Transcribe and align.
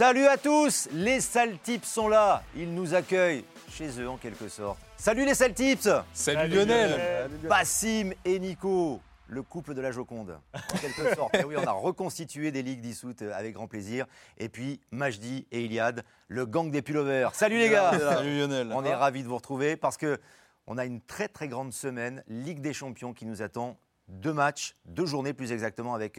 Salut 0.00 0.28
à 0.28 0.38
tous, 0.38 0.88
les 0.92 1.20
Saltips 1.20 1.84
sont 1.84 2.08
là. 2.08 2.42
Ils 2.56 2.72
nous 2.72 2.94
accueillent 2.94 3.44
chez 3.68 4.00
eux 4.00 4.08
en 4.08 4.16
quelque 4.16 4.48
sorte. 4.48 4.78
Salut 4.96 5.26
les 5.26 5.34
Saltips 5.34 5.90
Salut, 6.14 6.54
Lionel. 6.54 7.28
Bassim 7.42 8.14
et 8.24 8.38
Nico, 8.38 9.02
le 9.28 9.42
couple 9.42 9.74
de 9.74 9.82
la 9.82 9.92
Joconde, 9.92 10.40
en 10.54 10.78
quelque 10.78 11.14
sorte. 11.14 11.34
Et 11.34 11.44
oui, 11.44 11.54
on 11.58 11.66
a 11.66 11.72
reconstitué 11.72 12.50
des 12.50 12.62
ligues 12.62 12.80
dissoutes 12.80 13.20
avec 13.20 13.52
grand 13.52 13.66
plaisir. 13.66 14.06
Et 14.38 14.48
puis 14.48 14.80
Majdi 14.90 15.46
et 15.52 15.66
Iliad, 15.66 16.02
le 16.28 16.46
gang 16.46 16.70
des 16.70 16.80
pullovers. 16.80 17.34
Salut 17.34 17.58
les 17.58 17.68
gars 17.68 17.90
Salut 17.98 18.38
Lionel. 18.38 18.72
On 18.74 18.86
est 18.86 18.94
ravis 18.94 19.22
de 19.22 19.28
vous 19.28 19.36
retrouver 19.36 19.76
parce 19.76 19.98
que 19.98 20.18
on 20.66 20.78
a 20.78 20.86
une 20.86 21.02
très 21.02 21.28
très 21.28 21.46
grande 21.46 21.74
semaine, 21.74 22.24
Ligue 22.26 22.62
des 22.62 22.72
Champions 22.72 23.12
qui 23.12 23.26
nous 23.26 23.42
attend. 23.42 23.76
Deux 24.08 24.32
matchs, 24.32 24.74
deux 24.86 25.04
journées 25.04 25.34
plus 25.34 25.52
exactement 25.52 25.94
avec 25.94 26.18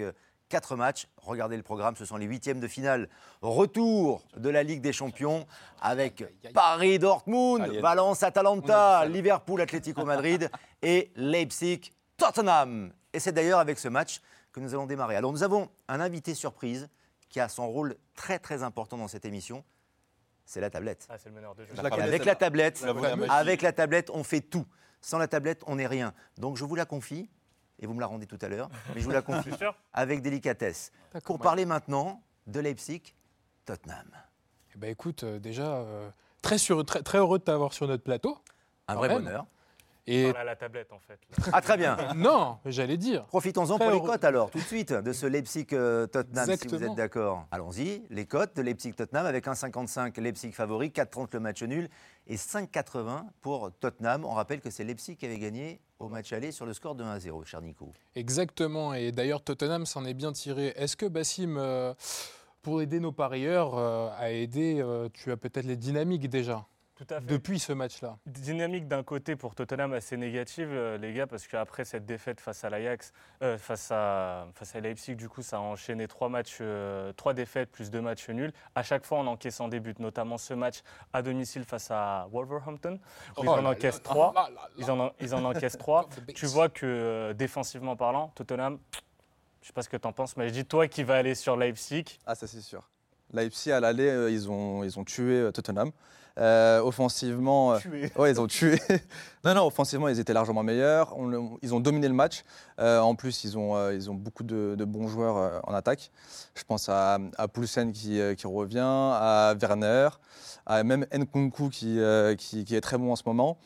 quatre 0.51 0.75
matchs. 0.75 1.07
Regardez 1.17 1.57
le 1.57 1.63
programme, 1.63 1.95
ce 1.95 2.05
sont 2.05 2.17
les 2.17 2.25
huitièmes 2.25 2.59
de 2.59 2.67
finale. 2.67 3.09
Retour 3.41 4.23
de 4.35 4.49
la 4.49 4.61
Ligue 4.61 4.81
des 4.81 4.93
Champions 4.93 5.47
avec 5.81 6.23
Paris, 6.53 6.99
Dortmund. 6.99 7.65
Valence, 7.79 8.21
Atalanta, 8.21 9.05
Liverpool, 9.05 9.61
Atlético 9.61 10.03
Madrid 10.05 10.51
et 10.81 11.11
Leipzig, 11.15 11.93
Tottenham. 12.17 12.93
Et 13.13 13.19
c'est 13.19 13.31
d'ailleurs 13.31 13.59
avec 13.59 13.79
ce 13.79 13.87
match 13.87 14.21
que 14.51 14.59
nous 14.59 14.73
allons 14.73 14.85
démarrer. 14.85 15.15
Alors 15.15 15.31
nous 15.31 15.43
avons 15.43 15.69
un 15.87 16.01
invité 16.01 16.35
surprise 16.35 16.89
qui 17.29 17.39
a 17.39 17.47
son 17.47 17.67
rôle 17.69 17.95
très 18.13 18.37
très 18.37 18.61
important 18.61 18.97
dans 18.97 19.07
cette 19.07 19.25
émission. 19.25 19.63
C'est 20.45 20.59
la 20.59 20.69
tablette. 20.69 21.07
Ah, 21.09 21.15
c'est 21.17 21.29
le 21.29 21.35
meneur 21.35 21.55
de 21.55 21.63
jeu. 21.63 21.71
Je 21.73 21.81
la 21.81 21.87
Et 21.87 21.91
connais, 21.91 22.03
avec 22.03 22.25
la 22.25 22.35
tablette, 22.35 22.81
la 22.81 23.33
avec 23.33 23.61
la 23.61 23.71
tablette, 23.71 24.09
on 24.09 24.25
fait 24.25 24.41
tout. 24.41 24.65
Sans 24.99 25.17
la 25.17 25.29
tablette, 25.29 25.63
on 25.65 25.77
n'est 25.77 25.87
rien. 25.87 26.13
Donc 26.37 26.57
je 26.57 26.65
vous 26.65 26.75
la 26.75 26.85
confie, 26.85 27.29
et 27.81 27.87
vous 27.87 27.93
me 27.93 27.99
la 27.99 28.05
rendez 28.07 28.27
tout 28.27 28.37
à 28.41 28.47
l'heure, 28.47 28.69
mais 28.93 29.01
je 29.01 29.05
vous 29.05 29.11
la 29.11 29.21
confie 29.21 29.49
avec 29.93 30.21
délicatesse. 30.21 30.91
Pour 31.25 31.39
parler 31.39 31.65
maintenant 31.65 32.21
de 32.47 32.59
Leipzig, 32.59 33.01
Tottenham. 33.65 34.07
Eh 34.75 34.77
ben, 34.77 34.89
écoute, 34.89 35.23
euh, 35.23 35.39
déjà, 35.39 35.67
euh, 35.75 36.09
très, 36.41 36.57
sur- 36.57 36.85
très, 36.85 37.01
très 37.01 37.17
heureux 37.17 37.39
de 37.39 37.43
t'avoir 37.43 37.73
sur 37.73 37.87
notre 37.87 38.03
plateau. 38.03 38.37
Un 38.87 38.95
vrai 38.95 39.09
même. 39.09 39.23
bonheur. 39.23 39.45
Et 40.07 40.23
Voilà 40.23 40.43
la 40.43 40.55
tablette 40.55 40.91
en 40.91 40.99
fait. 40.99 41.19
là. 41.37 41.51
Ah 41.53 41.61
très 41.61 41.77
bien. 41.77 41.95
non, 42.15 42.57
j'allais 42.65 42.97
dire. 42.97 43.25
Profitons-en 43.25 43.77
pour 43.77 43.91
les 43.91 44.01
cotes 44.01 44.23
alors, 44.23 44.49
tout 44.49 44.57
de 44.57 44.63
suite, 44.63 44.91
de 44.93 45.13
ce 45.13 45.27
Leipzig-Tottenham, 45.27 46.57
si 46.57 46.67
vous 46.67 46.83
êtes 46.83 46.95
d'accord. 46.95 47.45
Allons-y, 47.51 48.03
les 48.09 48.25
cotes 48.25 48.55
de 48.55 48.63
Leipzig-Tottenham 48.63 49.25
avec 49.27 49.45
1,55 49.45 50.19
Leipzig 50.19 50.53
favori, 50.53 50.89
4,30 50.89 51.27
le 51.33 51.39
match 51.39 51.61
nul 51.61 51.89
et 52.25 52.35
5,80 52.35 53.25
pour 53.41 53.71
Tottenham. 53.79 54.25
On 54.25 54.31
rappelle 54.31 54.59
que 54.59 54.71
c'est 54.71 54.83
Leipzig 54.83 55.17
qui 55.17 55.25
avait 55.27 55.37
gagné 55.37 55.79
au 56.01 56.09
match 56.09 56.33
aller 56.33 56.51
sur 56.51 56.65
le 56.65 56.73
score 56.73 56.95
de 56.95 57.03
1-0, 57.03 57.45
cher 57.45 57.61
Nico. 57.61 57.93
Exactement. 58.15 58.93
Et 58.93 59.11
d'ailleurs, 59.11 59.41
Tottenham 59.41 59.85
s'en 59.85 60.05
est 60.05 60.13
bien 60.13 60.31
tiré. 60.31 60.73
Est-ce 60.75 60.97
que 60.97 61.05
Bassim, 61.05 61.55
euh, 61.57 61.93
pour 62.61 62.81
aider 62.81 62.99
nos 62.99 63.11
parieurs, 63.11 63.77
euh, 63.77 64.09
a 64.17 64.31
aidé, 64.31 64.79
euh, 64.79 65.09
tu 65.13 65.31
as 65.31 65.37
peut-être 65.37 65.65
les 65.65 65.77
dynamiques 65.77 66.29
déjà, 66.29 66.65
Tout 67.07 67.13
à 67.15 67.19
fait. 67.19 67.25
depuis 67.25 67.57
ce 67.57 67.73
match-là 67.73 68.17
Dynamique 68.27 68.87
d'un 68.87 69.01
côté 69.01 69.35
pour 69.35 69.55
Tottenham 69.55 69.93
assez 69.93 70.17
négative, 70.17 70.69
euh, 70.71 70.97
les 70.99 71.13
gars, 71.13 71.25
parce 71.25 71.47
qu'après 71.47 71.83
cette 71.83 72.05
défaite 72.05 72.39
face 72.39 72.63
à 72.63 72.69
l'Ajax, 72.69 73.11
euh, 73.41 73.57
face, 73.57 73.89
à, 73.91 74.45
face 74.53 74.75
à 74.75 74.79
Leipzig, 74.81 75.15
du 75.15 75.27
coup, 75.27 75.41
ça 75.41 75.57
a 75.57 75.59
enchaîné 75.59 76.07
trois 76.07 76.29
matchs, 76.29 76.57
euh, 76.61 77.11
trois 77.13 77.33
défaites 77.33 77.71
plus 77.71 77.89
deux 77.89 78.01
matchs 78.01 78.29
nuls. 78.29 78.53
À 78.75 78.83
chaque 78.83 79.03
fois 79.05 79.17
en 79.17 79.25
encaissant 79.27 79.67
des 79.67 79.79
buts, 79.79 79.95
notamment 79.97 80.37
ce 80.37 80.53
match 80.53 80.81
à 81.11 81.21
domicile 81.23 81.63
face 81.63 81.89
à 81.89 82.27
Wolverhampton, 82.31 82.99
où 83.37 83.43
ils 83.43 83.49
en 83.49 83.65
encaissent 83.65 84.03
trois. 84.03 84.33
Ils 84.77 84.91
en, 84.91 84.99
en- 84.99 85.11
ils 85.19 85.33
en 85.33 85.43
encaissent 85.43 85.77
trois. 85.79 86.07
Tu 86.35 86.45
vois 86.45 86.69
que 86.69 86.85
euh, 86.85 87.33
défensivement 87.33 87.95
parlant, 87.95 88.31
Tottenham, 88.35 88.77
je 89.63 89.67
sais 89.67 89.73
pas 89.73 89.81
ce 89.81 89.89
que 89.89 89.97
tu 89.97 90.07
en 90.07 90.13
penses, 90.13 90.37
mais 90.37 90.47
je 90.49 90.53
dis 90.53 90.65
toi 90.65 90.87
qui 90.87 91.03
vas 91.03 91.15
aller 91.17 91.33
sur 91.33 91.57
Leipzig. 91.57 92.19
Ah, 92.27 92.35
ça 92.35 92.45
c'est 92.45 92.61
sûr. 92.61 92.87
Leipzig, 93.33 93.71
à 93.71 93.79
l'aller, 93.79 94.09
euh, 94.09 94.29
ils, 94.29 94.51
ont, 94.51 94.83
ils 94.83 94.99
ont 94.99 95.03
tué 95.05 95.35
euh, 95.39 95.51
Tottenham. 95.51 95.91
Euh, 96.37 96.79
offensivement, 96.81 97.73
euh, 97.73 97.79
ouais, 98.17 98.31
ils 98.31 98.39
ont 98.39 98.47
tué. 98.47 98.79
non, 99.43 99.53
non, 99.53 99.65
offensivement, 99.65 100.07
ils 100.07 100.19
étaient 100.19 100.33
largement 100.33 100.63
meilleurs. 100.63 101.17
On 101.17 101.57
ils 101.61 101.73
ont 101.73 101.79
dominé 101.79 102.07
le 102.07 102.13
match. 102.13 102.43
Euh, 102.79 102.99
en 102.99 103.15
plus, 103.15 103.43
ils 103.43 103.57
ont, 103.57 103.75
euh, 103.75 103.93
ils 103.93 104.09
ont 104.09 104.13
beaucoup 104.13 104.43
de, 104.43 104.75
de 104.77 104.85
bons 104.85 105.07
joueurs 105.07 105.37
euh, 105.37 105.59
en 105.63 105.73
attaque. 105.73 106.11
Je 106.55 106.63
pense 106.63 106.87
à, 106.89 107.19
à 107.37 107.47
Poulsen 107.47 107.91
qui, 107.91 108.19
euh, 108.19 108.33
qui 108.33 108.47
revient, 108.47 108.79
à 108.79 109.53
Werner, 109.59 110.09
à 110.65 110.83
même 110.83 111.05
Nkunku 111.13 111.69
qui, 111.69 111.99
euh, 111.99 112.35
qui, 112.35 112.63
qui 112.63 112.75
est 112.75 112.81
très 112.81 112.97
bon 112.97 113.11
en 113.11 113.15
ce 113.15 113.23
moment. 113.25 113.57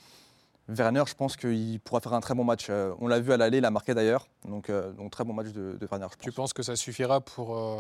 Werner, 0.68 1.04
je 1.08 1.14
pense 1.14 1.38
qu'il 1.38 1.80
pourra 1.82 2.02
faire 2.02 2.14
un 2.14 2.22
très 2.22 2.34
bon 2.34 2.44
match. 2.44 2.68
Euh, 2.70 2.94
on 3.00 3.08
l'a 3.08 3.20
vu 3.20 3.32
à 3.32 3.38
l'aller, 3.38 3.60
il 3.60 3.66
a 3.66 3.72
marqué 3.72 3.94
d'ailleurs. 3.94 4.28
Donc, 4.44 4.72
euh, 4.72 4.92
donc 4.94 5.12
très 5.12 5.24
bon 5.24 5.34
match 5.34 5.50
de, 5.50 5.78
de 5.80 5.88
Werner, 5.92 6.08
je 6.10 6.16
pense. 6.16 6.24
Tu 6.24 6.32
penses 6.32 6.54
que 6.54 6.64
ça 6.64 6.76
suffira 6.76 7.22
pour 7.22 7.56
euh, 7.56 7.78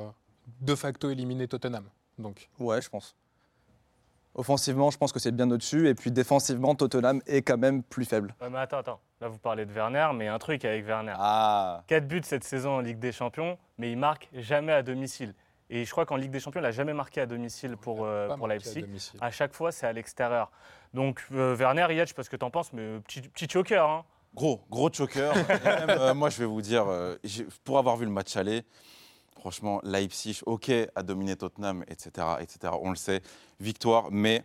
de 0.62 0.76
facto 0.76 1.10
éliminer 1.10 1.48
Tottenham 1.48 1.86
donc? 2.18 2.50
Ouais, 2.60 2.82
je 2.82 2.90
pense. 2.90 3.16
Offensivement, 4.36 4.92
je 4.92 4.98
pense 4.98 5.12
que 5.12 5.20
c'est 5.20 5.32
bien 5.32 5.50
au-dessus. 5.50 5.88
Et 5.88 5.96
puis 5.96 6.12
défensivement, 6.12 6.76
Tottenham 6.76 7.22
est 7.26 7.42
quand 7.42 7.58
même 7.58 7.84
plus 7.84 8.06
faible. 8.06 8.36
Ouais, 8.42 8.50
mais 8.50 8.60
attends, 8.60 8.80
attends. 8.80 9.00
Là, 9.22 9.30
vous 9.30 9.38
parlez 9.38 9.66
de 9.66 9.72
Werner, 9.72 10.10
mais 10.14 10.28
un 10.28 10.38
truc 10.38 10.66
avec 10.66 10.86
Werner. 10.86 11.16
Ah 11.18 11.84
4 11.88 12.08
buts 12.08 12.22
cette 12.24 12.44
saison 12.44 12.72
en 12.76 12.80
Ligue 12.82 13.00
des 13.00 13.14
Champions, 13.14 13.58
mais 13.78 13.92
il 13.92 13.98
marque 13.98 14.30
jamais 14.34 14.74
à 14.74 14.84
domicile. 14.84 15.34
Et 15.70 15.86
je 15.86 15.92
crois 15.92 16.06
qu'en 16.06 16.18
Ligue 16.18 16.32
des 16.32 16.40
Champions, 16.40 16.60
il 16.60 16.64
n'a 16.64 16.72
jamais 16.72 16.94
marqué 16.94 17.22
à 17.22 17.26
domicile 17.26 17.76
pour, 17.78 18.06
euh, 18.06 18.28
pour 18.36 18.46
à 18.46 18.50
Leipzig. 18.50 18.86
À 19.20 19.32
chaque 19.32 19.54
fois, 19.54 19.72
c'est 19.72 19.88
à 19.88 19.94
l'extérieur. 19.94 20.52
Donc, 20.94 21.26
euh, 21.34 21.56
Werner, 21.56 21.88
Yad, 21.94 22.06
je 22.06 22.10
sais 22.10 22.14
pas 22.14 22.24
ce 22.24 22.30
que 22.30 22.36
tu 22.36 22.46
en 22.46 22.52
penses, 22.52 22.72
mais 22.74 23.00
petit, 23.00 23.22
petit 23.22 23.48
choker. 23.50 23.90
Hein. 23.90 24.06
Gros, 24.36 24.62
gros 24.70 24.92
choker. 24.92 25.34
Même, 25.34 25.46
euh, 25.90 26.14
moi, 26.14 26.30
je 26.30 26.40
vais 26.40 26.46
vous 26.46 26.62
dire, 26.62 26.86
euh, 26.88 27.16
pour 27.64 27.80
avoir 27.80 27.96
vu 27.96 28.06
le 28.06 28.12
match 28.12 28.36
aller, 28.36 28.64
franchement, 29.46 29.80
Leipzig, 29.84 30.40
ok, 30.48 30.72
a 30.96 31.04
dominé 31.04 31.36
Tottenham, 31.36 31.84
etc., 31.88 32.10
etc. 32.40 32.74
On 32.82 32.90
le 32.90 32.96
sait, 32.96 33.22
victoire, 33.60 34.08
mais 34.10 34.44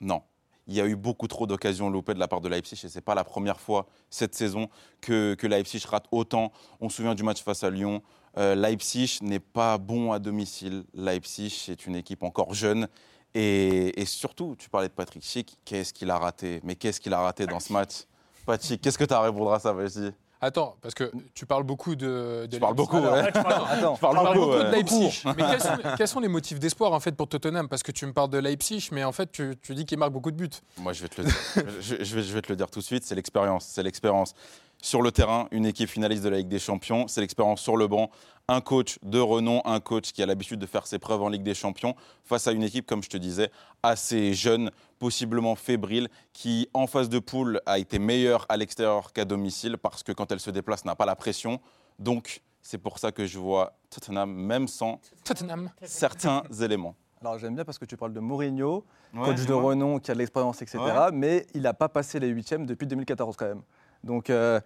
non. 0.00 0.22
Il 0.66 0.74
y 0.74 0.80
a 0.80 0.86
eu 0.86 0.96
beaucoup 0.96 1.28
trop 1.28 1.46
d'occasions 1.46 1.90
loupées 1.90 2.14
de 2.14 2.18
la 2.18 2.28
part 2.28 2.40
de 2.40 2.48
Leipzig 2.48 2.80
et 2.82 2.88
c'est 2.88 3.02
pas 3.02 3.14
la 3.14 3.24
première 3.24 3.60
fois 3.60 3.86
cette 4.08 4.34
saison 4.34 4.70
que, 5.02 5.34
que 5.34 5.46
Leipzig 5.46 5.84
rate 5.86 6.06
autant. 6.12 6.50
On 6.80 6.88
se 6.88 6.96
souvient 6.96 7.14
du 7.14 7.22
match 7.22 7.42
face 7.42 7.62
à 7.62 7.68
Lyon. 7.68 8.02
Euh, 8.38 8.54
Leipzig 8.54 9.18
n'est 9.20 9.38
pas 9.38 9.76
bon 9.76 10.12
à 10.12 10.18
domicile. 10.18 10.84
Leipzig 10.94 11.66
est 11.68 11.84
une 11.84 11.96
équipe 11.96 12.22
encore 12.22 12.54
jeune. 12.54 12.88
Et, 13.34 14.00
et 14.00 14.06
surtout, 14.06 14.56
tu 14.58 14.70
parlais 14.70 14.88
de 14.88 14.94
Patrick 14.94 15.22
Schick, 15.22 15.58
qu'est-ce 15.66 15.92
qu'il 15.92 16.10
a 16.10 16.16
raté? 16.16 16.60
Mais 16.64 16.74
qu'est-ce 16.74 17.00
qu'il 17.00 17.12
a 17.12 17.20
raté 17.20 17.46
dans 17.46 17.60
ce 17.60 17.70
match? 17.70 18.04
Patrick, 18.46 18.80
qu'est-ce 18.80 18.96
que 18.96 19.04
tu 19.04 19.12
as 19.12 19.18
à 19.18 19.22
répondre 19.24 19.52
à 19.52 19.58
ça, 19.58 19.74
vas-y 19.74 20.14
Attends, 20.40 20.76
parce 20.80 20.94
que 20.94 21.10
tu 21.34 21.46
parles 21.46 21.64
beaucoup 21.64 21.96
de. 21.96 22.46
de 22.46 22.54
Je 22.54 22.58
parle 22.58 22.76
Leipzig. 22.76 22.76
beaucoup, 22.76 22.96
Alors, 22.98 23.14
ouais. 23.14 23.28
Attends, 23.36 23.94
Je 23.96 24.00
parle 24.00 24.16
beaucoup, 24.34 24.46
beaucoup 24.46 24.58
de. 24.58 24.70
Leipzig. 24.70 25.22
Mais 25.24 25.34
quels 25.34 25.60
sont, 25.60 25.76
quels 25.96 26.08
sont 26.08 26.20
les 26.20 26.28
motifs 26.28 26.60
d'espoir 26.60 26.92
en 26.92 27.00
fait 27.00 27.12
pour 27.12 27.28
Tottenham? 27.28 27.68
Parce 27.68 27.82
que 27.82 27.90
tu 27.90 28.06
me 28.06 28.12
parles 28.12 28.30
de 28.30 28.38
Leipzig, 28.38 28.88
mais 28.92 29.02
en 29.02 29.10
fait 29.12 29.32
tu, 29.32 29.56
tu 29.60 29.74
dis 29.74 29.84
qu'il 29.84 29.98
marque 29.98 30.12
beaucoup 30.12 30.30
de 30.30 30.36
buts. 30.36 30.48
Moi, 30.76 30.92
je 30.92 31.02
vais 31.02 31.08
te 31.08 31.20
le 31.20 31.26
dire. 31.26 31.36
je, 31.80 32.04
je 32.04 32.14
vais, 32.16 32.22
je 32.22 32.32
vais 32.32 32.42
te 32.42 32.50
le 32.52 32.56
dire 32.56 32.70
tout 32.70 32.78
de 32.78 32.84
suite. 32.84 33.04
C'est 33.04 33.16
l'expérience. 33.16 33.66
C'est 33.66 33.82
l'expérience 33.82 34.34
sur 34.80 35.02
le 35.02 35.10
terrain, 35.10 35.48
une 35.50 35.66
équipe 35.66 35.88
finaliste 35.88 36.22
de 36.22 36.28
la 36.28 36.38
Ligue 36.38 36.48
des 36.48 36.58
Champions. 36.58 37.08
C'est 37.08 37.20
l'expérience 37.20 37.60
sur 37.60 37.76
le 37.76 37.86
banc. 37.88 38.10
Un 38.50 38.60
coach 38.60 38.98
de 39.02 39.18
renom, 39.18 39.60
un 39.66 39.80
coach 39.80 40.12
qui 40.12 40.22
a 40.22 40.26
l'habitude 40.26 40.58
de 40.58 40.66
faire 40.66 40.86
ses 40.86 40.98
preuves 40.98 41.20
en 41.22 41.28
Ligue 41.28 41.42
des 41.42 41.54
Champions 41.54 41.94
face 42.24 42.46
à 42.46 42.52
une 42.52 42.62
équipe, 42.62 42.86
comme 42.86 43.02
je 43.02 43.08
te 43.10 43.16
disais, 43.18 43.50
assez 43.82 44.32
jeune, 44.32 44.70
possiblement 44.98 45.54
fébrile, 45.54 46.08
qui 46.32 46.68
en 46.72 46.86
phase 46.86 47.08
de 47.08 47.18
poule 47.18 47.60
a 47.66 47.78
été 47.78 47.98
meilleure 47.98 48.46
à 48.48 48.56
l'extérieur 48.56 49.12
qu'à 49.12 49.24
domicile 49.24 49.76
parce 49.76 50.02
que 50.02 50.12
quand 50.12 50.32
elle 50.32 50.40
se 50.40 50.50
déplace, 50.50 50.84
n'a 50.84 50.94
pas 50.96 51.04
la 51.06 51.16
pression. 51.16 51.60
Donc, 51.98 52.40
c'est 52.62 52.78
pour 52.78 52.98
ça 52.98 53.12
que 53.12 53.26
je 53.26 53.38
vois 53.38 53.74
Tottenham, 53.90 54.32
même 54.32 54.66
sans 54.68 55.00
Tottenham. 55.24 55.70
certains 55.82 56.42
éléments. 56.62 56.94
alors 57.20 57.38
j'aime 57.38 57.54
bien 57.54 57.64
parce 57.64 57.78
que 57.78 57.84
tu 57.84 57.96
parles 57.96 58.12
de 58.12 58.20
Mourinho, 58.20 58.84
Ouais, 59.14 59.24
coach 59.24 59.46
de 59.46 59.52
renom 59.54 59.98
qui 59.98 60.10
a 60.10 60.14
de 60.14 60.18
l'expérience, 60.18 60.60
etc. 60.62 60.78
Ouais. 60.78 61.10
Mais 61.14 61.46
il 61.54 61.62
n'a 61.62 61.72
pas 61.72 61.88
passé 61.88 62.20
les 62.20 62.28
huitièmes 62.28 62.66
depuis 62.66 62.86
2014 62.86 63.36
quand 63.36 63.46
même. 63.48 63.62
Donc 64.04 64.30
euh, 64.30 64.60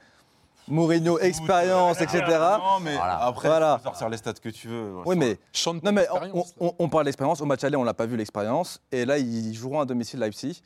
Mourinho, 0.69 1.19
expérience, 1.19 2.00
etc. 2.00 2.22
Non, 2.28 2.81
mais 2.81 2.94
Voilà. 2.94 3.25
après, 3.25 3.49
Voilà. 3.49 3.75
tu 3.76 3.82
peux 3.82 3.88
sortir 3.88 4.08
les 4.08 4.17
stats 4.17 4.34
que 4.34 4.49
tu 4.49 4.69
veux. 4.69 4.94
Oui, 5.05 5.17
mais 5.17 5.38
Non, 5.82 5.93
mais 5.93 6.06
on, 6.79 6.88
parle 6.88 7.05
d'expérience. 7.05 7.40
Au 7.40 7.46
match 7.46 7.64
aller, 7.64 7.76
on 7.76 7.84
l'a 7.84 7.94
pas 7.94 8.06
vu 8.06 8.17
l'expérience. 8.17 8.81
Et 8.93 9.05
là, 9.05 9.19
ils 9.19 9.55
joueront 9.55 9.81
à 9.81 9.84
domicile 9.84 10.20
Leipzig, 10.20 10.62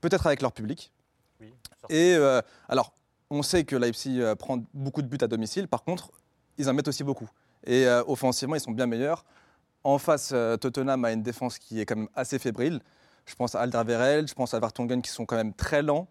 peut-être 0.00 0.26
avec 0.26 0.42
leur 0.42 0.52
public. 0.52 0.92
Oui, 1.40 1.54
Et 1.88 2.14
euh, 2.14 2.42
alors, 2.68 2.92
on 3.30 3.42
sait 3.42 3.64
que 3.64 3.76
Leipzig 3.76 4.20
euh, 4.20 4.34
prend 4.34 4.58
beaucoup 4.74 5.02
de 5.02 5.06
buts 5.06 5.18
à 5.20 5.26
domicile. 5.26 5.68
Par 5.68 5.82
contre, 5.84 6.10
ils 6.58 6.68
en 6.68 6.74
mettent 6.74 6.88
aussi 6.88 7.04
beaucoup. 7.04 7.28
Et 7.64 7.86
euh, 7.86 8.02
offensivement, 8.06 8.54
ils 8.54 8.60
sont 8.60 8.72
bien 8.72 8.86
meilleurs. 8.86 9.24
En 9.84 9.98
face, 9.98 10.30
euh, 10.32 10.56
Tottenham 10.56 11.04
a 11.04 11.12
une 11.12 11.22
défense 11.22 11.58
qui 11.58 11.80
est 11.80 11.86
quand 11.86 11.96
même 11.96 12.08
assez 12.14 12.38
fébrile. 12.38 12.80
Je 13.26 13.34
pense 13.34 13.54
à 13.54 13.60
Alderweireld, 13.60 14.28
je 14.28 14.34
pense 14.34 14.54
à 14.54 14.60
Vertonghen 14.60 15.02
qui 15.02 15.10
sont 15.10 15.26
quand 15.26 15.36
même 15.36 15.52
très 15.54 15.82
lents. 15.82 16.08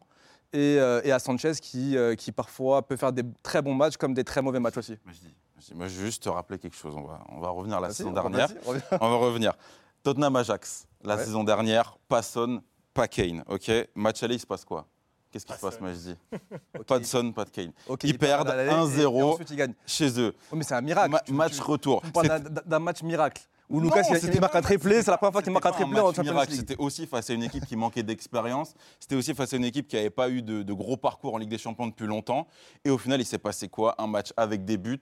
Et, 0.54 0.78
euh, 0.80 1.02
et 1.04 1.12
à 1.12 1.20
Sanchez 1.20 1.52
qui, 1.62 1.98
euh, 1.98 2.16
qui 2.16 2.32
parfois 2.32 2.82
peut 2.88 2.96
faire 2.96 3.12
des 3.12 3.24
très 3.44 3.62
bons 3.62 3.74
matchs 3.76 3.98
comme 3.98 4.14
des 4.14 4.24
très 4.24 4.42
mauvais 4.42 4.60
matchs 4.60 4.78
aussi. 4.78 4.98
Moi, 5.04 5.14
je 5.14 5.20
dis, 5.28 5.36
je 5.60 5.66
dis- 5.66 5.74
moi, 5.76 5.88
je 5.88 5.96
veux 6.00 6.06
juste 6.06 6.24
te 6.24 6.30
rappeler 6.30 6.58
quelque 6.58 6.76
chose. 6.76 6.96
On 6.96 7.04
va, 7.04 7.20
on 7.30 7.40
va 7.42 7.50
revenir 7.50 7.78
à 7.78 7.82
la 7.82 7.92
saison 7.94 8.10
on- 8.10 8.14
dernière. 8.14 8.50
on 8.66 9.10
va 9.10 9.16
revenir. 9.18 9.54
Tottenham-Ajax, 10.04 10.88
la 11.04 11.16
Ouais. 11.18 11.24
saison 11.26 11.44
dernière, 11.44 11.98
pas 12.08 12.22
Son, 12.22 12.62
pas 12.94 13.08
Kane. 13.08 13.44
Ok? 13.48 13.70
Match 13.96 14.24
aller, 14.24 14.36
il 14.36 14.40
se 14.40 14.48
passe 14.48 14.64
quoi? 14.64 14.88
Qu'est-ce 15.30 15.46
qui 15.46 15.52
se 15.54 15.60
passe, 15.60 15.80
moi, 15.82 15.92
je 15.92 15.98
dis? 16.00 16.16
Ok, 16.80 16.86
Pas 16.86 17.00
de 17.00 17.04
Son, 17.04 17.32
pas 17.34 17.44
de 17.44 17.50
Kane. 17.50 17.74
ils 18.04 18.18
perdent 18.18 18.50
à 18.50 18.56
l'aller 18.56 18.72
et- 18.72 18.74
1-0. 18.74 19.20
et 19.20 19.24
Ensuite, 19.24 19.50
ils 19.52 19.58
gagnent. 19.58 19.74
Chez 19.86 20.18
eux. 20.20 20.34
Oh, 20.52 20.56
mais 20.56 20.64
c'est 20.64 20.76
un 20.76 20.82
miracle. 20.82 21.12
Ma- 21.12 21.22
match 21.36 21.56
tu- 21.56 21.62
retour. 21.62 22.02
D'un 22.66 22.80
match 22.80 23.04
miracle. 23.04 23.44
Où 23.70 23.80
Lucas 23.82 24.02
Non, 24.02 24.08
il- 24.12 24.20
c'était 24.20 24.36
il 24.36 24.42
marque 24.42 24.56
un 24.56 24.62
triplé, 24.62 25.02
c'est 25.02 25.12
la 25.12 25.18
première 25.18 25.34
fois 25.34 25.42
qu'il 25.42 25.52
marque 25.52 25.66
un 25.66 25.72
triplé 25.72 26.00
en 26.00 26.14
Champions 26.14 26.34
League. 26.52 26.60
C'était 26.60 26.76
aussi 26.78 27.06
face 27.08 27.30
à 27.30 27.34
une 27.34 27.44
équipe 27.44 27.66
qui 27.66 27.76
manquait 27.76 28.04
d'expérience. 28.04 28.74
C'était 29.00 29.16
aussi 29.16 29.34
face 29.34 29.54
à 29.54 29.58
une 29.58 29.66
équipe 29.66 29.88
qui 29.88 29.96
n'avait 29.96 30.10
pas 30.10 30.30
eu 30.30 30.42
de, 30.42 30.64
de 30.64 30.74
gros 30.74 30.98
parcours 30.98 31.34
en 31.34 31.38
Ligue 31.38 31.50
des 31.50 31.58
Champions 31.58 31.88
depuis 31.88 32.08
longtemps. 32.08 32.48
Et 32.86 32.90
au 32.90 32.98
final, 32.98 33.20
il 33.22 33.26
s'est 33.26 33.38
passé 33.38 33.68
quoi? 33.68 33.96
Un 33.98 34.08
match 34.08 34.32
avec 34.38 34.64
des 34.66 34.78
buts. 34.78 35.00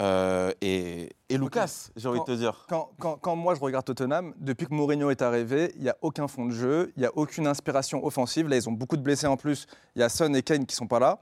euh, 0.00 0.52
et, 0.62 1.10
et 1.28 1.36
Lucas, 1.36 1.90
j'ai 1.96 2.08
envie 2.08 2.18
de 2.20 2.24
te 2.24 2.32
dire. 2.32 2.64
Quand, 2.68 2.90
quand- 2.98 3.18
quand 3.20 3.36
moi 3.36 3.54
je 3.54 3.60
regarde 3.60 3.84
Tottenham, 3.84 4.32
depuis 4.38 4.66
que 4.66 4.72
Mourinho 4.74 5.10
est 5.10 5.20
arrivé, 5.20 5.72
il 5.76 5.82
n'y 5.82 5.90
a 5.90 5.96
aucun 6.00 6.28
fond 6.28 6.46
de 6.46 6.50
jeu, 6.52 6.92
il 6.96 7.00
n'y 7.00 7.06
a 7.06 7.10
aucune 7.14 7.46
inspiration 7.46 8.04
offensive. 8.04 8.48
Là, 8.48 8.56
ils 8.56 8.68
ont 8.68 8.72
beaucoup 8.72 8.96
de 8.96 9.02
blessés 9.02 9.26
en 9.26 9.36
plus. 9.36 9.66
Il 9.94 10.00
y 10.00 10.02
a 10.02 10.08
Son 10.08 10.32
et 10.32 10.42
Kane 10.42 10.64
qui 10.64 10.74
sont 10.74 10.86
pas 10.86 10.98
là. 10.98 11.18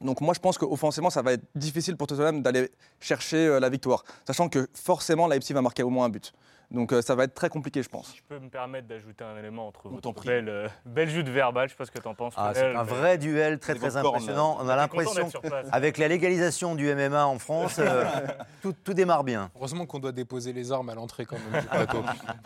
Donc 0.00 0.20
moi 0.20 0.34
je 0.34 0.40
pense 0.40 0.58
qu'offensivement, 0.58 1.10
ça 1.10 1.22
va 1.22 1.32
être 1.32 1.44
difficile 1.54 1.96
pour 1.96 2.06
Tottenham 2.06 2.42
d'aller 2.42 2.70
chercher 3.00 3.46
euh, 3.46 3.60
la 3.60 3.68
victoire. 3.70 4.04
Sachant 4.26 4.48
que 4.48 4.68
forcément, 4.74 5.26
Leipzig 5.26 5.54
va 5.54 5.62
marquer 5.62 5.82
au 5.82 5.90
moins 5.90 6.06
un 6.06 6.10
but. 6.10 6.32
Donc 6.70 6.92
euh, 6.92 7.00
ça 7.00 7.14
va 7.14 7.24
être 7.24 7.34
très 7.34 7.48
compliqué, 7.48 7.80
je 7.82 7.88
pense. 7.88 8.08
Si 8.08 8.16
je 8.16 8.22
peux 8.28 8.38
me 8.40 8.48
permettre 8.50 8.88
d'ajouter 8.88 9.22
un 9.24 9.38
élément 9.38 9.68
entre 9.68 9.86
On 9.86 9.90
votre 9.90 10.12
belle, 10.24 10.48
euh, 10.48 10.68
belle 10.84 11.08
jute 11.08 11.28
verbale, 11.28 11.68
je 11.68 11.74
sais 11.74 11.78
pas 11.78 11.86
ce 11.86 11.92
que 11.92 11.98
tu 12.00 12.08
en 12.08 12.14
penses. 12.14 12.34
Ah, 12.36 12.50
c'est 12.54 12.74
un 12.74 12.82
mais- 12.84 12.90
vrai 12.90 13.18
duel 13.18 13.58
très 13.60 13.74
très 13.76 13.96
impressionnant. 13.96 14.58
On 14.60 14.68
a 14.68 14.74
l'impression, 14.76 15.14
d'être 15.14 15.30
sur 15.30 15.40
place. 15.40 15.66
avec 15.70 15.96
la 15.96 16.08
légalisation 16.08 16.74
du 16.74 16.92
MMA 16.92 17.24
en 17.24 17.38
France, 17.38 17.76
euh, 17.78 18.04
tout, 18.62 18.74
tout 18.84 18.94
démarre 18.94 19.22
bien. 19.24 19.50
Heureusement 19.56 19.86
qu'on 19.86 20.00
doit 20.00 20.12
déposer 20.12 20.52
les 20.52 20.72
armes 20.72 20.90
à 20.90 20.94
l'entrée 20.96 21.24
quand 21.24 21.36
même 21.38 21.62
du 21.62 21.68
plateau. 21.70 22.02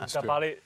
Tu 0.07 0.17
as 0.19 0.21
que- 0.21 0.27
parlé, 0.27 0.61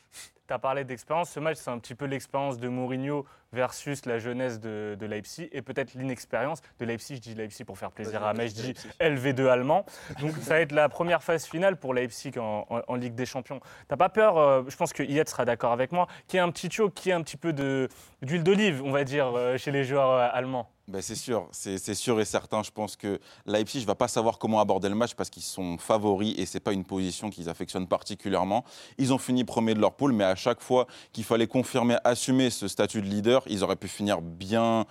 t'as 0.47 0.59
parlé 0.59 0.85
d'expérience. 0.85 1.31
Ce 1.31 1.41
match, 1.41 1.57
c'est 1.59 1.71
un 1.71 1.79
petit 1.79 1.95
peu 1.95 2.05
l'expérience 2.05 2.59
de 2.59 2.69
Mourinho 2.69 3.25
versus 3.53 4.05
la 4.07 4.19
jeunesse 4.19 4.59
de, 4.61 4.97
de 4.99 5.07
Leipzig 5.07 5.49
et 5.53 5.63
peut-être 5.63 5.95
l'inexpérience 5.95 6.61
de 6.81 6.85
Leipzig. 6.85 7.17
Je 7.17 7.21
dis 7.21 7.35
Leipzig 7.35 7.65
pour 7.65 7.79
faire 7.79 7.91
plaisir 7.93 8.23
à 8.25 8.31
Ahmed, 8.31 8.49
je 8.49 8.55
dis 8.63 8.75
LV2 9.01 9.47
allemand. 9.49 9.87
Donc 10.21 10.33
ça 10.43 10.55
va 10.55 10.61
être 10.61 10.73
la 10.73 10.89
première 10.89 11.23
phase 11.23 11.47
finale 11.47 11.77
pour 11.77 11.95
Leipzig 11.95 12.33
en, 12.39 12.67
en- 12.69 12.81
en 12.87 12.95
Ligue 12.97 13.15
des 13.15 13.27
Champions. 13.27 13.61
T'as 13.89 13.97
pas 13.97 14.09
peur, 14.09 14.37
euh, 14.39 14.63
je 14.69 14.77
pense 14.77 14.93
que 14.93 15.03
Yet 15.03 15.29
sera 15.29 15.45
d'accord 15.45 15.73
avec 15.73 15.93
moi, 15.93 16.09
qu'il 16.27 16.37
y 16.39 16.41
ait 16.41 16.45
un 16.47 16.51
petit 16.51 16.71
choc, 16.71 16.93
qu'il 16.95 17.11
y 17.11 17.13
ait 17.13 17.15
un 17.15 17.23
petit 17.23 17.37
peu 17.37 17.53
d'huile 17.53 18.43
d'olive, 18.43 18.83
on 18.85 18.91
va 18.91 19.05
dire, 19.05 19.33
euh, 19.37 19.57
chez 19.57 19.71
les 19.71 19.85
joueurs 19.85 20.11
euh, 20.11 20.29
allemands 20.33 20.69
Ben, 20.87 21.01
c'est 21.01 21.15
sûr, 21.15 21.49
c'est 21.51 21.95
sûr 21.95 22.21
et 22.21 22.27
certain. 22.27 22.63
Je 22.63 22.71
pense 22.71 22.95
que 22.95 23.19
Leipzig 23.47 23.81
ne 23.81 23.87
va 23.87 23.95
pas 23.95 24.07
savoir 24.07 24.39
comment 24.39 24.61
aborder 24.61 24.91
le 24.91 24.95
match 24.95 25.15
parce 25.15 25.31
qu'ils 25.31 25.43
sont 25.43 25.79
favoris 25.79 26.35
et 26.37 26.45
ce 26.45 26.55
n'est 26.55 26.61
pas 26.61 26.75
une 26.75 26.85
position 26.85 27.31
qu'ils 27.31 27.49
affectionnent 27.49 27.89
particulièrement. 27.89 28.65
Ils 28.99 29.15
ont 29.15 29.19
fini 29.19 29.45
premier 29.45 29.73
de 29.73 29.81
leur 29.81 29.95
poule, 29.95 30.13
mais 30.13 30.25
à 30.25 30.35
chaque 30.35 30.61
fois 30.61 30.87
qu'il 31.15 31.25
fallait 31.25 31.47
confirmer, 31.47 31.97
assumer 32.05 32.51
ce 32.51 32.69
statut 32.69 33.01
de 33.01 33.07
leader, 33.07 33.43
ils 33.47 33.65
auraient 33.65 33.77
pu 33.77 33.89
finir 33.89 34.21
bien, 34.21 34.85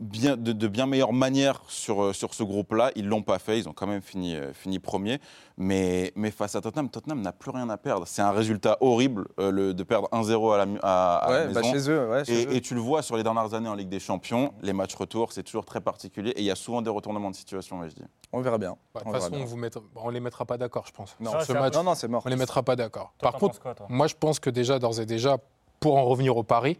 bien, 0.00 0.36
de, 0.36 0.52
de 0.52 0.68
bien 0.68 0.86
meilleure 0.86 1.12
manière 1.12 1.62
sur, 1.68 2.02
euh, 2.02 2.12
sur 2.12 2.34
ce 2.34 2.42
groupe-là. 2.42 2.90
Ils 2.96 3.04
ne 3.04 3.08
l'ont 3.10 3.22
pas 3.22 3.38
fait, 3.38 3.58
ils 3.58 3.68
ont 3.68 3.72
quand 3.72 3.86
même 3.86 4.02
fini, 4.02 4.34
euh, 4.34 4.52
fini 4.52 4.78
premier. 4.78 5.20
Mais, 5.56 6.12
mais 6.16 6.30
face 6.30 6.54
à 6.54 6.60
Tottenham, 6.60 6.90
Tottenham 6.90 7.22
n'a 7.22 7.32
plus 7.32 7.50
rien 7.50 7.68
à 7.70 7.76
perdre. 7.78 8.06
C'est 8.06 8.20
un 8.22 8.30
résultat 8.30 8.76
horrible 8.80 9.26
euh, 9.40 9.50
le- 9.50 9.72
de 9.74 9.82
perdre 9.82 10.08
1-0 10.12 10.52
à 10.52 10.58
la, 10.58 10.78
à, 10.82 11.30
la 11.30 11.46
bah, 11.46 11.60
maison. 11.60 11.72
chez 11.72 11.90
eux, 11.90 12.08
ouais, 12.10 12.24
chez 12.24 12.46
eux. 12.46 12.54
Et, 12.54 12.60
tu 12.60 12.74
le 12.74 12.80
vois 12.80 13.02
sur 13.02 13.16
les 13.16 13.22
dernières 13.22 13.54
années 13.54 13.68
en 13.68 13.74
Ligue 13.74 13.88
des 13.88 14.00
Champions, 14.00 14.52
les 14.62 14.72
matchs 14.74 14.94
retour, 14.94 15.32
c'est 15.32 15.42
toujours 15.42 15.64
très 15.64 15.80
particulier 15.80 16.30
et 16.32 16.40
il 16.40 16.44
y 16.46 16.50
a 16.50 16.56
souvent 16.56 16.82
des 16.82 16.90
retournements 16.90 17.30
de 17.30 17.36
situation, 17.36 17.82
je 17.88 17.94
dis. 17.94 18.02
On 18.32 18.42
verra 18.42 18.58
bien. 18.58 18.76
Bah, 18.94 19.00
de 19.00 19.08
On 19.08 19.12
toute 19.12 19.20
façon, 19.22 19.36
bien. 19.36 19.70
on 19.96 20.06
on 20.06 20.10
les 20.10 20.20
mettra 20.20 20.44
pas 20.44 20.58
d'accord, 20.58 20.84
je 20.86 20.92
pense. 20.92 21.16
Non, 21.20 21.32
ce 21.40 21.52
match, 21.54 21.74
Non, 21.74 21.84
non, 21.84 21.94
c'est 21.94 22.08
mort. 22.08 22.22
on 22.26 22.28
les 22.28 22.36
mettra 22.36 22.62
pas 22.62 22.76
d'accord. 22.76 23.12
Par 23.18 23.34
contre, 23.34 23.60
quoi, 23.60 23.74
moi, 23.88 24.06
je 24.08 24.14
pense 24.14 24.40
que 24.40 24.50
déjà, 24.50 24.78
d'ores 24.78 25.00
et 25.00 25.06
déjà, 25.06 25.38
pour 25.80 25.96
en 25.96 26.04
revenir 26.04 26.36
au 26.36 26.42
pari, 26.42 26.78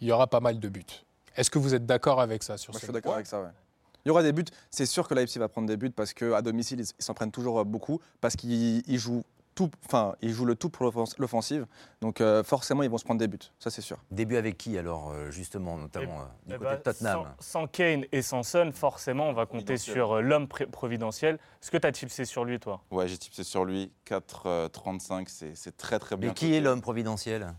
il 0.00 0.08
y 0.08 0.12
aura 0.12 0.26
pas 0.26 0.40
mal 0.40 0.60
de 0.60 0.68
buts. 0.68 0.84
Est-ce 1.36 1.50
que 1.50 1.58
vous 1.58 1.74
êtes 1.74 1.86
d'accord 1.86 2.20
avec 2.20 2.42
ça 2.42 2.56
sur 2.56 2.72
Moi, 2.72 2.80
je 2.80 2.84
suis 2.86 2.92
d'accord 2.92 3.14
avec 3.14 3.26
ça. 3.26 3.40
ouais. 3.42 3.48
Il 4.04 4.08
y 4.08 4.10
aura 4.10 4.22
des 4.22 4.32
buts. 4.32 4.44
C'est 4.70 4.86
sûr 4.86 5.08
que 5.08 5.14
Leipzig 5.14 5.38
va 5.38 5.48
prendre 5.48 5.66
des 5.66 5.76
buts 5.78 5.90
parce 5.90 6.12
qu'à 6.12 6.42
domicile, 6.42 6.80
ils 6.80 7.02
s'en 7.04 7.14
prennent 7.14 7.32
toujours 7.32 7.60
euh, 7.60 7.64
beaucoup 7.64 8.00
parce 8.20 8.36
qu'ils 8.36 8.82
ils 8.88 8.98
jouent 8.98 9.24
tout, 9.54 9.70
enfin, 9.86 10.14
ils 10.20 10.32
jouent 10.32 10.44
le 10.46 10.56
tout 10.56 10.68
pour 10.68 10.84
l'offens- 10.84 11.14
l'offensive. 11.18 11.64
Donc 12.00 12.20
euh, 12.20 12.42
forcément, 12.42 12.82
ils 12.82 12.90
vont 12.90 12.98
se 12.98 13.04
prendre 13.04 13.20
des 13.20 13.28
buts. 13.28 13.38
Ça, 13.60 13.70
c'est 13.70 13.80
sûr. 13.82 13.98
Début 14.10 14.36
avec 14.36 14.58
qui 14.58 14.76
alors, 14.76 15.12
euh, 15.12 15.30
justement, 15.30 15.78
notamment 15.78 16.20
euh, 16.20 16.24
du 16.46 16.54
Eh 16.54 16.58
côté 16.58 16.64
ben, 16.64 16.76
de 16.76 16.82
Tottenham 16.82 17.26
sans, 17.38 17.60
sans 17.62 17.66
Kane 17.68 18.04
et 18.12 18.20
sans 18.20 18.42
Son, 18.42 18.72
forcément, 18.72 19.28
on 19.28 19.32
va 19.32 19.46
compter 19.46 19.76
sur 19.78 20.16
euh, 20.16 20.20
l'homme 20.20 20.48
providentiel. 20.48 21.36
Est-ce 21.62 21.70
que 21.70 21.76
tu 21.78 21.86
as 21.86 21.92
tipsé 21.92 22.24
sur 22.26 22.44
lui, 22.44 22.58
toi? 22.60 22.82
Ouais, 22.90 23.08
j'ai 23.08 23.16
tipsé 23.16 23.42
sur 23.44 23.64
lui, 23.64 23.90
4-35, 24.06 25.26
c'est 25.28 25.54
c'est 25.56 25.76
très 25.76 25.98
très 25.98 26.16
bien. 26.16 26.28
Mais 26.30 26.34
qui 26.34 26.52
est 26.54 26.60
l'homme 26.60 26.80
providentiel? 26.82 27.54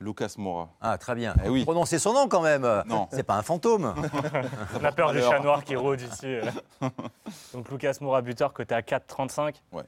Lucas 0.00 0.34
Moura. 0.38 0.68
Ah, 0.80 0.98
très 0.98 1.14
bien. 1.14 1.34
Eh 1.44 1.48
oui. 1.48 1.62
Prononcez 1.64 1.98
son 1.98 2.12
nom 2.12 2.28
quand 2.28 2.42
même. 2.42 2.66
Non. 2.86 3.08
C'est 3.10 3.22
pas 3.22 3.36
un 3.36 3.42
fantôme. 3.42 3.94
On 4.80 4.84
a 4.84 4.92
peur 4.92 5.12
du 5.12 5.20
chat 5.20 5.40
noir 5.40 5.64
qui 5.64 5.76
rôde 5.76 6.00
ici. 6.00 6.36
Donc 7.52 7.70
Lucas 7.70 7.96
Moura, 8.00 8.22
buteur, 8.22 8.52
côté 8.52 8.74
à 8.74 8.80
4,35. 8.80 9.54
Ouais. 9.72 9.82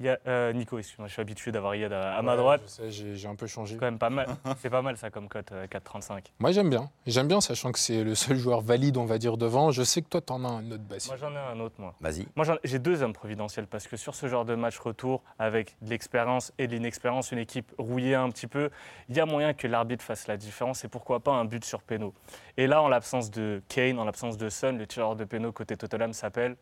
Il 0.00 0.06
y 0.06 0.08
a, 0.08 0.18
euh, 0.26 0.52
Nico, 0.52 0.76
excuse-moi, 0.76 1.06
je 1.06 1.12
suis 1.12 1.22
habitué 1.22 1.52
d'avoir 1.52 1.76
Yad 1.76 1.92
à, 1.92 2.16
à 2.16 2.22
ma 2.22 2.36
droite. 2.36 2.62
je 2.66 2.90
sais, 2.90 3.14
j'ai 3.16 3.28
un 3.28 3.36
peu 3.36 3.46
changé. 3.46 3.74
C'est 3.74 3.78
quand 3.78 3.86
même 3.86 3.98
pas 3.98 4.10
mal. 4.10 4.26
C'est 4.58 4.68
pas 4.68 4.82
mal 4.82 4.96
ça 4.96 5.08
comme 5.10 5.28
cote, 5.28 5.52
euh, 5.52 5.66
4,35. 5.68 6.24
Moi, 6.40 6.50
j'aime 6.50 6.68
bien. 6.68 6.90
J'aime 7.06 7.28
bien, 7.28 7.40
sachant 7.40 7.70
que 7.70 7.78
c'est 7.78 8.02
le 8.02 8.16
seul 8.16 8.36
joueur 8.36 8.60
valide, 8.60 8.96
on 8.96 9.04
va 9.04 9.18
dire, 9.18 9.36
devant. 9.36 9.70
Je 9.70 9.84
sais 9.84 10.02
que 10.02 10.08
toi, 10.08 10.20
t'en 10.20 10.44
as 10.44 10.48
un 10.48 10.68
autre 10.72 10.82
Bassi. 10.82 11.08
Moi 11.08 11.16
j'en 11.16 11.32
ai 11.32 11.38
un 11.38 11.60
autre, 11.60 11.76
moi. 11.78 11.94
Vas-y. 12.00 12.26
Moi 12.34 12.44
j'en- 12.44 12.56
j'ai 12.64 12.80
deux 12.80 13.02
hommes 13.04 13.12
providentiels 13.12 13.68
parce 13.68 13.86
que 13.86 13.96
sur 13.96 14.16
ce 14.16 14.26
genre 14.26 14.44
de 14.44 14.56
match 14.56 14.78
retour, 14.80 15.22
avec 15.38 15.76
de 15.80 15.90
l'expérience 15.90 16.52
et 16.58 16.66
de 16.66 16.72
l'inexpérience, 16.72 17.30
une 17.30 17.38
équipe 17.38 17.72
rouillée 17.78 18.16
un 18.16 18.30
petit 18.30 18.48
peu, 18.48 18.70
il 19.08 19.16
y 19.16 19.20
a 19.20 19.26
moyen 19.26 19.54
que 19.54 19.68
l'arbitre 19.68 20.02
fasse 20.04 20.26
la 20.26 20.36
différence 20.36 20.84
et 20.84 20.88
pourquoi 20.88 21.20
pas 21.20 21.32
un 21.32 21.44
but 21.44 21.64
sur 21.64 21.82
péno. 21.82 22.12
Et 22.56 22.66
là, 22.66 22.82
en 22.82 22.88
l'absence 22.88 23.30
de 23.30 23.62
Kane, 23.68 23.98
en 24.00 24.04
l'absence 24.04 24.36
de 24.38 24.48
Son, 24.48 24.72
le 24.72 24.86
tireur 24.88 25.14
de 25.14 25.24
péno 25.24 25.52
côté 25.52 25.76
Tottenham 25.76 26.12
s'appelle. 26.12 26.56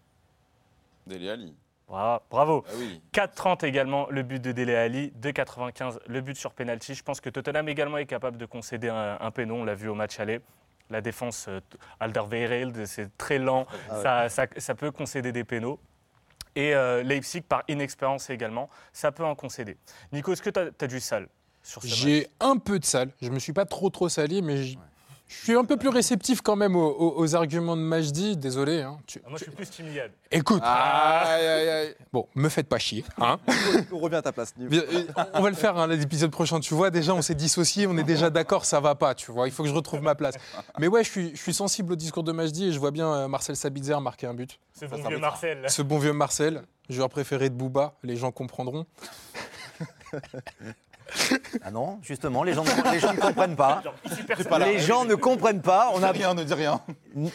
Dele 1.07 1.31
Alli. 1.31 1.55
Bravo. 1.89 2.65
Ah 2.69 2.73
oui. 2.79 3.01
4,30 3.13 3.65
également 3.67 4.07
le 4.11 4.23
but 4.23 4.41
de 4.41 4.53
Dele 4.53 4.75
Alli, 4.75 5.13
2,95 5.21 5.99
le 6.07 6.21
but 6.21 6.37
sur 6.37 6.53
penalty. 6.53 6.95
Je 6.95 7.03
pense 7.03 7.21
que 7.21 7.29
Tottenham 7.31 7.69
également 7.69 7.99
est 7.99 8.07
capable 8.07 8.39
de 8.39 8.47
concéder 8.47 8.89
un, 8.89 9.19
un 9.21 9.31
péno, 9.31 9.57
on 9.57 9.65
l'a 9.65 9.75
vu 9.75 9.89
au 9.89 9.95
match 9.95 10.19
aller. 10.21 10.41
La 10.91 11.01
défense 11.01 11.47
euh, 11.49 11.61
Alderweireld, 12.01 12.85
c'est 12.87 13.17
très 13.17 13.39
lent, 13.39 13.67
Ah 13.91 13.97
ouais. 13.97 14.03
ça, 14.03 14.29
ça- 14.29 14.47
ça 14.57 14.75
peut 14.75 14.91
concéder 14.91 15.33
des 15.33 15.45
pénaux. 15.45 15.79
Et 16.55 16.75
euh, 16.75 17.03
Leipzig, 17.03 17.41
par 17.43 17.63
inexpérience 17.69 18.29
également, 18.31 18.69
ça 18.93 19.11
peut 19.13 19.25
en 19.25 19.35
concéder. 19.35 19.77
Nico, 20.13 20.33
est-ce 20.33 20.43
que 20.43 20.51
tu 20.51 20.85
as, 20.85 20.87
du 20.89 21.01
sale 21.01 21.29
sur 21.63 21.81
ce 21.83 21.87
match? 21.89 21.97
J'ai 21.97 22.27
un 22.41 22.59
peu 22.59 22.79
de 22.79 22.85
salle. 22.85 23.11
Je 23.23 23.31
me 23.31 23.39
suis 23.39 23.55
pas 23.55 23.65
trop 23.65 23.89
trop 23.89 24.09
sali, 24.11 24.43
mais 24.43 24.59
j- 24.59 24.79
je 25.39 25.45
suis 25.45 25.55
un 25.55 25.65
peu 25.65 25.77
plus 25.77 25.89
réceptif 25.89 26.41
quand 26.43 26.57
même 26.57 26.77
aux, 26.77 26.89
aux- 26.91 27.19
aux 27.21 27.35
arguments 27.35 27.77
de 27.77 27.81
Majdi. 27.83 28.37
Désolé. 28.37 28.83
hein. 28.83 28.99
Tu- 29.07 29.21
Ah, 29.25 29.29
Moi, 29.31 29.39
je 29.39 29.45
suis 29.45 29.53
plus 29.53 29.69
timide. 29.69 30.11
Écoute, 30.31 30.63
Aïe, 30.65 31.47
aïe, 31.47 31.69
aïe. 31.69 31.95
bon, 32.13 32.27
me 32.35 32.49
faites 32.49 32.69
pas 32.69 32.79
chier. 32.79 33.05
hein. 33.19 33.39
On 33.93 33.99
revient 33.99 34.17
à 34.17 34.23
ta 34.23 34.33
place. 34.33 34.55
Euh, 34.61 35.05
on 35.35 35.41
va 35.43 35.51
le 35.51 35.57
faire 35.57 35.77
hein, 35.79 35.87
l'épisode 35.87 36.31
prochain. 36.31 36.61
Tu 36.61 36.75
vois, 36.75 36.91
déjà, 36.91 37.15
on 37.15 37.23
s'est 37.23 37.35
dissocié, 37.35 37.87
on 37.87 37.97
est 37.99 38.03
déjà 38.05 38.31
d'accord, 38.31 38.65
ça 38.65 38.81
va 38.81 38.95
pas. 38.95 39.15
Tu 39.15 39.31
vois, 39.33 39.49
il 39.49 39.53
faut 39.53 39.63
que 39.63 39.69
je 39.69 39.75
retrouve 39.75 40.03
ma 40.03 40.15
place. 40.15 40.35
Mais 40.79 40.87
ouais, 40.89 41.03
je 41.05 41.11
suis, 41.11 41.31
je 41.37 41.41
suis 41.41 41.55
sensible 41.55 41.93
au 41.93 41.97
discours 41.97 42.23
de 42.25 42.33
Majdi 42.33 42.67
et 42.69 42.73
je 42.73 42.79
vois 42.79 42.91
bien 42.91 43.13
euh, 43.13 43.29
Marcel 43.29 43.57
Sabitzer 43.57 43.99
marquer 44.01 44.27
un 44.27 44.35
but. 44.35 44.59
Ce 44.75 44.87
Ça 44.87 44.97
bon 44.97 45.09
vieux. 45.09 45.19
Marcel. 45.19 45.65
Ce 45.69 45.83
bon 45.83 45.99
vieux 45.99 46.13
Marcel, 46.13 46.63
joueur 46.89 47.09
préféré 47.09 47.49
de 47.51 47.55
Booba, 47.55 47.95
les 48.03 48.17
gens 48.17 48.31
comprendront. 48.33 48.87
Ah 51.65 51.71
non, 51.71 51.99
justement, 52.03 52.43
les 52.43 52.55
gens, 52.55 52.65
ne- 52.65 52.93
les 52.93 52.99
gens 53.01 53.13
ne 53.13 53.19
comprennent 53.21 53.57
pas. 53.57 53.83
Les 54.61 54.79
gens 54.79 55.05
ne 55.05 55.15
comprennent 55.15 55.63
pas. 55.63 55.91
On 55.95 56.03
a... 56.03 56.11
Rien, 56.13 56.35
ne 56.35 56.43
dis 56.45 56.55
rien. 56.55 56.81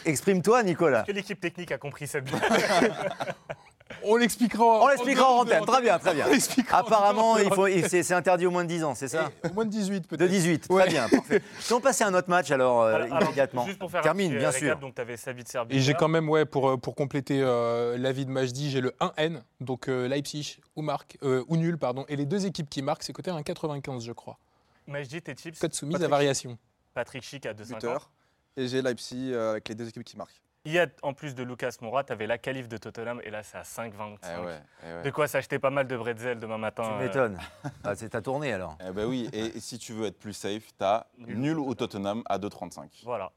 Exprime-toi, 0.04 0.62
Nicolas. 0.64 1.02
que 1.02 1.12
l'équipe 1.12 1.40
technique 1.40 1.72
a 1.72 1.78
compris 1.78 2.06
cette 2.06 2.24
On 4.02 4.16
l'expliquera. 4.16 4.64
On 4.84 4.88
l'expliquera 4.88 5.30
en 5.30 5.38
antenne. 5.40 5.64
Très 5.64 5.80
bien, 5.82 5.98
très 5.98 6.14
bien. 6.14 6.26
Apparemment, 6.70 7.38
il 7.38 7.52
faut, 7.52 7.66
il- 7.66 7.88
c'est 7.88 8.02
c'est 8.02 8.14
interdit 8.14 8.46
au 8.46 8.50
moins 8.50 8.64
de 8.64 8.68
10 8.68 8.84
ans, 8.84 8.94
c'est 8.94 9.08
ça 9.08 9.30
Et 9.44 9.48
Au 9.48 9.52
moins 9.54 9.64
de 9.64 9.70
18 9.70 10.00
De 10.02 10.06
peut-être. 10.16 10.30
18, 10.30 10.68
très 10.68 10.74
Ouais. 10.74 10.88
bien, 10.88 11.08
parfait. 11.08 11.42
Si 11.60 11.72
on 11.72 11.80
passait 11.80 12.04
à 12.04 12.08
un 12.08 12.14
autre 12.14 12.28
match 12.30 12.50
alors, 12.50 12.82
euh, 12.82 12.94
Alors, 12.94 13.06
alors, 13.08 13.22
immédiatement. 13.22 13.66
Juste 13.66 13.78
pour 13.78 13.90
faire 13.90 14.02
Termine, 14.02 14.34
un 14.34 14.38
bien 14.38 14.50
récap, 14.50 14.68
sûr. 14.68 14.78
Donc, 14.78 14.94
tu 14.94 15.00
avais 15.00 15.16
Sabitzer 15.16 15.60
Et 15.70 15.80
j'ai 15.80 15.94
quand 15.94 16.08
même, 16.08 16.28
ouais, 16.28 16.44
pour, 16.44 16.68
euh, 16.70 16.76
pour 16.76 16.94
compléter 16.94 17.40
euh, 17.42 17.96
l'avis 17.98 18.26
de 18.26 18.30
Majdi, 18.30 18.70
j'ai 18.70 18.80
le 18.80 18.92
1N, 19.00 19.42
donc 19.60 19.88
euh, 19.88 20.06
Leipzig 20.08 20.58
ou, 20.76 20.82
marque, 20.82 21.16
euh, 21.22 21.44
ou 21.48 21.56
nul, 21.56 21.78
pardon. 21.78 22.04
Et 22.08 22.16
les 22.16 22.26
deux 22.26 22.46
équipes 22.46 22.68
qui 22.70 22.82
marquent, 22.82 23.02
c'est 23.02 23.12
côté 23.12 23.30
1,95, 23.30 24.04
je 24.04 24.12
crois. 24.12 24.38
Majdi, 24.86 25.20
tes 25.22 25.34
tips? 25.34 25.58
Code 25.58 25.74
soumise 25.74 25.96
à 25.96 25.98
Patrick. 25.98 26.10
variation. 26.10 26.58
Patrick 26.94 27.22
Chic 27.22 27.46
à 27.46 27.52
2,50. 27.54 27.74
Buteur. 27.74 28.10
Et 28.56 28.66
j'ai 28.68 28.82
Leipzig 28.82 29.30
euh, 29.32 29.52
avec 29.52 29.68
les 29.68 29.74
deux 29.74 29.88
équipes 29.88 30.04
qui 30.04 30.16
marquent. 30.16 30.40
Il 30.68 30.74
y 30.74 30.78
a, 30.78 30.86
en 31.00 31.14
plus 31.14 31.34
de 31.34 31.42
Lucas 31.42 31.76
Moura, 31.80 32.04
tu 32.04 32.12
avais 32.12 32.26
la 32.26 32.36
qualif 32.36 32.68
de 32.68 32.76
Tottenham 32.76 33.22
et 33.24 33.30
là, 33.30 33.42
c'est 33.42 33.56
à 33.56 33.62
5,25. 33.62 33.90
Eh 33.90 34.44
ouais, 34.44 34.60
eh 34.82 34.92
ouais. 34.96 35.02
De 35.02 35.10
quoi 35.10 35.26
s'acheter 35.26 35.58
pas 35.58 35.70
mal 35.70 35.86
de 35.86 35.96
bretzel 35.96 36.38
demain 36.38 36.58
matin. 36.58 36.82
Tu 36.82 36.90
euh, 36.90 36.98
m'étonnes. 37.06 37.38
Ah, 37.84 37.94
c'est 37.94 38.10
ta 38.10 38.20
tournée 38.20 38.52
alors. 38.52 38.76
Eh 38.86 38.92
ben 38.92 39.06
oui, 39.06 39.30
et, 39.32 39.58
si 39.60 39.78
tu 39.78 39.94
veux 39.94 40.04
être 40.04 40.18
plus 40.18 40.34
safe, 40.34 40.64
t'as 40.76 41.04
Nul. 41.16 41.38
nul 41.38 41.58
au 41.58 41.74
Tottenham 41.74 42.22
à 42.26 42.38
2,35. 42.38 43.02
Voilà. 43.04 43.32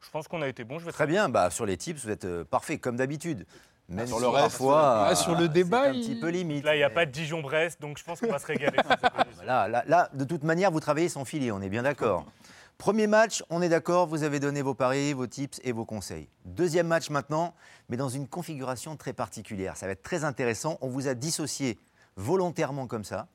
Je 0.00 0.08
pense 0.10 0.28
qu'on 0.28 0.40
a 0.40 0.46
été 0.46 0.62
bon. 0.62 0.78
Je 0.78 0.84
vais 0.84 0.92
Très 0.92 1.08
bien, 1.08 1.28
bah, 1.28 1.50
sur 1.50 1.66
les 1.66 1.76
tips, 1.76 2.04
vous 2.04 2.10
êtes 2.12 2.26
euh, 2.26 2.44
parfait, 2.44 2.78
comme 2.78 2.94
d'habitude. 2.94 3.44
Même 3.88 4.06
sur 4.06 4.18
si 4.18 4.22
le 4.22 4.28
reste, 4.28 4.42
parfois, 4.50 5.06
ah, 5.08 5.16
sur 5.16 5.34
le 5.34 5.46
c'est 5.46 5.48
débat, 5.48 5.88
un 5.88 5.92
il- 5.94 6.06
petit 6.06 6.20
peu 6.20 6.28
limite. 6.28 6.64
Là, 6.64 6.76
il 6.76 6.78
n'y 6.78 6.84
a 6.84 6.90
pas 6.90 7.06
de 7.06 7.10
Dijon-Brest, 7.10 7.80
donc 7.80 7.98
je 7.98 8.04
pense 8.04 8.20
qu'on 8.20 8.30
va 8.30 8.38
se 8.38 8.46
régaler. 8.46 8.78
là, 9.44 9.66
là, 9.66 10.08
de 10.12 10.24
toute 10.24 10.44
manière, 10.44 10.70
vous 10.70 10.78
travaillez 10.78 11.08
sans 11.08 11.24
filet, 11.24 11.50
on 11.50 11.60
est 11.60 11.70
bien 11.70 11.82
d'accord. 11.82 12.24
Premier 12.78 13.08
match, 13.08 13.42
on 13.50 13.60
est 13.60 13.68
d'accord, 13.68 14.06
vous 14.06 14.22
avez 14.22 14.38
donné 14.38 14.62
vos 14.62 14.72
paris, 14.72 15.12
vos 15.12 15.26
tips 15.26 15.60
et 15.64 15.72
vos 15.72 15.84
conseils. 15.84 16.28
Deuxième 16.44 16.86
match 16.86 17.10
maintenant, 17.10 17.52
mais 17.88 17.96
dans 17.96 18.08
une 18.08 18.28
configuration 18.28 18.96
très 18.96 19.12
particulière. 19.12 19.76
Ça 19.76 19.86
va 19.86 19.92
être 19.92 20.04
très 20.04 20.22
intéressant. 20.22 20.78
On 20.80 20.88
vous 20.88 21.08
a 21.08 21.14
dissocié 21.14 21.76
volontairement 22.14 22.86
comme 22.86 23.02
ça 23.02 23.26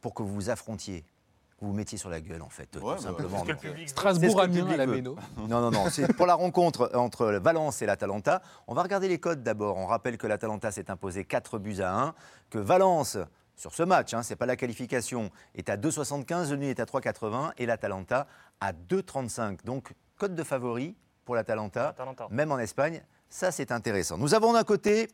pour 0.00 0.14
que 0.14 0.24
vous 0.24 0.34
vous 0.34 0.50
affrontiez, 0.50 1.02
que 1.02 1.64
vous 1.64 1.68
vous 1.68 1.76
mettiez 1.76 1.96
sur 1.96 2.10
la 2.10 2.20
gueule 2.20 2.42
en 2.42 2.48
fait, 2.48 2.66
tout 2.66 2.80
bah, 2.80 2.98
simplement. 2.98 3.44
Strasbourg 3.86 4.40
à 4.40 4.48
la 4.48 4.52
public 4.52 4.76
Méno. 4.88 5.16
non, 5.48 5.60
non, 5.60 5.70
non, 5.70 5.88
c'est 5.88 6.12
pour 6.12 6.26
la 6.26 6.34
rencontre 6.34 6.90
entre 6.94 7.26
Valence 7.34 7.82
et 7.82 7.86
l'Atalanta. 7.86 8.42
On 8.66 8.74
va 8.74 8.82
regarder 8.82 9.06
les 9.06 9.20
codes 9.20 9.44
d'abord. 9.44 9.76
On 9.76 9.86
rappelle 9.86 10.18
que 10.18 10.26
l'Atalanta 10.26 10.72
s'est 10.72 10.90
imposé 10.90 11.24
4 11.24 11.60
buts 11.60 11.80
à 11.82 11.96
1, 11.96 12.14
que 12.50 12.58
Valence, 12.58 13.16
sur 13.54 13.74
ce 13.74 13.84
match, 13.84 14.12
hein, 14.12 14.24
ce 14.24 14.30
n'est 14.32 14.36
pas 14.36 14.46
la 14.46 14.56
qualification, 14.56 15.30
est 15.54 15.70
à 15.70 15.76
2,75, 15.76 16.50
le 16.50 16.56
nul 16.56 16.68
est 16.68 16.80
à 16.80 16.84
3,80 16.84 17.52
et 17.58 17.66
l'Atalanta 17.66 18.26
à 18.62 18.72
2,35. 18.72 19.64
Donc, 19.64 19.92
code 20.16 20.36
de 20.36 20.42
favori 20.44 20.94
pour 21.24 21.34
l'Atalanta, 21.34 21.88
Atalanta. 21.88 22.28
même 22.30 22.52
en 22.52 22.58
Espagne. 22.60 23.02
Ça, 23.28 23.50
c'est 23.50 23.72
intéressant. 23.72 24.16
Nous 24.18 24.34
avons 24.34 24.52
d'un 24.52 24.62
côté 24.62 25.08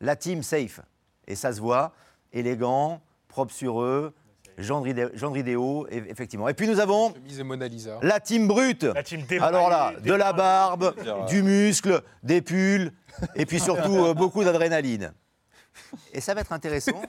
la 0.00 0.16
team 0.16 0.42
safe. 0.42 0.80
Et 1.26 1.34
ça 1.34 1.52
se 1.52 1.60
voit, 1.60 1.92
élégant, 2.32 3.02
propre 3.28 3.52
sur 3.52 3.82
eux, 3.82 4.14
e- 4.58 6.08
effectivement. 6.08 6.48
Et 6.48 6.54
puis 6.54 6.66
nous 6.66 6.80
avons 6.80 7.12
la 8.02 8.18
team 8.20 8.48
brute. 8.48 8.84
La 8.84 9.02
team 9.02 9.20
débraillée, 9.22 9.56
Alors 9.56 9.68
là, 9.68 9.92
de 10.00 10.12
la 10.14 10.32
barbe, 10.32 10.94
du 11.28 11.42
muscle, 11.42 12.00
des 12.22 12.40
pulls, 12.40 12.92
et 13.34 13.44
puis 13.44 13.60
surtout 13.60 13.96
euh, 14.06 14.14
beaucoup 14.14 14.42
d'adrénaline. 14.42 15.12
Et 16.14 16.22
ça 16.22 16.32
va 16.32 16.40
être 16.40 16.52
intéressant. 16.52 17.02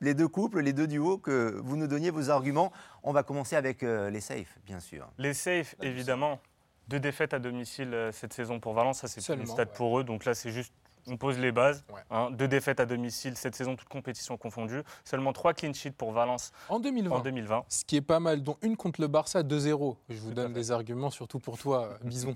Les 0.00 0.14
deux 0.14 0.28
couples, 0.28 0.60
les 0.60 0.72
deux 0.72 0.86
duos, 0.86 1.18
que 1.18 1.60
vous 1.62 1.76
nous 1.76 1.86
donniez 1.86 2.10
vos 2.10 2.30
arguments. 2.30 2.72
On 3.02 3.12
va 3.12 3.22
commencer 3.22 3.56
avec 3.56 3.82
euh, 3.82 4.10
les 4.10 4.20
safes, 4.20 4.58
bien 4.66 4.80
sûr. 4.80 5.08
Les 5.18 5.34
safe, 5.34 5.74
évidemment. 5.82 6.40
Deux 6.88 7.00
défaites 7.00 7.34
à 7.34 7.38
domicile 7.38 7.92
euh, 7.92 8.12
cette 8.12 8.32
saison 8.32 8.60
pour 8.60 8.72
Valence, 8.72 9.00
ça 9.00 9.08
c'est 9.08 9.26
une 9.34 9.46
stade 9.46 9.68
ouais. 9.68 9.74
pour 9.74 9.98
eux. 10.00 10.04
Donc 10.04 10.24
là, 10.24 10.34
c'est 10.34 10.50
juste, 10.50 10.72
on 11.06 11.18
pose 11.18 11.38
les 11.38 11.52
bases. 11.52 11.84
Ouais. 11.92 12.00
hein. 12.10 12.30
Deux 12.30 12.48
défaites 12.48 12.80
à 12.80 12.86
domicile 12.86 13.36
cette 13.36 13.54
saison, 13.54 13.76
toutes 13.76 13.88
compétitions 13.88 14.38
confondues. 14.38 14.82
Seulement 15.04 15.34
trois 15.34 15.52
clean 15.52 15.74
sheets 15.74 15.90
pour 15.90 16.12
Valence 16.12 16.50
En 16.70 16.80
2020. 16.80 17.16
en 17.16 17.20
2020. 17.20 17.64
Ce 17.68 17.84
qui 17.84 17.96
est 17.96 18.00
pas 18.00 18.20
mal, 18.20 18.42
dont 18.42 18.56
une 18.62 18.76
contre 18.76 19.02
le 19.02 19.06
Barça 19.06 19.42
2-0. 19.42 19.96
Je 20.08 20.18
vous 20.18 20.30
donne 20.32 20.54
des 20.54 20.70
arguments, 20.72 21.10
surtout 21.10 21.40
pour 21.40 21.58
toi, 21.58 21.88
euh, 21.92 21.98
Bison. 22.04 22.34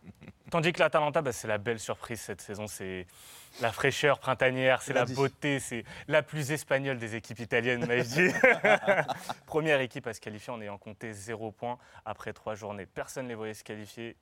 Tandis 0.50 0.72
que 0.72 0.80
l'Atalanta, 0.80 1.22
bah, 1.22 1.32
c'est 1.32 1.48
la 1.48 1.58
belle 1.58 1.78
surprise 1.78 2.20
cette 2.20 2.40
saison. 2.40 2.66
C'est 2.66 3.06
la 3.60 3.72
fraîcheur 3.72 4.18
printanière, 4.18 4.82
c'est 4.82 4.92
l'a 4.92 5.04
dit. 5.04 5.14
beauté, 5.14 5.60
c'est 5.60 5.84
la 6.08 6.22
plus 6.22 6.52
espagnole 6.52 6.98
des 6.98 7.14
équipes 7.14 7.40
italiennes, 7.40 7.86
dis. 8.02 8.28
Première 9.46 9.80
équipe 9.80 10.06
à 10.06 10.14
se 10.14 10.20
qualifier 10.20 10.52
en 10.52 10.60
ayant 10.60 10.78
compté 10.78 11.12
zéro 11.12 11.52
point 11.52 11.78
après 12.04 12.32
trois 12.32 12.54
journées. 12.54 12.86
Personne 12.86 13.24
ne 13.24 13.30
les 13.30 13.34
voyait 13.34 13.54
se 13.54 13.64
qualifier. 13.64 14.16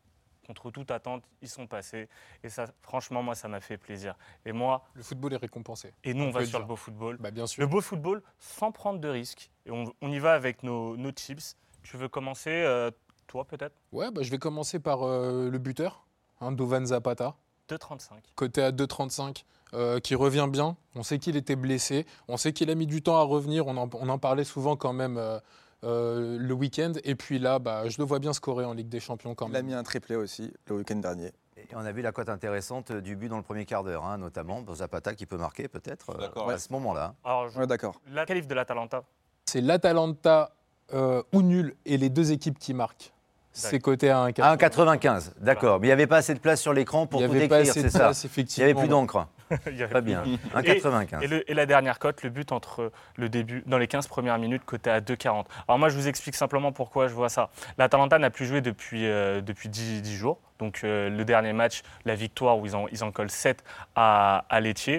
Contre 0.46 0.70
toute 0.72 0.90
attente, 0.90 1.22
ils 1.42 1.48
sont 1.48 1.68
passés. 1.68 2.08
Et 2.42 2.48
ça, 2.48 2.66
franchement, 2.82 3.22
moi, 3.22 3.36
ça 3.36 3.46
m'a 3.46 3.60
fait 3.60 3.76
plaisir. 3.76 4.16
Et 4.44 4.50
moi, 4.52 4.84
Le 4.94 5.02
football 5.02 5.34
est 5.34 5.36
récompensé. 5.36 5.92
et 6.02 6.12
nous, 6.12 6.24
on, 6.24 6.28
On 6.28 6.30
va 6.32 6.44
sur 6.44 6.58
le 6.58 6.64
beau 6.64 6.74
football. 6.76 7.18
Bah, 7.18 7.30
bien 7.30 7.46
sûr. 7.46 7.60
Le 7.60 7.68
beau 7.68 7.80
football 7.80 8.20
sans 8.38 8.72
prendre 8.72 8.98
de 8.98 9.08
risques. 9.08 9.50
Et 9.66 9.70
on, 9.70 9.84
on 10.00 10.10
y 10.10 10.18
va 10.18 10.32
avec 10.32 10.64
nos, 10.64 10.96
nos 10.96 11.12
chips. 11.12 11.56
Tu 11.84 11.96
veux 11.96 12.08
commencer, 12.08 12.50
euh, 12.50 12.90
toi, 13.28 13.44
peut-être? 13.44 13.76
Ouais, 13.92 14.10
bah, 14.10 14.22
je 14.22 14.30
vais 14.30 14.38
commencer 14.38 14.80
par 14.80 15.04
euh, 15.06 15.48
le 15.50 15.58
buteur, 15.58 16.04
hein, 16.40 16.50
Dovan 16.50 16.84
Zapata. 16.84 17.36
2,35. 17.74 18.08
côté 18.36 18.62
à 18.62 18.72
2,35, 18.72 19.44
euh, 19.74 20.00
qui 20.00 20.14
revient 20.14 20.48
bien. 20.50 20.76
On 20.94 21.02
sait 21.02 21.18
qu'il 21.18 21.36
était 21.36 21.56
blessé, 21.56 22.06
on 22.28 22.36
sait 22.36 22.52
qu'il 22.52 22.70
a 22.70 22.74
mis 22.74 22.86
du 22.86 23.02
temps 23.02 23.16
à 23.18 23.22
revenir, 23.22 23.66
on 23.66 23.76
en, 23.76 23.88
on 23.94 24.08
en 24.08 24.18
parlait 24.18 24.44
souvent 24.44 24.76
quand 24.76 24.92
même 24.92 25.16
euh, 25.18 25.38
euh, 25.84 26.36
le 26.38 26.54
week-end. 26.54 26.92
Et 27.04 27.14
puis 27.14 27.38
là, 27.38 27.58
bah, 27.58 27.88
je 27.88 27.96
le 27.98 28.04
vois 28.04 28.18
bien 28.18 28.32
scorer 28.32 28.64
en 28.64 28.72
Ligue 28.74 28.88
des 28.88 29.00
Champions 29.00 29.34
quand 29.34 29.46
Il 29.48 29.56
a 29.56 29.58
même. 29.60 29.66
mis 29.66 29.74
un 29.74 29.82
triplé 29.82 30.16
aussi 30.16 30.52
le 30.66 30.76
week-end 30.76 30.96
dernier. 30.96 31.32
Et 31.56 31.66
on 31.74 31.80
a 31.84 31.92
vu 31.92 32.00
la 32.02 32.10
cote 32.10 32.28
intéressante 32.30 32.90
du 32.90 33.16
but 33.16 33.28
dans 33.28 33.36
le 33.36 33.42
premier 33.42 33.66
quart 33.66 33.84
d'heure, 33.84 34.04
hein, 34.06 34.16
notamment 34.18 34.62
pour 34.64 34.76
Zapata 34.76 35.14
qui 35.14 35.26
peut 35.26 35.36
marquer 35.36 35.68
peut-être 35.68 36.10
euh, 36.10 36.18
D'accord. 36.18 36.50
à 36.50 36.58
ce 36.58 36.72
moment-là. 36.72 37.14
Alors, 37.22 37.48
je- 37.50 37.58
Ouais, 37.58 37.66
d'accord. 37.66 38.00
la 38.10 38.24
qualif 38.24 38.46
de 38.46 38.54
l'Atalanta, 38.54 39.04
C'est 39.44 39.60
l'Atalanta 39.60 40.52
euh, 40.94 41.22
ou 41.32 41.42
nul 41.42 41.76
et 41.84 41.98
les 41.98 42.08
deux 42.08 42.32
équipes 42.32 42.58
qui 42.58 42.72
marquent. 42.74 43.12
C'est 43.52 43.80
coté 43.80 44.10
à 44.10 44.26
1,95. 44.28 44.42
À 44.42 44.56
1,95, 44.56 45.30
d'accord. 45.40 45.80
Mais 45.80 45.86
il 45.86 45.90
n'y 45.90 45.92
avait 45.92 46.06
pas 46.06 46.18
assez 46.18 46.34
de 46.34 46.38
place 46.38 46.60
sur 46.60 46.72
l'écran 46.72 47.06
pour 47.06 47.20
tout 47.20 47.26
pas 47.28 47.34
décrire, 47.62 47.72
c'est 47.72 47.90
ça. 47.90 48.12
Il 48.36 48.44
n'y 48.58 48.62
avait 48.62 48.74
plus 48.74 48.88
d'encre. 48.88 49.26
plus 49.64 49.72
bien. 50.02 50.22
de- 50.22 50.36
1,95. 50.60 51.24
Et, 51.24 51.50
et 51.50 51.54
la 51.54 51.66
dernière 51.66 51.98
cote, 51.98 52.22
le 52.22 52.30
but 52.30 52.52
entre 52.52 52.92
le 53.16 53.28
début, 53.28 53.64
dans 53.66 53.78
les 53.78 53.88
15 53.88 54.06
premières 54.06 54.38
minutes, 54.38 54.62
coté 54.64 54.90
à 54.90 55.00
2,40. 55.00 55.44
Alors 55.66 55.78
moi, 55.80 55.88
je 55.88 55.96
vous 55.96 56.06
explique 56.06 56.36
simplement 56.36 56.70
pourquoi 56.70 57.08
je 57.08 57.14
vois 57.14 57.28
ça. 57.28 57.50
L'Atalanta 57.76 58.18
n'a 58.20 58.30
plus 58.30 58.46
joué 58.46 58.60
depuis, 58.60 59.06
euh, 59.06 59.40
depuis 59.40 59.68
10, 59.68 60.02
10 60.02 60.16
jours. 60.16 60.38
Donc 60.60 60.82
euh, 60.84 61.10
le 61.10 61.24
dernier 61.24 61.52
match, 61.52 61.82
la 62.04 62.14
victoire 62.14 62.58
où 62.58 62.66
ils 62.66 62.76
en, 62.76 62.86
ils 62.92 63.02
en 63.02 63.10
collent 63.10 63.30
7 63.30 63.64
à, 63.96 64.44
à 64.48 64.60
Lecce. 64.60 64.90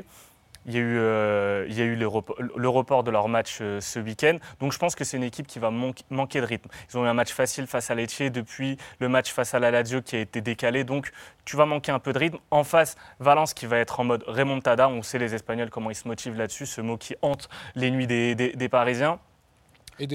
Il 0.67 0.73
y 0.73 0.77
a 0.77 0.79
eu, 0.81 0.97
euh, 0.99 1.65
il 1.69 1.77
y 1.77 1.81
a 1.81 1.85
eu 1.85 1.95
le, 1.95 2.07
report, 2.07 2.37
le 2.39 2.69
report 2.69 3.03
de 3.03 3.09
leur 3.09 3.27
match 3.27 3.57
euh, 3.61 3.81
ce 3.81 3.99
week-end. 3.99 4.37
Donc 4.59 4.73
je 4.73 4.77
pense 4.77 4.93
que 4.93 5.03
c'est 5.03 5.17
une 5.17 5.23
équipe 5.23 5.47
qui 5.47 5.57
va 5.57 5.71
manque- 5.71 6.03
manquer 6.11 6.39
de 6.39 6.45
rythme. 6.45 6.69
Ils 6.91 6.97
ont 6.99 7.05
eu 7.05 7.07
un 7.07 7.13
match 7.15 7.31
facile 7.33 7.65
face 7.65 7.89
à 7.89 7.95
Lecce 7.95 8.21
depuis 8.31 8.77
le 8.99 9.09
match 9.09 9.31
face 9.31 9.53
à 9.55 9.59
la 9.59 9.71
Lazio 9.71 10.01
qui 10.03 10.15
a 10.15 10.19
été 10.19 10.39
décalé. 10.41 10.83
Donc 10.83 11.11
tu 11.45 11.55
vas 11.57 11.65
manquer 11.65 11.91
un 11.91 11.97
peu 11.99 12.13
de 12.13 12.19
rythme. 12.19 12.37
En 12.51 12.63
face, 12.63 12.95
Valence 13.19 13.53
qui 13.55 13.65
va 13.65 13.77
être 13.77 13.99
en 13.99 14.03
mode 14.03 14.23
remontada. 14.27 14.87
On 14.87 15.01
sait 15.01 15.17
les 15.17 15.33
Espagnols 15.33 15.71
comment 15.71 15.89
ils 15.89 15.95
se 15.95 16.07
motivent 16.07 16.37
là-dessus, 16.37 16.67
ce 16.67 16.81
mot 16.81 16.97
qui 16.97 17.15
hante 17.23 17.49
les 17.73 17.89
nuits 17.89 18.07
des, 18.07 18.35
des- 18.35 18.53
des 18.53 18.69
Parisiens. 18.69 19.17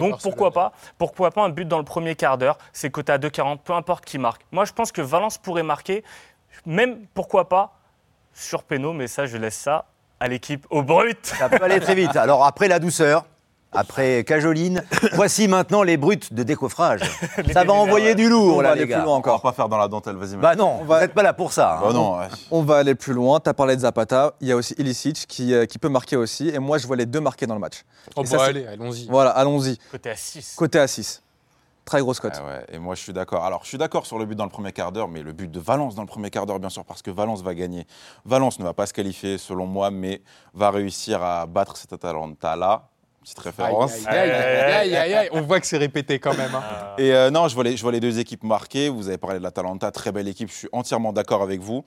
Donc 0.00 0.10
pourquoi 0.22 0.50
pas 0.52 0.72
Pourquoi 0.98 1.30
pas 1.32 1.42
un 1.44 1.48
but 1.48 1.66
dans 1.66 1.78
le 1.78 1.84
premier 1.84 2.14
quart 2.14 2.38
d'heure 2.38 2.58
C'est 2.72 2.90
coté 2.90 3.12
à 3.12 3.18
2,40, 3.18 3.58
peu 3.64 3.72
importe 3.72 4.04
qui 4.04 4.18
marque. 4.18 4.42
Moi 4.52 4.64
je 4.64 4.72
pense 4.72 4.92
que 4.92 5.02
Valence 5.02 5.38
pourrait 5.38 5.62
marquer, 5.64 6.04
même 6.64 7.04
pourquoi 7.14 7.48
pas 7.48 7.78
sur 8.32 8.62
péno, 8.62 8.92
mais 8.92 9.06
ça 9.08 9.26
je 9.26 9.36
laisse 9.36 9.56
ça 9.56 9.86
à 10.20 10.28
l'équipe 10.28 10.66
au 10.70 10.82
brut. 10.82 11.18
Ça 11.24 11.48
peut 11.48 11.62
aller 11.62 11.80
très 11.80 11.94
vite. 11.94 12.16
Alors 12.16 12.44
après 12.44 12.68
la 12.68 12.78
douceur, 12.78 13.26
après 13.72 14.24
Cajoline, 14.24 14.82
voici 15.14 15.48
maintenant 15.48 15.82
les 15.82 15.96
brutes 15.98 16.32
de 16.32 16.42
décoffrage. 16.42 17.00
Ça 17.52 17.64
va 17.64 17.74
envoyer 17.74 18.14
du 18.14 18.28
lourd 18.30 18.56
On 18.56 18.60
là 18.60 18.70
va 18.70 18.74
les 18.76 18.80
aller 18.82 18.86
plus 18.86 18.98
gars. 18.98 19.04
loin 19.04 19.06
On 19.08 19.10
va 19.12 19.18
encore. 19.18 19.42
pas 19.42 19.52
faire 19.52 19.68
dans 19.68 19.76
la 19.76 19.88
dentelle, 19.88 20.16
vas-y. 20.16 20.36
Bah 20.36 20.54
non, 20.54 20.80
vous 20.84 20.94
n'êtes 20.94 21.12
pas 21.12 21.22
là 21.22 21.34
pour 21.34 21.52
ça. 21.52 21.74
hein. 21.74 21.80
Bah 21.82 21.92
non, 21.92 22.18
ouais. 22.18 22.26
On 22.50 22.62
va 22.62 22.76
aller 22.78 22.94
plus 22.94 23.12
loin. 23.12 23.38
Tu 23.40 23.50
as 23.50 23.54
parlé 23.54 23.76
de 23.76 23.80
Zapata. 23.82 24.32
Il 24.40 24.48
y 24.48 24.52
a 24.52 24.56
aussi 24.56 24.74
Ilicic 24.78 25.26
qui, 25.28 25.52
euh, 25.52 25.66
qui 25.66 25.78
peut 25.78 25.90
marquer 25.90 26.16
aussi. 26.16 26.48
Et 26.48 26.58
moi, 26.58 26.78
je 26.78 26.86
vois 26.86 26.96
les 26.96 27.06
deux 27.06 27.20
marquer 27.20 27.46
dans 27.46 27.54
le 27.54 27.60
match. 27.60 27.82
Oh, 28.14 28.22
bah, 28.22 28.28
c'est- 28.30 28.36
allez, 28.40 28.66
allons-y. 28.66 29.06
Voilà, 29.10 29.30
allons-y. 29.30 29.76
Côté 29.90 30.10
à 30.10 30.16
6. 30.16 30.54
Côté 30.56 30.78
à 30.78 30.86
6. 30.86 31.22
Très 31.86 32.00
grosse 32.00 32.18
cote. 32.20 32.34
Ah 32.36 32.44
ouais, 32.44 32.64
et 32.72 32.78
moi 32.78 32.94
je 32.96 33.00
suis 33.00 33.12
d'accord. 33.14 33.44
Alors 33.44 33.62
je 33.62 33.68
suis 33.68 33.78
d'accord 33.78 34.04
sur 34.06 34.18
le 34.18 34.26
but 34.26 34.34
dans 34.34 34.44
le 34.44 34.50
premier 34.50 34.72
quart 34.72 34.90
d'heure, 34.92 35.06
mais 35.08 35.22
le 35.22 35.32
but 35.32 35.50
de 35.50 35.60
Valence 35.60 35.94
dans 35.94 36.02
le 36.02 36.08
premier 36.08 36.30
quart 36.30 36.44
d'heure, 36.44 36.58
bien 36.58 36.68
sûr, 36.68 36.84
parce 36.84 37.00
que 37.00 37.10
Valence 37.12 37.42
va 37.42 37.54
gagner. 37.54 37.86
Valence 38.24 38.58
ne 38.58 38.64
va 38.64 38.74
pas 38.74 38.86
se 38.86 38.92
qualifier, 38.92 39.38
selon 39.38 39.66
moi, 39.66 39.90
mais 39.92 40.20
va 40.52 40.70
réussir 40.70 41.22
à 41.22 41.46
battre 41.46 41.76
cet 41.76 41.92
Atalanta-là. 41.92 42.88
Petite 43.22 43.38
Aïe, 43.38 43.44
référence. 43.46 44.06
aïe, 44.06 44.16
aïe, 44.18 44.30
aïe, 44.30 44.72
aïe, 44.72 44.96
aïe, 44.96 45.14
aïe. 45.14 45.28
On 45.32 45.40
voit 45.42 45.58
que 45.60 45.66
c'est 45.66 45.78
répété 45.78 46.18
quand 46.18 46.36
même. 46.36 46.54
hein. 46.54 46.62
Et 46.98 47.12
euh, 47.12 47.30
non, 47.30 47.48
je 47.48 47.54
vois, 47.54 47.64
les, 47.64 47.76
je 47.76 47.82
vois 47.82 47.92
les 47.92 48.00
deux 48.00 48.18
équipes 48.18 48.42
marquées. 48.44 48.88
Vous 48.88 49.06
avez 49.08 49.18
parlé 49.18 49.38
de 49.38 49.42
l'Atalanta, 49.44 49.90
très 49.90 50.12
belle 50.12 50.28
équipe. 50.28 50.48
Je 50.48 50.54
suis 50.54 50.68
entièrement 50.72 51.12
d'accord 51.12 51.42
avec 51.42 51.60
vous. 51.60 51.84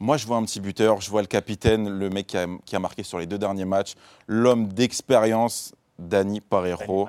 Moi, 0.00 0.16
je 0.16 0.26
vois 0.26 0.36
un 0.36 0.44
petit 0.44 0.60
buteur. 0.60 1.00
Je 1.00 1.10
vois 1.10 1.20
le 1.20 1.26
capitaine, 1.26 1.88
le 1.88 2.10
mec 2.10 2.28
qui 2.28 2.38
a, 2.38 2.46
qui 2.64 2.76
a 2.76 2.78
marqué 2.78 3.02
sur 3.02 3.18
les 3.18 3.26
deux 3.26 3.38
derniers 3.38 3.64
matchs. 3.64 3.94
L'homme 4.28 4.68
d'expérience, 4.68 5.72
Dani 5.98 6.40
Parejo. 6.40 7.08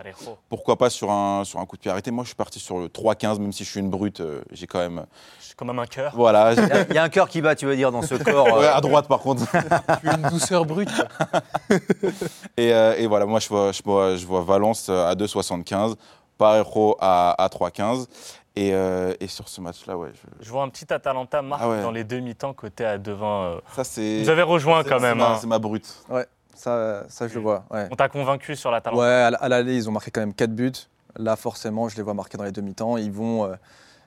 Pourquoi 0.50 0.78
pas 0.78 0.90
sur 0.90 1.12
un, 1.12 1.44
sur 1.44 1.60
un 1.60 1.66
coup 1.66 1.76
de 1.78 1.82
pied 1.82 1.92
arrêté? 1.92 2.10
Moi, 2.12 2.24
je 2.24 2.30
suis 2.30 2.36
parti 2.36 2.60
sur 2.60 2.80
le 2.80 2.88
3-15, 2.88 3.40
même 3.40 3.52
si 3.52 3.64
je 3.64 3.70
suis 3.70 3.80
une 3.80 3.90
brute. 3.90 4.20
euh, 4.20 4.42
J'ai 4.52 4.66
quand 4.68 4.80
même. 4.80 5.06
C'est 5.40 5.56
quand 5.56 5.66
même 5.66 5.78
un 5.80 5.86
cœur. 5.86 6.12
Voilà. 6.16 6.56
j'ai- 6.56 6.62
Il 6.64 6.68
y 6.68 6.72
a- 6.72 6.86
il 6.90 6.96
y 6.96 6.98
a 6.98 7.04
un 7.04 7.10
cœur 7.10 7.28
qui 7.30 7.42
bat, 7.42 7.56
tu 7.56 7.66
veux 7.68 7.76
dire, 7.76 7.92
dans 7.92 8.02
ce 8.02 8.16
corps. 8.24 8.48
euh, 8.48 8.60
Ouais, 8.62 8.68
à 8.68 8.82
droite, 8.82 9.08
par 9.08 9.20
contre. 9.20 9.44
Tu 10.02 10.10
as 10.10 10.16
une 10.16 10.30
douceur 10.30 10.66
brute. 10.66 10.90
Et, 12.58 12.74
euh, 12.74 12.96
et 12.98 13.08
voilà, 13.08 13.26
moi, 13.26 13.40
je 13.40 13.48
vois, 13.50 13.72
je 13.72 13.82
vois, 13.84 14.16
je 14.16 14.26
vois 14.26 14.42
Valence 14.42 14.90
à 14.90 15.14
2,75, 15.16 15.96
Parejo 16.38 16.98
à, 17.00 17.42
à 17.44 17.48
3,15. 17.48 18.08
Et, 18.56 18.74
euh, 18.74 19.14
et 19.20 19.28
sur 19.28 19.48
ce 19.48 19.62
match-là, 19.62 19.96
ouais, 19.98 20.10
je- 20.14 20.46
Je 20.46 20.50
vois 20.50 20.64
un 20.64 20.70
petit 20.70 20.92
Atalanta 20.92 21.42
marque 21.42 21.62
Ah 21.64 21.70
ouais. 21.70 21.82
dans 21.82 21.92
les 21.92 22.04
demi-temps 22.04 22.54
côté 22.54 22.84
à 22.84 22.98
devant. 22.98 23.44
euh. 23.46 23.56
ça, 23.76 23.84
c'est. 23.84 24.22
Vous 24.24 24.30
avez 24.30 24.42
rejoint 24.42 24.84
quand 24.84 25.00
même. 25.00 25.22
hein. 25.22 25.38
C'est 25.40 25.48
ma 25.48 25.60
brute. 25.60 25.88
Ça, 26.60 27.06
ça, 27.08 27.30
je 27.30 27.36
le 27.36 27.40
vois. 27.40 27.64
Ouais, 27.72 27.88
On 27.90 27.96
t'a 27.96 28.10
convaincu 28.10 28.54
sur 28.58 28.70
l'Atalanta. 28.70 29.02
ouais 29.02 29.38
à 29.40 29.48
l'aller, 29.48 29.78
ils 29.78 29.88
ont 29.88 29.94
marqué 29.94 30.12
quand 30.12 30.20
même 30.20 30.34
4 30.34 30.54
buts. 30.54 30.74
Là, 31.16 31.38
forcément, 31.38 31.88
je 31.88 31.96
les 31.96 32.04
vois 32.04 32.14
marquer 32.14 32.38
dans 32.38 32.44
les 32.44 32.52
demi-temps. 32.52 32.98
Ils, 32.98 33.14
vont, 33.14 33.46
euh, 33.46 33.56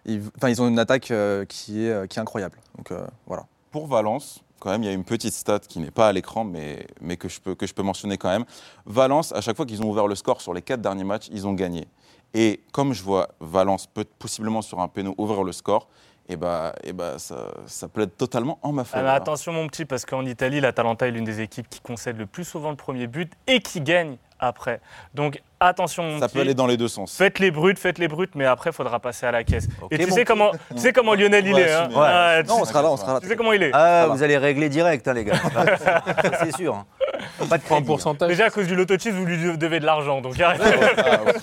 ils, 0.05 0.61
ont 0.61 0.69
une 0.69 0.79
attaque 0.79 1.11
euh, 1.11 1.47
qui, 1.47 1.87
est, 1.87 1.91
euh, 1.91 2.07
qui 2.07 2.19
est 2.19 2.23
incroyable. 2.23 2.59
Donc 2.77 2.93
euh, 2.93 3.07
voilà. 3.27 3.47
Pour 3.71 3.87
Valence, 3.87 4.45
quand 4.61 4.69
même, 4.69 4.83
il 4.83 4.87
y 4.87 4.91
a 4.91 4.93
une 4.93 5.03
petite 5.05 5.33
stat 5.33 5.61
qui 5.61 5.81
n'est 5.81 5.91
pas 5.91 6.09
à 6.09 6.13
l'écran, 6.13 6.45
mais, 6.45 6.87
mais 7.01 7.17
que, 7.17 7.27
je 7.31 7.41
peux, 7.41 7.55
que 7.55 7.67
je 7.67 7.73
peux 7.73 7.83
mentionner 7.83 8.19
quand 8.19 8.29
même. 8.29 8.45
Valence, 8.85 9.33
à 9.33 9.41
chaque 9.41 9.57
fois 9.57 9.65
qu'ils 9.65 9.83
ont 9.83 9.89
ouvert 9.89 10.07
le 10.07 10.15
score 10.15 10.43
sur 10.43 10.53
les 10.53 10.61
quatre 10.61 10.83
derniers 10.83 11.05
matchs, 11.05 11.29
ils 11.33 11.47
ont 11.47 11.55
gagné. 11.55 11.89
Et 12.35 12.61
comme 12.73 12.93
je 12.93 13.03
vois 13.03 13.29
Valence 13.41 13.87
peut 13.87 14.05
possiblement 14.19 14.61
sur 14.61 14.81
un 14.81 14.89
péno 14.89 15.15
ouvrir 15.17 15.43
le 15.43 15.53
score, 15.53 15.89
et 16.29 16.37
bah, 16.37 16.73
et 16.85 16.93
bah 16.93 17.15
ça, 17.19 17.49
ça 17.67 17.89
plaide 17.89 18.17
totalement 18.17 18.59
en 18.63 18.73
ma 18.73 18.83
Ah, 18.83 18.85
faveur. 18.85 19.13
attention 19.15 19.53
mon 19.53 19.67
petit, 19.67 19.85
parce 19.85 20.05
qu'en 20.07 20.25
Italie, 20.25 20.61
l'Atalanta 20.61 21.07
est 21.07 21.11
l'une 21.11 21.25
des 21.25 21.41
équipes 21.41 21.69
qui 21.69 21.81
concède 21.81 22.17
le 22.19 22.27
plus 22.27 22.45
souvent 22.45 22.71
le 22.71 22.77
premier 22.77 23.07
but 23.07 23.33
et 23.47 23.61
qui 23.61 23.81
gagne 23.81 24.17
après. 24.39 24.81
Donc 25.15 25.41
attention 25.61 26.03
mon 26.03 26.19
ça 26.21 26.27
petit. 26.27 26.35
peut 26.35 26.41
aller 26.41 26.55
dans 26.55 26.67
les 26.67 26.77
deux 26.77 26.89
sens. 26.89 27.17
Faites 27.17 27.39
les 27.39 27.51
brutes, 27.53 27.79
faites 27.79 27.99
les 27.99 28.09
brutes, 28.09 28.35
mais 28.35 28.45
après, 28.47 28.71
il 28.71 28.73
faudra 28.73 28.99
passer 28.99 29.27
à 29.27 29.31
la 29.31 29.45
caisse. 29.45 29.69
Et 29.91 29.99
tu 29.99 30.11
sais, 30.11 30.25
comment, 30.25 30.51
tu 30.71 30.79
sais 30.79 30.93
comment 30.93 31.15
Lionel 31.15 31.47
il 31.47 31.59
est. 31.59 31.73
hein. 31.73 31.89
Ah, 31.97 32.43
Non, 32.47 32.61
on 32.61 32.65
sera 32.65 32.83
là, 32.83 32.91
on 32.91 32.97
sera 32.97 33.15
là. 33.15 33.21
tu 33.21 33.29
sais 33.29 33.37
comment 33.37 33.53
il 33.53 33.63
est. 33.63 33.71
Ah, 33.73 34.05
Ça 34.07 34.09
vous 34.09 34.23
allez 34.23 34.37
régler 34.39 34.69
direct, 34.69 35.07
hein, 35.07 35.13
les 35.15 35.25
gars. 35.25 35.35
Ça, 35.79 36.03
c'est 36.43 36.57
sûr. 36.57 36.85
Pas 37.49 37.59
de 37.59 37.63
hein. 37.71 37.83
pourcentage. 37.83 38.29
Déjà, 38.29 38.47
à 38.47 38.51
cause 38.51 38.67
du 38.67 38.75
loto 38.75 38.95
vous 39.13 39.25
lui 39.25 39.57
devez 39.57 39.81
de 39.81 39.87
l'argent, 39.87 40.21
donc 40.21 40.39
arrêtez. 40.41 40.65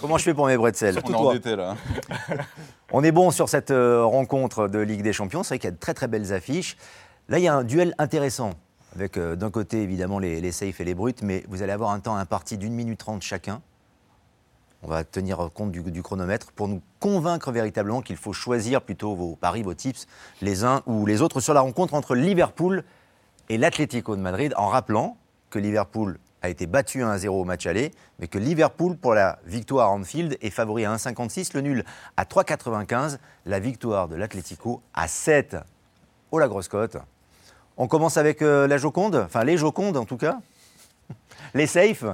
Comment 0.02 0.18
je 0.18 0.24
fais 0.24 0.34
pour 0.34 0.48
mes 0.48 0.58
bretzels 0.58 1.00
On 1.04 1.12
est 1.12 1.16
endetté 1.16 1.56
là. 1.56 1.76
On 2.92 3.04
est 3.04 3.12
bon 3.12 3.32
sur 3.32 3.50
cette 3.50 3.72
euh, 3.72 4.04
rencontre 4.04 4.68
de 4.68 4.80
Ligue 4.80 5.04
des 5.04 5.14
Champions. 5.14 5.44
C'est 5.44 5.50
vrai 5.50 5.60
qu'il 5.60 5.68
y 5.68 5.74
a 5.74 5.76
de 5.76 5.80
très 5.80 5.94
très 5.94 6.08
belles 6.08 6.34
affiches. 6.34 6.76
Là, 7.28 7.38
il 7.38 7.44
y 7.44 7.48
a 7.48 7.54
un 7.54 7.64
duel 7.64 7.94
intéressant. 7.98 8.52
Avec 8.96 9.18
euh, 9.18 9.36
d'un 9.36 9.52
côté 9.52 9.84
évidemment 9.84 10.18
les, 10.18 10.42
les 10.42 10.52
safes 10.52 10.82
et 10.82 10.84
les 10.84 10.96
brutes, 10.96 11.22
mais 11.22 11.44
vous 11.48 11.62
allez 11.62 11.72
avoir 11.72 11.92
un 11.92 12.00
temps 12.00 12.16
imparti 12.16 12.58
d'une 12.58 12.74
minute 12.74 12.98
trente 12.98 13.22
chacun. 13.22 13.62
On 14.82 14.88
va 14.88 15.04
tenir 15.04 15.50
compte 15.54 15.72
du, 15.72 16.02
chronomètre 16.02 16.54
pour 16.54 16.70
nous 16.70 16.82
convaincre 17.00 17.52
véritablement 17.52 18.02
qu'il 18.02 18.16
faut 18.16 18.32
choisir 18.32 18.82
plutôt 18.82 19.14
vos 19.14 19.36
paris, 19.36 19.62
vos 19.62 19.74
tips, 19.74 20.08
les 20.42 20.64
uns 20.64 20.84
ou 20.86 21.06
les 21.06 21.22
autres 21.22 21.42
sur 21.42 21.54
la 21.54 21.60
rencontre 21.60 21.94
entre 21.94 22.16
Liverpool 22.16 22.84
et 23.50 23.58
l'Atlético 23.58 24.16
de 24.16 24.22
Madrid, 24.22 24.54
en 24.56 24.68
rappelant 24.68 25.18
que 25.50 25.60
Liverpool 25.60 26.20
a 26.42 26.50
été 26.50 26.68
battu 26.68 27.00
1-0 27.02 27.28
au 27.28 27.44
match 27.44 27.66
aller, 27.66 27.92
mais 28.20 28.28
que 28.28 28.38
Liverpool, 28.38 28.96
pour 28.96 29.14
la 29.14 29.40
victoire 29.46 29.90
à 29.90 29.92
Anfield, 29.92 30.38
est 30.42 30.50
favori 30.50 30.86
à 30.86 30.96
1,56, 30.96 31.52
le 31.54 31.62
nul 31.62 31.84
à 32.16 32.24
3,95, 32.24 33.18
la 33.46 33.60
victoire 33.60 34.08
de 34.08 34.16
l'Atlético 34.16 34.82
à 34.94 35.08
7. 35.08 35.58
Oh 36.32 36.40
la 36.40 36.48
grosse 36.48 36.68
cote 36.68 36.98
On 37.78 37.88
commence 37.88 38.18
avec 38.18 38.42
euh, 38.42 38.68
la 38.68 38.78
Joconde, 38.78 39.16
enfin 39.16 39.44
les 39.44 39.58
Jocondes 39.58 39.98
en 39.98 40.06
tout 40.06 40.18
cas. 40.18 40.40
Les 41.54 41.66
safes. 41.66 42.06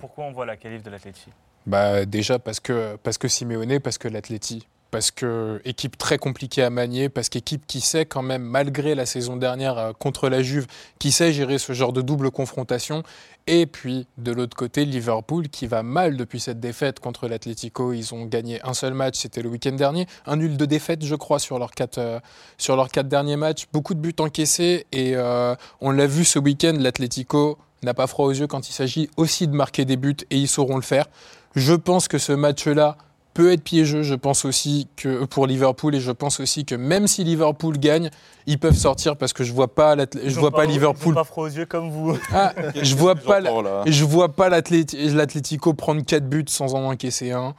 Pourquoi 0.00 0.24
on 0.24 0.32
voit 0.32 0.46
la 0.46 0.56
qualif 0.56 0.82
de 0.82 0.90
l'Atlético? 0.90 1.30
Bah, 1.66 2.06
Déjà 2.06 2.38
parce 2.38 2.60
que, 2.60 2.96
parce 3.02 3.18
que 3.18 3.28
Simeone, 3.28 3.78
parce 3.80 3.98
que 3.98 4.08
l'Atleti. 4.08 4.66
Parce 4.90 5.10
que 5.10 5.60
équipe 5.64 5.98
très 5.98 6.16
compliquée 6.16 6.62
à 6.62 6.70
manier, 6.70 7.08
parce 7.08 7.28
qu'équipe 7.28 7.66
qui 7.66 7.80
sait 7.80 8.06
quand 8.06 8.22
même, 8.22 8.42
malgré 8.42 8.94
la 8.94 9.04
saison 9.04 9.36
dernière 9.36 9.78
euh, 9.78 9.92
contre 9.92 10.28
la 10.28 10.42
Juve, 10.42 10.66
qui 10.98 11.12
sait 11.12 11.32
gérer 11.32 11.58
ce 11.58 11.72
genre 11.74 11.92
de 11.92 12.00
double 12.00 12.30
confrontation. 12.30 13.02
Et 13.46 13.66
puis, 13.66 14.06
de 14.16 14.32
l'autre 14.32 14.56
côté, 14.56 14.84
Liverpool 14.84 15.48
qui 15.48 15.66
va 15.66 15.82
mal 15.82 16.16
depuis 16.16 16.40
cette 16.40 16.60
défaite 16.60 17.00
contre 17.00 17.28
l'Atlético. 17.28 17.92
Ils 17.92 18.14
ont 18.14 18.24
gagné 18.24 18.60
un 18.62 18.74
seul 18.74 18.94
match, 18.94 19.16
c'était 19.18 19.42
le 19.42 19.48
week-end 19.48 19.72
dernier. 19.72 20.06
Un 20.26 20.36
nul 20.36 20.56
de 20.56 20.64
défaite, 20.64 21.04
je 21.04 21.14
crois, 21.14 21.38
sur 21.38 21.58
leurs 21.58 21.72
quatre, 21.72 21.98
euh, 21.98 22.20
sur 22.56 22.76
leurs 22.76 22.88
quatre 22.88 23.08
derniers 23.08 23.36
matchs. 23.36 23.66
Beaucoup 23.72 23.94
de 23.94 24.00
buts 24.00 24.14
encaissés. 24.18 24.86
Et 24.92 25.16
euh, 25.16 25.54
on 25.80 25.90
l'a 25.90 26.06
vu 26.06 26.24
ce 26.24 26.38
week-end, 26.38 26.74
l'Atlético 26.78 27.58
n'a 27.82 27.94
pas 27.94 28.06
froid 28.06 28.26
aux 28.26 28.32
yeux 28.32 28.46
quand 28.46 28.68
il 28.68 28.72
s'agit 28.72 29.08
aussi 29.16 29.46
de 29.46 29.54
marquer 29.54 29.84
des 29.84 29.96
buts 29.96 30.16
et 30.30 30.36
ils 30.36 30.48
sauront 30.48 30.76
le 30.76 30.82
faire. 30.82 31.06
Je 31.54 31.74
pense 31.74 32.08
que 32.08 32.18
ce 32.18 32.32
match-là 32.32 32.96
peut 33.38 33.52
être 33.52 33.62
piégeux. 33.62 34.02
Je 34.02 34.16
pense 34.16 34.44
aussi 34.44 34.88
que 34.96 35.24
pour 35.24 35.46
Liverpool 35.46 35.94
et 35.94 36.00
je 36.00 36.10
pense 36.10 36.40
aussi 36.40 36.64
que 36.64 36.74
même 36.74 37.06
si 37.06 37.22
Liverpool 37.22 37.78
gagne, 37.78 38.10
ils 38.46 38.58
peuvent 38.58 38.76
sortir 38.76 39.16
parce 39.16 39.32
que 39.32 39.44
je 39.44 39.52
vois 39.52 39.72
pas 39.72 39.94
je 40.24 40.40
vois 40.40 40.50
pas, 40.50 40.64
Liverpool 40.64 41.14
pas 41.14 41.22
froid 41.22 41.44
aux 41.44 41.50
yeux 41.50 41.64
comme 41.64 41.88
vous. 41.88 42.18
Ah, 42.34 42.52
je 42.74 42.96
vois 42.96 43.14
pas 43.14 43.40
je 43.86 44.04
vois 44.04 44.34
pas 44.34 44.48
l'Atlético 44.48 45.72
prendre 45.72 46.04
4 46.04 46.28
buts 46.28 46.44
sans 46.48 46.74
en 46.74 46.82
encaisser 46.82 47.30
un. 47.30 47.54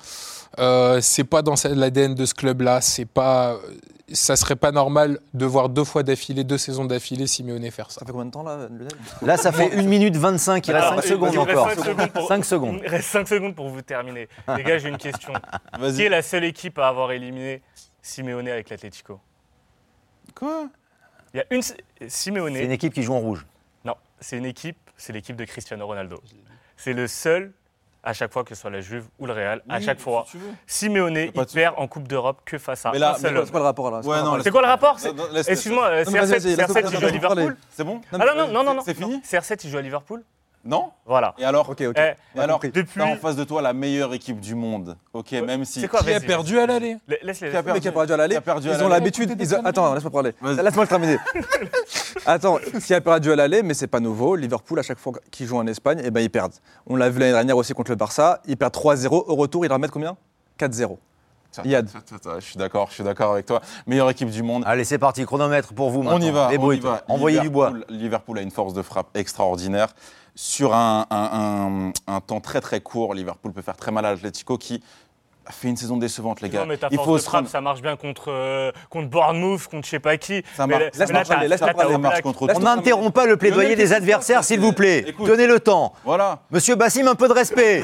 Euh, 0.60 1.00
c'est 1.02 1.24
pas 1.24 1.44
dans 1.44 1.56
l'ADN 1.64 2.14
de 2.14 2.26
ce 2.26 2.34
club-là. 2.34 2.82
C'est 2.82 3.06
pas 3.06 3.58
ça 4.14 4.36
serait 4.36 4.56
pas 4.56 4.72
normal 4.72 5.20
de 5.34 5.46
voir 5.46 5.70
deux 5.70 5.84
fois 5.84 6.04
d'affilée, 6.04 6.44
deux 6.44 6.58
saisons 6.58 6.86
d'affilée, 6.86 7.28
Simeone 7.28 7.70
faire 7.72 7.92
ça. 7.92 8.00
Ça 8.00 8.06
fait 8.06 8.12
combien 8.12 8.26
de 8.26 8.32
temps 8.32 8.44
là, 8.44 8.68
Là, 9.22 9.38
ça 9.38 9.52
fait 9.52 9.74
1 9.74 9.84
minute 9.84 10.16
25, 10.16 10.68
il 10.68 10.72
reste 10.74 10.88
5 10.88 11.04
secondes 11.04 11.38
encore. 11.38 11.70
5 12.28 12.46
secondes. 12.46 12.80
Il 12.84 12.90
reste 12.90 13.10
5 13.10 13.28
secondes 13.28 13.56
pour 13.56 13.70
vous 13.70 13.82
terminer. 13.82 14.28
Les 14.56 14.64
gars, 14.64 14.78
j'ai 14.78 14.90
une 14.90 14.98
question. 14.98 15.34
Qui 15.96 16.04
est 16.04 16.10
la 16.10 16.22
seule 16.22 16.44
équipe 16.44 16.78
à 16.80 16.88
avoir 16.88 17.12
éliminé 17.12 17.62
Simeone 18.02 18.48
avec 18.48 18.70
l'Atlético? 18.70 19.20
Quoi? 20.36 20.70
Il 21.34 21.38
y 21.38 21.40
a 21.42 21.46
une. 21.52 21.62
Simeone. 22.08 22.54
C'est 22.54 22.66
une 22.66 22.72
équipe 22.72 22.94
qui 22.94 23.04
joue 23.04 23.14
en 23.14 23.20
rouge. 23.20 23.46
Non, 23.86 23.96
c'est 24.20 24.38
une 24.38 24.46
équipe, 24.46 24.78
c'est 24.98 25.14
l'équipe 25.14 25.36
de 25.36 25.46
Cristiano 25.46 25.86
Ronaldo. 25.86 26.22
C'est 26.78 26.94
le 26.94 27.08
seul 27.08 27.54
à 28.04 28.14
chaque 28.14 28.32
fois 28.32 28.44
que 28.44 28.56
ce 28.56 28.62
soit 28.62 28.70
la 28.70 28.82
Juve 28.82 29.06
ou 29.20 29.26
le 29.26 29.34
Real, 29.34 29.62
à 29.70 29.80
chaque 29.82 30.00
fois. 30.00 30.26
Simeone, 30.66 31.18
il 31.18 31.46
perd 31.54 31.76
en 31.78 31.88
Coupe 31.88 32.08
d'Europe 32.08 32.42
que 32.46 32.58
face 32.58 32.86
à 32.86 32.92
mais 32.92 33.00
là, 33.00 33.16
C'est 33.20 33.32
quoi 33.52 33.60
le 33.60 33.66
rapport 33.66 33.92
là? 33.92 34.02
C'est 34.44 34.52
quoi 34.52 34.62
le 34.62 34.68
rapport? 34.68 34.98
Excuse-moi, 35.48 36.04
CR7, 36.04 36.90
il 36.92 37.00
joue 37.00 37.06
à 37.08 37.12
Liverpool? 37.12 37.58
C'est 37.72 37.84
bon? 37.84 38.02
Ah 38.12 38.18
non, 38.18 38.48
non, 38.48 38.64
non, 38.64 38.74
non. 38.74 38.82
C'est 38.84 38.94
fini? 38.94 39.22
CR7, 39.22 39.60
il 39.64 39.70
joue 39.70 39.78
à 39.78 39.82
Liverpool? 39.82 40.24
Non 40.66 40.92
Voilà. 41.06 41.34
Et 41.38 41.46
alors 41.46 41.70
Ok, 41.70 41.82
ok. 41.82 41.96
Eh, 41.98 42.40
alors, 42.40 42.60
depuis... 42.60 43.02
en 43.02 43.16
face 43.16 43.36
de 43.36 43.44
toi 43.44 43.62
la 43.62 43.74
meilleure 43.74 44.14
équipe 44.14 44.40
du 44.40 44.56
monde. 44.56 44.98
Ok, 45.14 45.32
même 45.32 45.64
si. 45.66 45.88
Quoi, 45.88 46.02
qui 46.02 46.14
a 46.14 46.20
perdu 46.20 46.60
à 46.60 46.66
l'aller 46.66 46.98
Laisse-les. 47.22 47.50
Qui 47.50 47.58
a 47.58 47.64
perdu, 47.64 47.80
qui 47.80 47.88
a 47.88 47.92
perdu 47.92 48.14
à 48.14 48.18
l'aller 48.18 48.38
Ils 48.64 48.84
ont 48.84 48.90
l'habitude. 48.90 49.36
Attends, 49.64 49.94
laisse-moi 49.94 50.12
parler. 50.12 50.34
Laisse-moi 50.42 50.84
le 50.84 50.88
terminer. 50.88 51.18
Attends, 52.26 52.60
qui 52.86 52.94
a 52.94 53.02
perdu 53.02 53.32
à 53.32 53.36
l'aller, 53.36 53.64
mais 53.64 53.74
c'est 53.74 53.88
pas 53.88 54.00
nouveau. 54.00 54.36
Liverpool, 54.36 54.80
à 54.80 54.84
chaque 54.84 55.00
fois 55.00 55.14
qu'ils 55.32 55.48
jouent 55.48 55.58
en 55.58 55.68
Espagne, 55.68 56.02
eh 56.04 56.12
ben, 56.12 56.22
ils 56.22 56.30
perdent. 56.30 56.56
On 56.88 56.96
l'a 56.96 57.10
vu 57.10 57.20
l'année 57.20 57.32
dernière 57.32 57.58
aussi 57.58 57.74
contre 57.74 57.92
le 57.92 57.96
Barça. 57.96 58.42
Ils 58.46 58.58
perdent 58.58 58.74
3-0. 58.74 59.08
Au 59.12 59.36
retour, 59.36 59.66
ils 59.66 59.72
remettent 59.72 59.92
combien? 59.92 60.18
4-0. 60.60 60.98
Yad. 61.66 61.90
Je 62.40 62.46
suis 62.46 62.58
d'accord, 62.58 62.88
je 62.90 62.96
suis 62.96 63.04
d'accord 63.04 63.34
avec 63.34 63.46
toi. 63.46 63.62
Meilleure 63.88 64.10
équipe 64.10 64.30
du 64.30 64.44
monde. 64.44 64.64
Allez, 64.66 64.84
c'est 64.84 65.00
parti, 65.00 65.26
chronomètre 65.26 65.74
pour 65.74 65.90
vous 65.90 66.04
maintenant. 66.04 66.20
On 66.20 66.22
y 66.22 66.32
va, 66.32 66.50
on 66.58 66.72
y 66.72 66.80
va. 66.80 67.04
Envoyez 67.08 67.40
du 67.40 67.50
bois. 67.50 67.74
Liverpool 67.90 68.38
a 68.38 68.42
une 68.42 68.52
force 68.52 68.74
de 68.74 68.82
frappe 68.82 69.16
extraordinaire 69.16 69.90
sur 70.40 70.74
un, 70.74 71.92
temps 72.26 72.40
très 72.40 72.62
très 72.62 72.80
court, 72.80 73.14
Liverpool 73.14 73.52
peut 73.52 73.62
faire 73.62 73.76
très 73.76 73.92
mal 73.92 74.06
à 74.06 74.12
l'Atlético 74.12 74.58
qui 74.58 74.82
a 75.46 75.52
fait 75.52 75.68
une 75.68 75.76
saison 75.76 75.98
décevante, 75.98 76.40
les 76.40 76.48
gars. 76.48 76.64
mais 76.66 76.78
ta 76.78 76.90
force 76.90 77.24
de 77.24 77.28
frappe, 77.28 77.48
ça 77.50 77.60
marche 77.60 77.82
bien 77.82 77.98
contre, 77.98 78.32
euh, 78.32 78.72
contre 78.90 79.10
Bournemouth, 79.10 79.68
contre 79.68 79.84
je 79.84 79.90
sais 79.90 80.00
pas 80.00 80.16
qui. 80.16 80.42
Ça 80.56 80.66
marche. 80.66 82.22
Contre 82.22 82.48
On 82.56 82.60
n'interrompt 82.60 83.14
pas 83.14 83.26
le 83.26 83.36
plaidoyer 83.36 83.76
des 83.76 83.92
adversaires, 83.92 84.46
s'il 84.46 84.62
vous 84.62 84.72
plaît. 84.72 85.14
Tenez 85.26 85.46
le 85.46 85.60
temps. 85.60 85.92
Voilà. 86.06 86.44
Monsieur 86.52 86.76
Bassim, 86.76 87.06
un 87.08 87.16
peu 87.16 87.28
de 87.28 87.34
respect. 87.34 87.84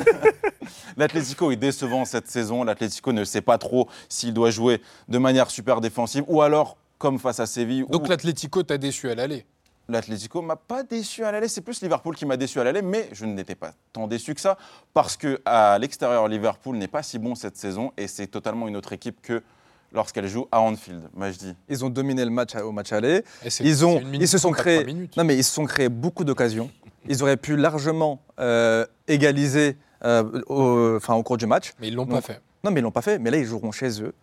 L'Atlético 0.97 1.51
est 1.51 1.57
décevant 1.57 2.05
cette 2.05 2.29
saison. 2.29 2.63
L'Atlético 2.63 3.11
ne 3.11 3.25
sait 3.25 3.41
pas 3.41 3.57
trop 3.57 3.89
s'il 4.07 4.33
doit 4.33 4.49
jouer 4.49 4.81
de 5.09 5.17
manière 5.17 5.51
super 5.51 5.81
défensive 5.81 6.23
ou 6.27 6.41
alors 6.41 6.77
comme 6.99 7.19
face 7.19 7.41
à 7.41 7.47
Séville. 7.47 7.85
Donc 7.89 8.07
l'Atlético 8.07 8.63
t'a 8.63 8.77
déçu 8.77 9.09
à 9.09 9.15
l'aller 9.15 9.45
L'Atlético 9.87 10.41
m'a 10.41 10.55
pas 10.55 10.83
déçu 10.83 11.23
à 11.23 11.31
l'aller, 11.31 11.47
c'est 11.47 11.61
plus 11.61 11.81
Liverpool 11.81 12.15
qui 12.15 12.25
m'a 12.25 12.37
déçu 12.37 12.59
à 12.59 12.63
l'aller, 12.63 12.81
mais 12.81 13.07
je 13.11 13.25
n'étais 13.25 13.53
pas 13.53 13.73
tant 13.93 14.07
déçu 14.07 14.33
que 14.33 14.41
ça 14.41 14.57
parce 14.93 15.15
que 15.15 15.39
à 15.45 15.77
l'extérieur 15.77 16.27
Liverpool 16.27 16.77
n'est 16.77 16.87
pas 16.87 17.03
si 17.03 17.19
bon 17.19 17.35
cette 17.35 17.55
saison 17.55 17.91
et 17.95 18.07
c'est 18.07 18.27
totalement 18.27 18.67
une 18.67 18.75
autre 18.75 18.93
équipe 18.93 19.21
que 19.21 19.43
lorsqu'elle 19.91 20.27
joue 20.27 20.47
à 20.51 20.59
Anfield, 20.61 21.03
dis. 21.39 21.55
Ils 21.69 21.85
ont 21.85 21.89
dominé 21.89 22.25
le 22.25 22.31
match 22.31 22.55
au 22.55 22.71
match 22.71 22.91
aller. 22.93 23.23
Ils 23.59 23.85
ont, 23.85 24.01
ils 24.11 24.27
se 24.27 24.39
sont 24.39 24.51
créés, 24.51 24.85
non 25.15 25.23
mais 25.23 25.37
ils 25.37 25.43
se 25.43 25.53
sont 25.53 25.65
créés 25.65 25.89
beaucoup 25.89 26.23
d'occasions. 26.23 26.71
Ils 27.07 27.21
auraient 27.21 27.37
pu 27.37 27.55
largement 27.55 28.19
euh, 28.39 28.87
égaliser 29.07 29.77
euh, 30.03 30.41
au, 30.47 30.95
enfin, 30.97 31.13
au 31.13 31.21
cours 31.21 31.37
du 31.37 31.45
match. 31.45 31.73
Mais 31.79 31.89
ils 31.89 31.95
l'ont 31.95 32.07
pas 32.07 32.21
fait. 32.21 32.41
Non 32.63 32.71
mais 32.71 32.79
ils 32.79 32.83
l'ont 32.83 32.91
pas 32.91 33.03
fait. 33.03 33.19
Mais 33.19 33.29
là 33.29 33.37
ils 33.37 33.45
joueront 33.45 33.71
chez 33.71 34.01
eux 34.01 34.13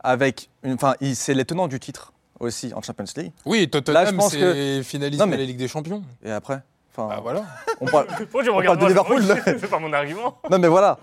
avec, 0.00 0.50
enfin, 0.66 0.94
c'est 1.14 1.34
les 1.34 1.44
tenants 1.46 1.68
du 1.68 1.80
titre 1.80 2.12
aussi 2.40 2.72
en 2.74 2.82
Champions 2.82 3.04
League. 3.16 3.32
Oui, 3.44 3.68
Tottenham, 3.68 4.20
c'est 4.22 4.38
que... 4.38 4.82
finaliste 4.82 5.24
de 5.24 5.30
la 5.30 5.36
Ligue 5.36 5.56
des 5.56 5.68
Champions. 5.68 6.02
Et 6.24 6.30
après 6.30 6.62
Enfin, 6.96 7.14
bah 7.14 7.20
voilà. 7.20 7.44
On 7.80 7.86
parle, 7.86 8.06
de 8.78 8.86
Liverpool. 8.86 9.22
C'est 9.44 9.68
pas 9.68 9.78
mon 9.78 9.92
argument. 9.92 10.38
Non, 10.50 10.58
mais 10.58 10.68
voilà. 10.68 10.98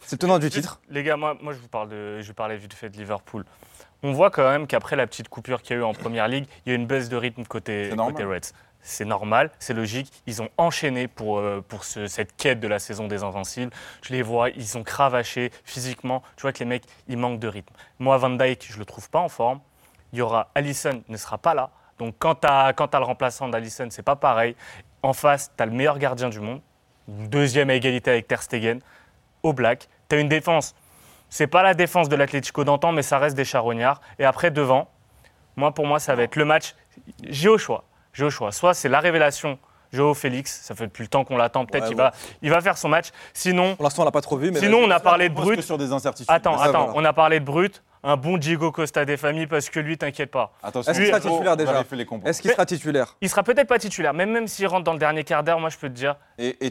C'est 0.00 0.16
tenant 0.16 0.38
du 0.38 0.48
titre. 0.48 0.80
Les 0.88 1.02
gars, 1.02 1.16
moi, 1.16 1.36
moi 1.42 1.52
je 1.52 1.58
vous 1.58 1.68
parle 1.68 1.90
de, 1.90 2.20
je 2.22 2.32
parlais 2.32 2.56
vite 2.56 2.72
fait 2.72 2.88
de 2.88 2.96
Liverpool. 2.96 3.44
On 4.02 4.12
voit 4.12 4.30
quand 4.30 4.48
même 4.48 4.66
qu'après 4.66 4.96
la 4.96 5.06
petite 5.06 5.28
coupure 5.28 5.60
qu'il 5.60 5.74
y 5.74 5.78
a 5.78 5.82
eu 5.82 5.84
en 5.84 5.92
Première 5.92 6.28
Ligue, 6.28 6.46
il 6.64 6.70
y 6.70 6.72
a 6.72 6.76
une 6.76 6.86
baisse 6.86 7.08
de 7.08 7.16
rythme 7.16 7.44
côté, 7.44 7.90
côté 7.96 8.24
Reds. 8.24 8.52
C'est 8.80 9.04
normal, 9.04 9.50
c'est 9.58 9.74
logique. 9.74 10.12
Ils 10.26 10.40
ont 10.40 10.48
enchaîné 10.56 11.08
pour, 11.08 11.38
euh, 11.38 11.62
pour 11.66 11.84
cette 11.84 12.34
quête 12.36 12.60
de 12.60 12.68
la 12.68 12.78
saison 12.78 13.08
des 13.08 13.22
Invincibles. 13.24 13.72
Je 14.02 14.12
les 14.12 14.22
vois, 14.22 14.50
ils 14.50 14.78
ont 14.78 14.84
cravaché 14.84 15.50
physiquement. 15.64 16.22
Tu 16.36 16.42
vois 16.42 16.52
que 16.52 16.60
les 16.60 16.64
mecs, 16.64 16.84
ils 17.08 17.18
manquent 17.18 17.40
de 17.40 17.48
rythme. 17.48 17.74
Moi, 17.98 18.16
Van 18.16 18.30
Dyke, 18.30 18.68
je 18.70 18.78
le 18.78 18.84
trouve 18.84 19.10
pas 19.10 19.18
en 19.18 19.28
forme 19.28 19.60
il 20.12 20.18
y 20.18 20.22
aura 20.22 20.48
Allison 20.54 21.02
ne 21.08 21.16
sera 21.16 21.38
pas 21.38 21.54
là. 21.54 21.70
Donc 21.98 22.14
quand 22.18 22.36
tu 22.36 22.46
as, 22.48 22.72
le 22.72 23.04
remplaçant 23.04 23.48
d'Allison, 23.48 23.88
c'est 23.90 24.02
pas 24.02 24.16
pareil. 24.16 24.56
En 25.02 25.12
face, 25.12 25.52
tu 25.56 25.62
as 25.62 25.66
le 25.66 25.72
meilleur 25.72 25.98
gardien 25.98 26.28
du 26.28 26.40
monde, 26.40 26.60
deuxième 27.06 27.70
à 27.70 27.74
égalité 27.74 28.10
avec 28.10 28.28
Ter 28.28 28.42
Stegen, 28.42 28.80
au 29.42 29.52
black. 29.52 29.88
Tu 30.08 30.16
as 30.16 30.18
une 30.18 30.28
défense. 30.28 30.74
C'est 31.28 31.46
pas 31.46 31.62
la 31.62 31.74
défense 31.74 32.08
de 32.08 32.16
l'Atlético 32.16 32.64
d'antan, 32.64 32.92
mais 32.92 33.02
ça 33.02 33.18
reste 33.18 33.36
des 33.36 33.44
charognards. 33.44 34.00
Et 34.18 34.24
après, 34.24 34.50
devant, 34.50 34.88
moi, 35.56 35.72
pour 35.72 35.86
moi, 35.86 35.98
ça 35.98 36.14
va 36.14 36.22
être 36.22 36.36
le 36.36 36.44
match. 36.44 36.74
J'ai 37.22 37.48
au 37.48 37.58
choix. 37.58 37.84
J'ai 38.12 38.24
au 38.24 38.30
choix. 38.30 38.50
Soit 38.50 38.74
c'est 38.74 38.88
la 38.88 39.00
révélation 39.00 39.58
Joe 39.92 40.16
Félix, 40.16 40.60
ça 40.62 40.74
fait 40.74 40.86
depuis 40.86 41.02
le 41.02 41.08
temps 41.08 41.24
qu'on 41.24 41.36
l'attend. 41.36 41.64
Peut-être 41.64 41.86
qu'il 41.86 41.96
va, 41.96 42.12
il 42.42 42.50
va 42.50 42.60
faire 42.60 42.76
son 42.76 42.88
match. 42.88 43.08
Sinon, 43.32 43.74
pour 43.76 43.84
l'instant, 43.84 44.02
on 44.02 44.04
l'a 44.04 44.10
pas 44.10 44.20
trop 44.20 44.36
vu. 44.36 44.50
Mais 44.50 44.60
sinon, 44.60 44.78
on 44.78 44.90
a 44.90 45.00
parlé 45.00 45.28
de 45.28 45.34
brut. 45.34 45.60
Sur 45.62 45.78
des 45.78 45.92
incertitudes. 45.92 46.30
Attends, 46.30 46.58
attends, 46.60 46.92
on 46.94 47.04
a 47.04 47.12
parlé 47.12 47.40
de 47.40 47.44
brut 47.44 47.82
un 48.02 48.16
bon 48.16 48.38
Diego 48.38 48.72
Costa 48.72 49.04
des 49.04 49.16
familles 49.16 49.46
parce 49.46 49.70
que 49.70 49.80
lui, 49.80 49.98
t'inquiète 49.98 50.30
pas. 50.30 50.52
Est-ce 50.64 50.92
qu'il 50.92 51.06
sera 51.06 51.20
titulaire 51.20 51.56
déjà 51.56 51.84
Est-ce 52.24 52.42
qu'il 52.42 52.50
sera 52.50 52.66
titulaire 52.66 53.16
Il 53.20 53.28
sera 53.28 53.42
peut-être 53.42 53.68
pas 53.68 53.78
titulaire, 53.78 54.14
mais 54.14 54.26
même 54.26 54.46
s'il 54.46 54.66
rentre 54.66 54.84
dans 54.84 54.92
le 54.92 54.98
dernier 54.98 55.24
quart 55.24 55.42
d'heure, 55.42 55.60
moi 55.60 55.70
je 55.70 55.78
peux 55.78 55.88
te 55.88 55.94
dire, 55.94 56.16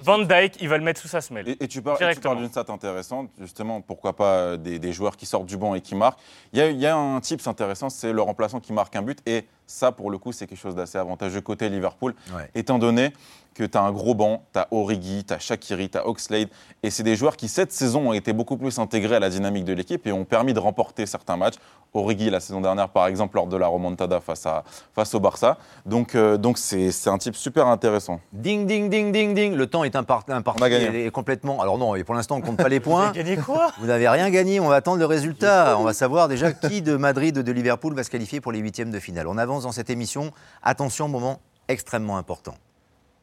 Van 0.04 0.20
Dyke, 0.20 0.58
il 0.62 0.70
va 0.70 0.78
le 0.78 0.84
mettre 0.84 1.02
sous 1.02 1.08
sa 1.08 1.22
semelle. 1.22 1.56
Et, 1.60 1.68
tu 1.68 1.82
parles, 1.82 1.98
d'une 2.38 2.50
stat 2.50 2.66
intéressante, 2.70 3.30
justement, 3.40 3.82
pourquoi 3.82 4.16
pas 4.16 4.34
euh, 4.38 4.58
des, 4.58 4.94
joueurs 4.94 5.18
qui 5.18 5.26
sortent 5.26 5.46
du 5.46 5.58
banc 5.58 5.76
et 5.76 5.82
qui 5.82 5.96
marquent. 5.96 6.20
Il 6.54 6.60
y 6.60 6.86
a, 6.86 6.96
un 6.96 7.20
type 7.20 7.46
intéressant, 7.46 7.90
c'est 7.90 8.14
le 8.14 8.22
remplaçant 8.22 8.60
qui 8.60 8.74
marque 8.74 8.96
un 8.96 9.02
but 9.02 9.20
et 9.26 9.46
Ça, 9.68 9.92
pour 9.92 10.10
le 10.10 10.18
coup, 10.18 10.32
c'est 10.32 10.48
quelque 10.48 10.58
chose 10.58 10.76
d'assez 10.76 10.98
avantageux 10.98 11.42
côté 11.42 11.68
Liverpool, 11.70 12.16
Ouais. 12.34 12.50
étant 12.56 12.80
donné 12.80 13.12
que 13.54 13.64
tu 13.64 13.76
as 13.78 13.82
un 13.82 13.92
gros 13.92 14.14
banc, 14.14 14.44
tu 14.54 14.60
as 14.60 14.68
Origi, 14.72 15.24
tu 15.28 15.34
as 15.34 15.40
Shakiri, 15.40 15.90
tu 15.90 15.98
as 15.98 16.08
Oxlade, 16.08 16.48
et 16.84 16.92
c'est 16.92 17.02
des 17.04 17.16
joueurs 17.16 17.36
qui, 17.36 17.48
cette 17.48 17.72
saison, 17.74 18.10
ont 18.10 18.14
été 18.14 18.32
beaucoup 18.32 18.56
plus 18.56 18.78
intégrés 18.80 19.16
à 19.16 19.20
la 19.20 19.30
dynamique 19.30 19.66
de 19.66 19.74
l'équipe 19.74 20.06
et 20.06 20.12
ont 20.12 20.26
permis 20.26 20.54
de 20.54 20.60
remporter 20.60 21.06
certains 21.08 21.38
matchs. 21.38 21.56
Origi, 21.94 22.30
la 22.30 22.40
saison 22.40 22.62
dernière, 22.62 22.90
par 22.90 23.08
exemple, 23.08 23.36
lors 23.38 23.48
de 23.48 23.58
la 23.58 23.66
remontada 23.68 24.20
face, 24.20 24.46
à, 24.46 24.64
face 24.94 25.16
au 25.16 25.20
Barça. 25.20 25.58
Donc, 25.88 26.14
euh, 26.14 26.38
donc 26.38 26.60
c'est 26.60 26.92
c'est 26.92 27.10
un 27.10 27.18
type 27.18 27.36
super 27.36 27.66
intéressant. 27.66 28.20
Ding, 28.34 28.68
ding, 28.68 28.90
ding, 28.90 29.12
ding, 29.12 29.34
ding. 29.34 29.56
Le 29.56 29.66
temps 29.66 29.84
est 29.84 29.96
impar- 29.96 30.22
imparti 30.30 30.62
On 30.62 30.66
a 30.66 30.70
gagné. 30.70 30.86
et- 31.00 31.06
et 31.08 31.12
complètement. 31.12 31.60
Alors 31.62 31.80
non, 31.80 31.96
et 31.96 32.04
pour 32.04 32.14
l'instant, 32.14 32.36
on 32.36 32.40
ne 32.40 32.44
compte 32.46 32.58
pas 32.58 32.70
les 32.70 32.80
points. 32.82 33.12
Gagné 33.14 33.38
quoi? 33.38 33.72
Vous 33.80 33.88
n'avez 33.88 34.08
rien 34.08 34.30
gagné, 34.30 34.60
on 34.60 34.68
va 34.68 34.76
attendre 34.76 35.00
le 35.00 35.06
résultat. 35.06 35.78
On 35.80 35.84
va 35.84 35.94
savoir 35.94 36.28
déjà 36.28 36.52
qui 36.52 36.84
de 36.84 36.96
Madrid 36.98 37.36
ou 37.40 37.42
de 37.42 37.52
Liverpool 37.52 37.96
va 37.96 38.04
se 38.04 38.12
qualifier 38.12 38.40
pour 38.42 38.52
les 38.52 38.60
huitièmes 38.60 38.92
de 38.92 39.00
finale. 39.00 39.26
On 39.28 39.38
avance 39.38 39.57
dans 39.64 39.72
cette 39.72 39.90
émission. 39.90 40.32
Attention, 40.64 41.08
moment 41.08 41.40
extrêmement 41.68 42.18
important. 42.18 42.56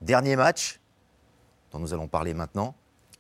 Dernier 0.01 0.37
match, 0.37 0.81
dont 1.73 1.79
nous 1.79 1.93
allons 1.95 2.09
parler 2.09 2.35
maintenant. 2.35 2.75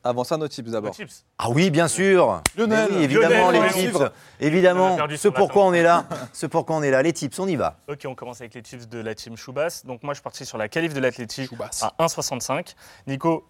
Avant 0.07 0.23
ça, 0.23 0.37
nos 0.37 0.47
tips 0.49 0.71
d'abord. 0.71 0.95
Ah 1.39 1.49
oui, 1.49 1.71
bien 1.71 1.89
sûr. 1.89 2.43
Lionel. 2.59 2.89
Oui, 2.93 3.05
évidemment, 3.05 3.51
Lionel, 3.51 3.73
les 3.75 3.91
tips. 3.91 3.99
Évidemment, 4.39 4.99
ce 5.17 5.29
pourquoi 5.29 5.65
on 5.65 5.73
est 5.73 5.83
là. 5.83 6.05
Ce 6.35 6.45
pourquoi 6.45 6.77
on 6.77 6.83
est 6.83 6.91
là. 6.91 7.03
Les 7.03 7.15
tips, 7.15 7.39
on 7.39 7.47
y 7.49 7.57
va. 7.57 7.79
Ok, 7.89 8.05
on 8.07 8.15
commence 8.15 8.43
avec 8.43 8.53
les 8.53 8.61
tips 8.61 8.87
de 8.87 8.99
la 8.99 9.15
team 9.15 9.35
Choubas. 9.39 9.81
Donc 9.87 10.03
moi, 10.03 10.13
je 10.13 10.19
suis 10.19 10.23
parti 10.23 10.45
sur 10.45 10.59
la 10.59 10.69
qualif 10.69 10.93
de 10.93 11.01
l'Athletic 11.01 11.49
Choubas. 11.49 11.81
à 11.81 12.05
1,65. 12.05 12.75
Nico, 13.07 13.47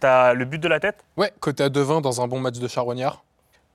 tu 0.00 0.06
as 0.06 0.34
le 0.34 0.44
but 0.44 0.58
de 0.58 0.66
la 0.66 0.80
tête? 0.80 1.04
Ouais, 1.16 1.32
côté 1.38 1.62
à 1.62 1.68
2-20 1.68 2.02
dans 2.02 2.20
un 2.20 2.26
bon 2.26 2.40
match 2.40 2.58
de 2.58 2.66
charognard. 2.66 3.22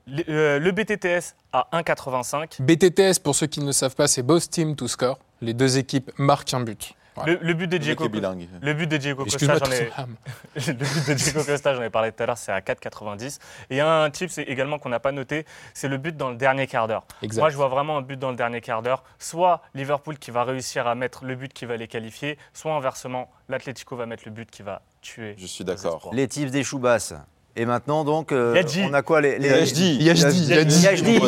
le, 0.06 0.22
euh, 0.28 0.58
le 0.58 0.70
BTTS 0.70 1.34
à 1.54 1.66
1,85. 1.72 2.60
BTTS, 2.60 3.20
pour 3.20 3.34
ceux 3.34 3.46
qui 3.46 3.60
ne 3.60 3.66
le 3.66 3.72
savent 3.72 3.94
pas, 3.94 4.06
c'est 4.06 4.22
Both 4.22 4.50
Team 4.50 4.76
to 4.76 4.86
Score. 4.86 5.18
Les 5.40 5.54
deux 5.54 5.78
équipes 5.78 6.10
marquent 6.18 6.54
un 6.54 6.60
but. 6.60 6.94
Voilà. 7.14 7.32
Le, 7.32 7.38
le 7.48 7.54
but 7.54 7.66
de 7.66 7.78
Diego. 7.78 8.04
Le 8.04 8.74
but 8.74 8.86
de 8.86 8.96
Diego 8.96 9.24
Costa, 9.24 9.36
Excuse-moi, 9.36 9.58
j'en 9.64 9.72
ai, 9.72 9.90
le 10.66 10.72
but 10.72 11.08
de 11.08 11.14
Diego 11.14 11.44
Costa, 11.44 11.74
j'en 11.74 11.82
ai 11.82 11.90
parlé 11.90 12.12
tout 12.12 12.22
à 12.22 12.26
l'heure, 12.26 12.38
c'est 12.38 12.52
à 12.52 12.60
4,90. 12.60 13.38
Et 13.70 13.74
il 13.74 13.76
y 13.76 13.80
a 13.80 14.02
un 14.02 14.10
tip 14.10 14.30
c'est 14.30 14.44
également 14.44 14.78
qu'on 14.78 14.88
n'a 14.88 15.00
pas 15.00 15.12
noté, 15.12 15.44
c'est 15.74 15.88
le 15.88 15.98
but 15.98 16.16
dans 16.16 16.30
le 16.30 16.36
dernier 16.36 16.66
quart 16.66 16.86
d'heure. 16.86 17.04
Exact. 17.22 17.40
Moi, 17.40 17.50
je 17.50 17.56
vois 17.56 17.68
vraiment 17.68 17.98
un 17.98 18.02
but 18.02 18.18
dans 18.18 18.30
le 18.30 18.36
dernier 18.36 18.60
quart 18.60 18.82
d'heure. 18.82 19.02
Soit 19.18 19.62
Liverpool 19.74 20.18
qui 20.18 20.30
va 20.30 20.44
réussir 20.44 20.86
à 20.86 20.94
mettre 20.94 21.24
le 21.24 21.34
but 21.34 21.52
qui 21.52 21.66
va 21.66 21.76
les 21.76 21.88
qualifier, 21.88 22.38
soit 22.52 22.74
inversement, 22.74 23.30
l'Atlético 23.48 23.96
va 23.96 24.06
mettre 24.06 24.22
le 24.26 24.30
but 24.30 24.50
qui 24.50 24.62
va 24.62 24.82
tuer. 25.00 25.34
Je 25.38 25.46
suis 25.46 25.64
d'accord. 25.64 26.10
Les 26.12 26.28
tips 26.28 26.52
des 26.52 26.62
Choubas. 26.62 27.14
Et 27.60 27.66
maintenant, 27.66 28.04
donc, 28.04 28.30
euh, 28.30 28.62
on 28.88 28.94
a 28.94 29.02
quoi 29.02 29.20
les, 29.20 29.36
les, 29.40 29.48
Yajdi. 29.48 29.96
Yajdi, 29.96 30.44
Yajdi. 30.44 30.80
Yajdi. 30.80 31.20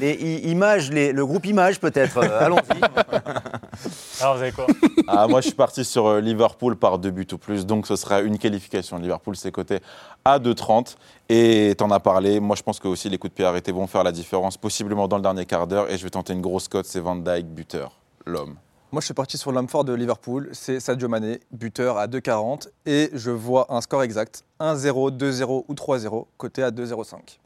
les 0.00 0.14
images, 0.50 0.90
les- 0.90 1.12
le 1.12 1.26
groupe 1.26 1.44
images 1.44 1.78
peut-être. 1.78 2.16
Euh, 2.16 2.46
Allons-y. 2.46 2.80
Alors, 4.22 4.36
vous 4.36 4.42
avez 4.42 4.52
quoi? 4.52 4.66
Ah, 5.06 5.28
moi, 5.28 5.42
je 5.42 5.48
suis 5.48 5.54
parti 5.54 5.84
sur 5.84 6.06
euh, 6.06 6.20
Liverpool 6.22 6.74
par 6.74 6.98
deux 6.98 7.10
buts 7.10 7.26
ou 7.32 7.36
plus. 7.36 7.66
Donc, 7.66 7.86
ce 7.86 7.96
sera 7.96 8.22
une 8.22 8.38
qualification. 8.38 8.96
Liverpool, 8.96 9.36
c'est 9.36 9.52
coté 9.52 9.80
à 10.24 10.38
2,30. 10.38 10.96
Et 11.28 11.74
tu 11.76 11.84
en 11.84 11.90
as 11.90 12.00
parlé. 12.00 12.40
Moi, 12.40 12.56
je 12.56 12.62
pense 12.62 12.80
que 12.80 12.88
aussi 12.88 13.10
les 13.10 13.18
coups 13.18 13.32
de 13.32 13.36
pied 13.36 13.44
arrêtés 13.44 13.72
vont 13.72 13.86
faire 13.86 14.04
la 14.04 14.12
différence, 14.12 14.56
possiblement 14.56 15.06
dans 15.06 15.16
le 15.16 15.22
dernier 15.22 15.44
quart 15.44 15.66
d'heure. 15.66 15.90
Et 15.90 15.98
je 15.98 16.02
vais 16.04 16.10
tenter 16.10 16.32
une 16.32 16.40
grosse 16.40 16.66
cote 16.66 16.86
c'est 16.86 17.00
Van 17.00 17.14
Dyke, 17.16 17.46
buteur, 17.46 17.92
l'homme. 18.24 18.56
Moi, 18.92 19.00
je 19.00 19.04
suis 19.04 19.14
parti 19.14 19.38
sur 19.38 19.52
l'homme 19.52 19.68
fort 19.68 19.84
de 19.84 19.92
Liverpool. 19.92 20.48
C'est 20.52 20.80
Sadio 20.80 21.08
Mané, 21.08 21.38
buteur 21.52 21.96
à 21.96 22.08
2,40. 22.08 22.68
Et 22.86 23.08
je 23.12 23.30
vois 23.30 23.72
un 23.72 23.80
score 23.80 24.02
exact 24.02 24.42
1-0, 24.58 25.16
2-0 25.16 25.64
ou 25.68 25.74
3-0, 25.74 26.26
côté 26.36 26.64
à 26.64 26.72
2,05. 26.72 27.38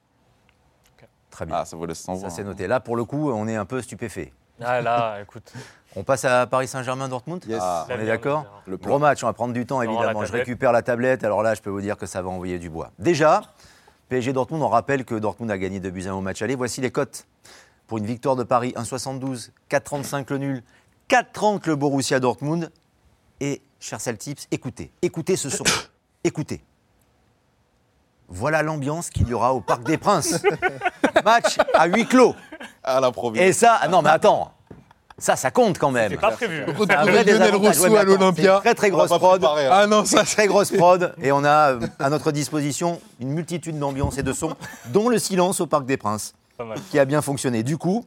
Très 1.30 1.44
bien. 1.44 1.56
Ah, 1.58 1.64
ça 1.66 1.76
vaut 1.76 1.84
le 1.84 1.92
100 1.92 2.16
Ça 2.20 2.30
c'est 2.30 2.44
noté. 2.44 2.66
Là, 2.66 2.80
pour 2.80 2.96
le 2.96 3.04
coup, 3.04 3.30
on 3.30 3.46
est 3.46 3.56
un 3.56 3.66
peu 3.66 3.82
stupéfait. 3.82 4.32
Ah 4.62 4.80
là, 4.80 5.20
écoute. 5.20 5.52
On 5.96 6.02
passe 6.02 6.24
à 6.24 6.46
Paris 6.46 6.66
Saint-Germain-Dortmund 6.66 7.44
Yes. 7.46 7.60
Ah, 7.62 7.86
On 7.88 7.98
est 8.00 8.06
d'accord 8.06 8.62
le 8.66 8.76
Gros 8.76 8.98
match, 8.98 9.22
on 9.22 9.26
va 9.28 9.32
prendre 9.32 9.52
du 9.54 9.64
temps 9.64 9.80
évidemment. 9.80 10.24
Je 10.24 10.32
récupère 10.32 10.72
la 10.72 10.82
tablette, 10.82 11.22
alors 11.22 11.40
là 11.44 11.54
je 11.54 11.60
peux 11.62 11.70
vous 11.70 11.80
dire 11.80 11.96
que 11.96 12.06
ça 12.06 12.20
va 12.20 12.30
envoyer 12.30 12.58
du 12.58 12.68
bois. 12.68 12.90
Déjà, 12.98 13.42
PSG 14.08 14.32
Dortmund, 14.32 14.62
on 14.64 14.68
rappelle 14.68 15.04
que 15.04 15.14
Dortmund 15.14 15.52
a 15.52 15.58
gagné 15.58 15.78
2 15.78 15.90
buts 15.90 16.06
à 16.06 16.10
1 16.10 16.14
au 16.14 16.20
match 16.20 16.42
aller. 16.42 16.56
Voici 16.56 16.80
les 16.80 16.90
cotes. 16.90 17.26
Pour 17.86 17.98
une 17.98 18.06
victoire 18.06 18.34
de 18.34 18.42
Paris, 18.42 18.72
1,72, 18.76 19.50
4,35 19.70 20.26
le 20.30 20.38
nul, 20.38 20.62
4,30 21.08 21.66
le 21.66 21.76
Borussia 21.76 22.20
Dortmund. 22.20 22.70
Et, 23.40 23.60
cher 23.80 24.00
Celtips, 24.00 24.46
écoutez, 24.50 24.90
écoutez 25.02 25.36
ce 25.36 25.50
son. 25.50 25.64
écoutez. 26.24 26.62
Voilà 28.28 28.62
l'ambiance 28.62 29.10
qu'il 29.10 29.28
y 29.28 29.34
aura 29.34 29.52
au 29.52 29.60
Parc 29.60 29.84
des 29.84 29.98
Princes. 29.98 30.42
match 31.24 31.58
à 31.74 31.86
huis 31.86 32.06
clos. 32.06 32.34
À 32.82 33.00
l'improviste. 33.00 33.44
Et 33.44 33.52
ça, 33.52 33.80
non 33.90 34.00
mais 34.02 34.10
attends, 34.10 34.54
ça, 35.18 35.36
ça 35.36 35.50
compte 35.50 35.78
quand 35.78 35.90
même. 35.90 36.10
C'est 36.10 36.16
pas 36.18 36.32
prévu. 36.32 36.64
Un 36.66 37.04
vrai 37.04 37.24
Lionel. 37.24 37.54
Rousseau 37.54 37.94
à 37.94 38.02
l'Olympia. 38.02 38.58
Très 38.60 38.74
très 38.74 38.90
On 38.90 38.96
grosse 38.96 39.08
prod. 39.08 39.40
préparer, 39.40 39.66
hein. 39.66 39.70
Ah 39.72 39.86
non, 39.86 40.04
ça. 40.04 40.24
Très 40.24 40.46
grosse 40.46 40.70
prod. 40.76 41.14
Et 41.22 41.30
on 41.30 41.44
a 41.44 41.72
euh, 41.74 41.80
à 41.98 42.10
notre 42.10 42.32
disposition 42.32 43.00
une 43.20 43.28
multitude 43.28 43.78
d'ambiances 43.78 44.18
et 44.18 44.22
de 44.22 44.32
sons, 44.32 44.56
dont 44.86 45.08
le 45.08 45.18
silence 45.18 45.60
au 45.60 45.66
Parc 45.66 45.86
des 45.86 45.96
Princes, 45.96 46.34
qui 46.90 46.98
a 46.98 47.04
bien 47.04 47.22
fonctionné. 47.22 47.62
Du 47.62 47.78
coup, 47.78 48.04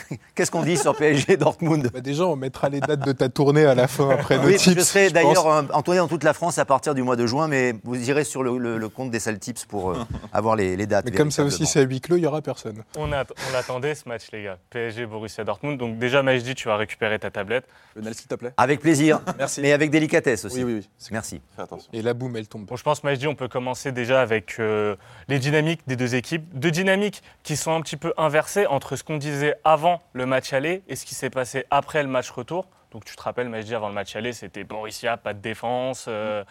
qu'est-ce 0.34 0.50
qu'on 0.50 0.62
dit 0.62 0.76
sur 0.76 0.96
PSG 0.96 1.36
Dortmund? 1.36 1.90
Bah 1.92 2.00
déjà, 2.00 2.24
on 2.24 2.36
mettra 2.36 2.68
les 2.68 2.80
dates 2.80 3.00
de 3.06 3.12
ta 3.12 3.28
tournée 3.28 3.64
à 3.66 3.74
la 3.74 3.88
fin 3.88 4.10
après 4.10 4.38
nos 4.38 4.46
oui, 4.46 4.56
tips. 4.56 4.74
je 4.76 4.80
serai 4.80 5.10
d'ailleurs 5.10 5.46
en 5.46 5.82
tournée 5.82 5.98
dans 5.98 6.08
toute 6.08 6.24
la 6.24 6.32
France 6.32 6.58
à 6.58 6.64
partir 6.64 6.94
du 6.94 7.02
mois 7.02 7.16
de 7.16 7.26
juin, 7.26 7.48
mais 7.48 7.74
vous 7.84 8.08
irez 8.08 8.24
sur 8.24 8.42
le, 8.42 8.56
le- 8.58 8.78
le 8.78 8.88
compte 8.88 9.10
des 9.10 9.20
sales 9.20 9.38
tips 9.38 9.64
pour 9.66 9.90
euh, 9.90 9.96
avoir 10.32 10.56
les, 10.56 10.76
les 10.76 10.86
dates. 10.86 11.04
Mais 11.04 11.12
comme 11.12 11.30
ça 11.30 11.44
aussi, 11.44 11.66
c'est 11.66 11.80
à 11.80 11.82
huis 11.82 12.00
clos, 12.00 12.16
il 12.16 12.20
n'y 12.20 12.26
aura 12.26 12.40
personne. 12.42 12.82
On, 12.96 13.12
a- 13.12 13.24
on 13.24 13.52
l'attendait 13.52 13.94
ce 13.94 14.08
match, 14.08 14.24
les 14.32 14.44
gars. 14.44 14.58
PSG, 14.70 15.06
Borussia 15.06 15.44
Dortmund. 15.44 15.78
Donc, 15.78 15.98
déjà, 15.98 16.22
Majdi, 16.22 16.54
tu 16.54 16.68
vas 16.68 16.76
récupérer 16.76 17.18
ta 17.18 17.30
tablette. 17.30 17.64
Lionel, 17.96 18.14
s'il 18.14 18.28
te 18.28 18.34
plaît. 18.34 18.52
Avec 18.56 18.80
plaisir, 18.80 19.20
Merci. 19.38 19.60
mais 19.60 19.72
avec 19.72 19.90
délicatesse 19.90 20.44
aussi. 20.46 20.64
Oui, 20.64 20.74
oui, 20.74 20.80
oui. 20.80 20.88
Merci. 21.10 21.40
Fais 21.56 21.62
attention. 21.62 21.90
Et 21.92 22.00
la 22.02 22.14
boum, 22.14 22.34
elle 22.36 22.48
tombe. 22.48 22.64
Bon, 22.64 22.76
je 22.76 22.82
pense, 22.82 23.04
Majdi, 23.04 23.26
on 23.26 23.34
peut 23.34 23.48
commencer 23.48 23.92
déjà 23.92 24.22
avec 24.22 24.56
euh, 24.58 24.96
les 25.28 25.38
dynamiques 25.38 25.80
des 25.86 25.96
deux 25.96 26.14
équipes. 26.14 26.44
Deux 26.54 26.70
dynamiques 26.70 27.22
qui 27.42 27.56
sont 27.56 27.72
un 27.74 27.80
petit 27.82 27.96
peu 27.98 28.12
inversées 28.16 28.66
entre 28.66 28.96
ce 28.96 29.02
qu'on 29.04 29.18
disait 29.18 29.54
avant 29.64 29.81
le 30.12 30.26
match 30.26 30.52
aller 30.52 30.82
et 30.88 30.96
ce 30.96 31.04
qui 31.04 31.14
s'est 31.14 31.30
passé 31.30 31.64
après 31.70 32.02
le 32.02 32.08
match 32.08 32.30
retour. 32.30 32.66
Donc, 32.90 33.04
tu 33.04 33.16
te 33.16 33.22
rappelles, 33.22 33.48
Majdi, 33.48 33.74
avant 33.74 33.88
le 33.88 33.94
match 33.94 34.14
aller, 34.16 34.32
c'était 34.32 34.64
Borussia, 34.64 35.16
pas 35.16 35.32
de 35.34 35.40
défense. 35.40 36.06
euh, 36.08 36.44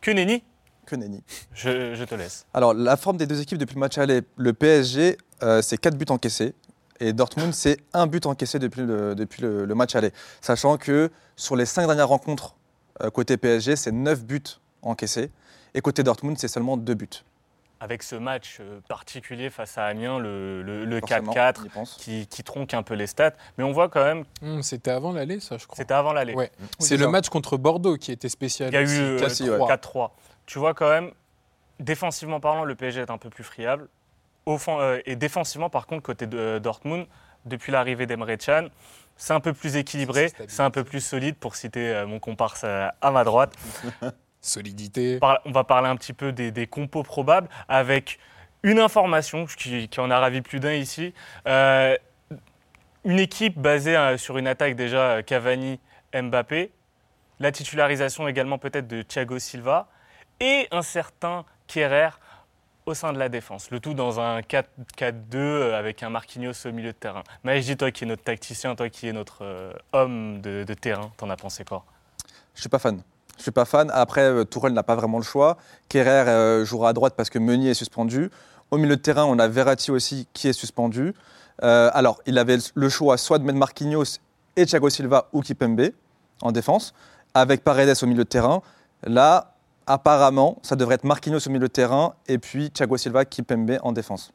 que 0.00 0.10
nenni 0.10 0.42
Que 0.86 0.96
nenni. 0.96 1.22
je, 1.52 1.94
je 1.94 2.04
te 2.04 2.14
laisse. 2.14 2.46
Alors, 2.54 2.72
la 2.74 2.96
forme 2.96 3.16
des 3.18 3.26
deux 3.26 3.40
équipes 3.40 3.58
depuis 3.58 3.74
le 3.74 3.80
match 3.80 3.98
aller, 3.98 4.22
le 4.36 4.52
PSG, 4.52 5.18
euh, 5.42 5.60
c'est 5.62 5.76
4 5.78 5.96
buts 5.96 6.06
encaissés. 6.08 6.54
Et 6.98 7.12
Dortmund, 7.12 7.52
c'est 7.52 7.76
un 7.92 8.06
but 8.06 8.24
encaissé 8.24 8.58
depuis 8.58 8.80
le, 8.82 9.14
depuis 9.14 9.42
le, 9.42 9.66
le 9.66 9.74
match 9.74 9.94
aller. 9.94 10.12
Sachant 10.40 10.78
que 10.78 11.10
sur 11.36 11.54
les 11.56 11.66
5 11.66 11.86
dernières 11.86 12.08
rencontres 12.08 12.54
euh, 13.02 13.10
côté 13.10 13.36
PSG, 13.36 13.76
c'est 13.76 13.92
9 13.92 14.24
buts 14.24 14.42
encaissés. 14.80 15.30
Et 15.74 15.82
côté 15.82 16.02
Dortmund, 16.02 16.38
c'est 16.38 16.48
seulement 16.48 16.78
2 16.78 16.94
buts. 16.94 17.08
Avec 17.86 18.02
ce 18.02 18.16
match 18.16 18.56
euh, 18.60 18.80
particulier 18.88 19.48
face 19.48 19.78
à 19.78 19.84
Amiens, 19.86 20.18
le, 20.18 20.60
le- 20.62 20.84
le 20.84 20.98
Forcément, 20.98 21.32
4-4, 21.32 21.54
on 21.60 21.64
y 21.64 21.68
pense. 21.68 21.94
qui, 21.94 22.26
qui 22.26 22.42
tronque 22.42 22.74
un 22.74 22.82
peu 22.82 22.94
les 22.94 23.06
stats. 23.06 23.30
Mais 23.58 23.62
on 23.64 23.70
voit 23.70 23.88
quand 23.88 24.02
même, 24.02 24.24
Hum, 24.42 24.60
C'était 24.64 24.90
avant 24.90 25.12
l'aller, 25.12 25.38
ça, 25.38 25.56
je 25.56 25.66
crois. 25.66 25.76
c'était 25.76 25.94
avant 25.94 26.12
l'aller. 26.12 26.34
Ouais. 26.34 26.50
C'est 26.80 26.96
le 26.96 27.06
match 27.08 27.28
contre 27.28 27.56
Bordeaux 27.56 27.96
qui 27.96 28.10
était 28.10 28.28
spécial. 28.28 28.70
Il 28.70 28.74
y 28.74 28.76
a 28.76 28.82
eu 28.82 29.22
aussi, 29.24 29.48
euh, 29.48 29.58
4-3. 29.58 29.60
ouais. 29.60 29.66
4-3. 29.76 30.10
Tu 30.46 30.58
vois 30.58 30.74
quand 30.74 30.88
même, 30.88 31.12
défensivement 31.78 32.40
parlant, 32.40 32.64
le 32.64 32.74
PSG 32.74 33.02
est 33.02 33.10
un 33.10 33.18
peu 33.18 33.30
plus 33.30 33.44
friable. 33.44 33.88
Euh, 34.48 35.00
et 35.06 35.14
défensivement, 35.16 35.70
par 35.70 35.86
contre, 35.86 36.02
côté 36.02 36.26
de 36.26 36.36
euh, 36.38 36.58
Dortmund, 36.58 37.06
depuis 37.44 37.70
l'arrivée 37.72 38.06
d'Emre 38.06 38.26
Can, 38.44 38.68
c'est 39.16 39.32
un 39.32 39.40
peu 39.40 39.52
plus 39.52 39.76
équilibré, 39.76 40.28
C'est 40.36 40.50
c'est 40.50 40.62
un 40.62 40.70
peu 40.70 40.84
plus 40.84 41.00
solide, 41.00 41.36
pour 41.36 41.56
citer 41.56 41.88
euh, 41.88 42.06
mon 42.06 42.18
comparse 42.18 42.62
euh, 42.64 42.88
à 43.00 43.10
ma 43.10 43.24
droite. 43.24 43.54
Solidité. 44.46 45.18
On 45.44 45.50
va 45.52 45.64
parler 45.64 45.88
un 45.88 45.96
petit 45.96 46.12
peu 46.12 46.32
des, 46.32 46.50
des 46.50 46.66
compos 46.66 47.02
probables 47.02 47.48
avec 47.68 48.18
une 48.62 48.78
information 48.78 49.46
qui, 49.46 49.88
qui 49.88 50.00
en 50.00 50.10
a 50.10 50.18
ravi 50.18 50.40
plus 50.42 50.60
d'un 50.60 50.74
ici. 50.74 51.14
Euh, 51.46 51.96
une 53.04 53.20
équipe 53.20 53.58
basée 53.58 53.96
euh, 53.96 54.16
sur 54.18 54.38
une 54.38 54.48
attaque 54.48 54.74
déjà 54.74 54.98
euh, 54.98 55.22
Cavani-Mbappé, 55.22 56.70
la 57.38 57.52
titularisation 57.52 58.26
également 58.26 58.58
peut-être 58.58 58.88
de 58.88 59.02
Thiago 59.02 59.38
Silva 59.38 59.88
et 60.40 60.66
un 60.70 60.82
certain 60.82 61.44
Kerrer 61.66 62.10
au 62.86 62.94
sein 62.94 63.12
de 63.12 63.18
la 63.18 63.28
défense. 63.28 63.70
Le 63.70 63.80
tout 63.80 63.94
dans 63.94 64.20
un 64.20 64.40
4-4-2 64.40 65.14
euh, 65.34 65.78
avec 65.78 66.02
un 66.02 66.10
Marquinhos 66.10 66.66
au 66.66 66.72
milieu 66.72 66.92
de 66.92 66.96
terrain. 66.96 67.24
Mais 67.44 67.60
je 67.60 67.66
dis 67.66 67.76
toi 67.76 67.90
qui 67.90 68.04
es 68.04 68.06
notre 68.06 68.22
tacticien, 68.22 68.74
toi 68.76 68.88
qui 68.88 69.08
es 69.08 69.12
notre 69.12 69.44
euh, 69.44 69.72
homme 69.92 70.40
de, 70.40 70.64
de 70.64 70.74
terrain, 70.74 71.10
t'en 71.16 71.28
as 71.28 71.36
pensé 71.36 71.64
quoi? 71.64 71.84
Je 72.54 72.60
suis 72.60 72.68
pas 72.70 72.78
fan. 72.78 73.02
Je 73.36 73.42
suis 73.42 73.50
pas 73.50 73.64
fan. 73.64 73.90
Après, 73.92 74.22
euh, 74.22 74.44
Tourelle 74.44 74.72
n'a 74.72 74.82
pas 74.82 74.94
vraiment 74.94 75.18
le 75.18 75.24
choix. 75.24 75.56
Kerrer 75.88 76.28
euh, 76.28 76.64
jouera 76.64 76.90
à 76.90 76.92
droite 76.92 77.14
parce 77.16 77.30
que 77.30 77.38
Meunier 77.38 77.70
est 77.70 77.74
suspendu. 77.74 78.30
Au 78.70 78.78
milieu 78.78 78.96
de 78.96 79.00
terrain, 79.00 79.24
on 79.24 79.38
a 79.38 79.46
Verratti 79.48 79.90
aussi 79.90 80.26
qui 80.32 80.48
est 80.48 80.52
suspendu. 80.52 81.14
Euh, 81.62 81.90
alors, 81.94 82.20
il 82.26 82.38
avait 82.38 82.58
le 82.74 82.88
choix 82.88 83.16
soit 83.16 83.38
de 83.38 83.44
mettre 83.44 83.58
Marquinhos 83.58 84.18
et 84.56 84.66
Thiago 84.66 84.90
Silva 84.90 85.28
ou 85.32 85.40
Kipembe 85.42 85.90
en 86.42 86.52
défense, 86.52 86.94
avec 87.34 87.62
Paredes 87.62 87.94
au 88.02 88.06
milieu 88.06 88.24
de 88.24 88.28
terrain. 88.28 88.62
Là, 89.04 89.54
apparemment, 89.86 90.58
ça 90.62 90.76
devrait 90.76 90.96
être 90.96 91.04
Marquinhos 91.04 91.46
au 91.46 91.50
milieu 91.50 91.68
de 91.68 91.72
terrain 91.72 92.14
et 92.26 92.38
puis 92.38 92.70
Thiago 92.70 92.96
Silva, 92.96 93.24
Kipembe 93.24 93.78
en 93.82 93.92
défense. 93.92 94.32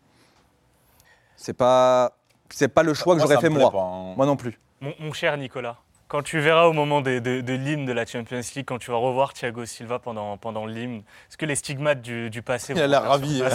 C'est 1.35 1.53
pas, 1.53 2.13
c'est 2.49 2.67
pas 2.67 2.83
le 2.83 2.93
choix 2.93 3.15
que 3.15 3.19
Moi, 3.21 3.27
j'aurais 3.27 3.41
fait 3.41 3.49
moi. 3.49 3.71
pas, 3.71 3.79
hein. 3.79 4.13
Moi 4.15 4.25
non 4.25 4.35
plus. 4.35 4.59
mon 4.81 5.11
cher 5.13 5.35
Nicolas, 5.37 5.77
quand 6.11 6.23
tu 6.23 6.41
verras 6.41 6.65
au 6.65 6.73
moment 6.73 6.99
de, 6.99 7.19
de, 7.19 7.53
l'hymne 7.53 7.85
de 7.85 7.93
la 7.93 8.05
Champions 8.05 8.41
League, 8.53 8.65
quand 8.65 8.79
tu 8.79 8.91
vas 8.91 8.97
revoir 8.97 9.31
Thiago 9.31 9.65
Silva 9.65 9.97
pendant, 9.97 10.35
pendant 10.35 10.65
l'hymne, 10.65 11.03
est-ce 11.29 11.37
que 11.37 11.45
les 11.45 11.55
stigmates 11.55 12.01
du, 12.01 12.29
du 12.29 12.41
passé... 12.41 12.73
Il 12.73 12.81
a 12.81 12.87
l'air 12.87 13.03
ravi. 13.03 13.41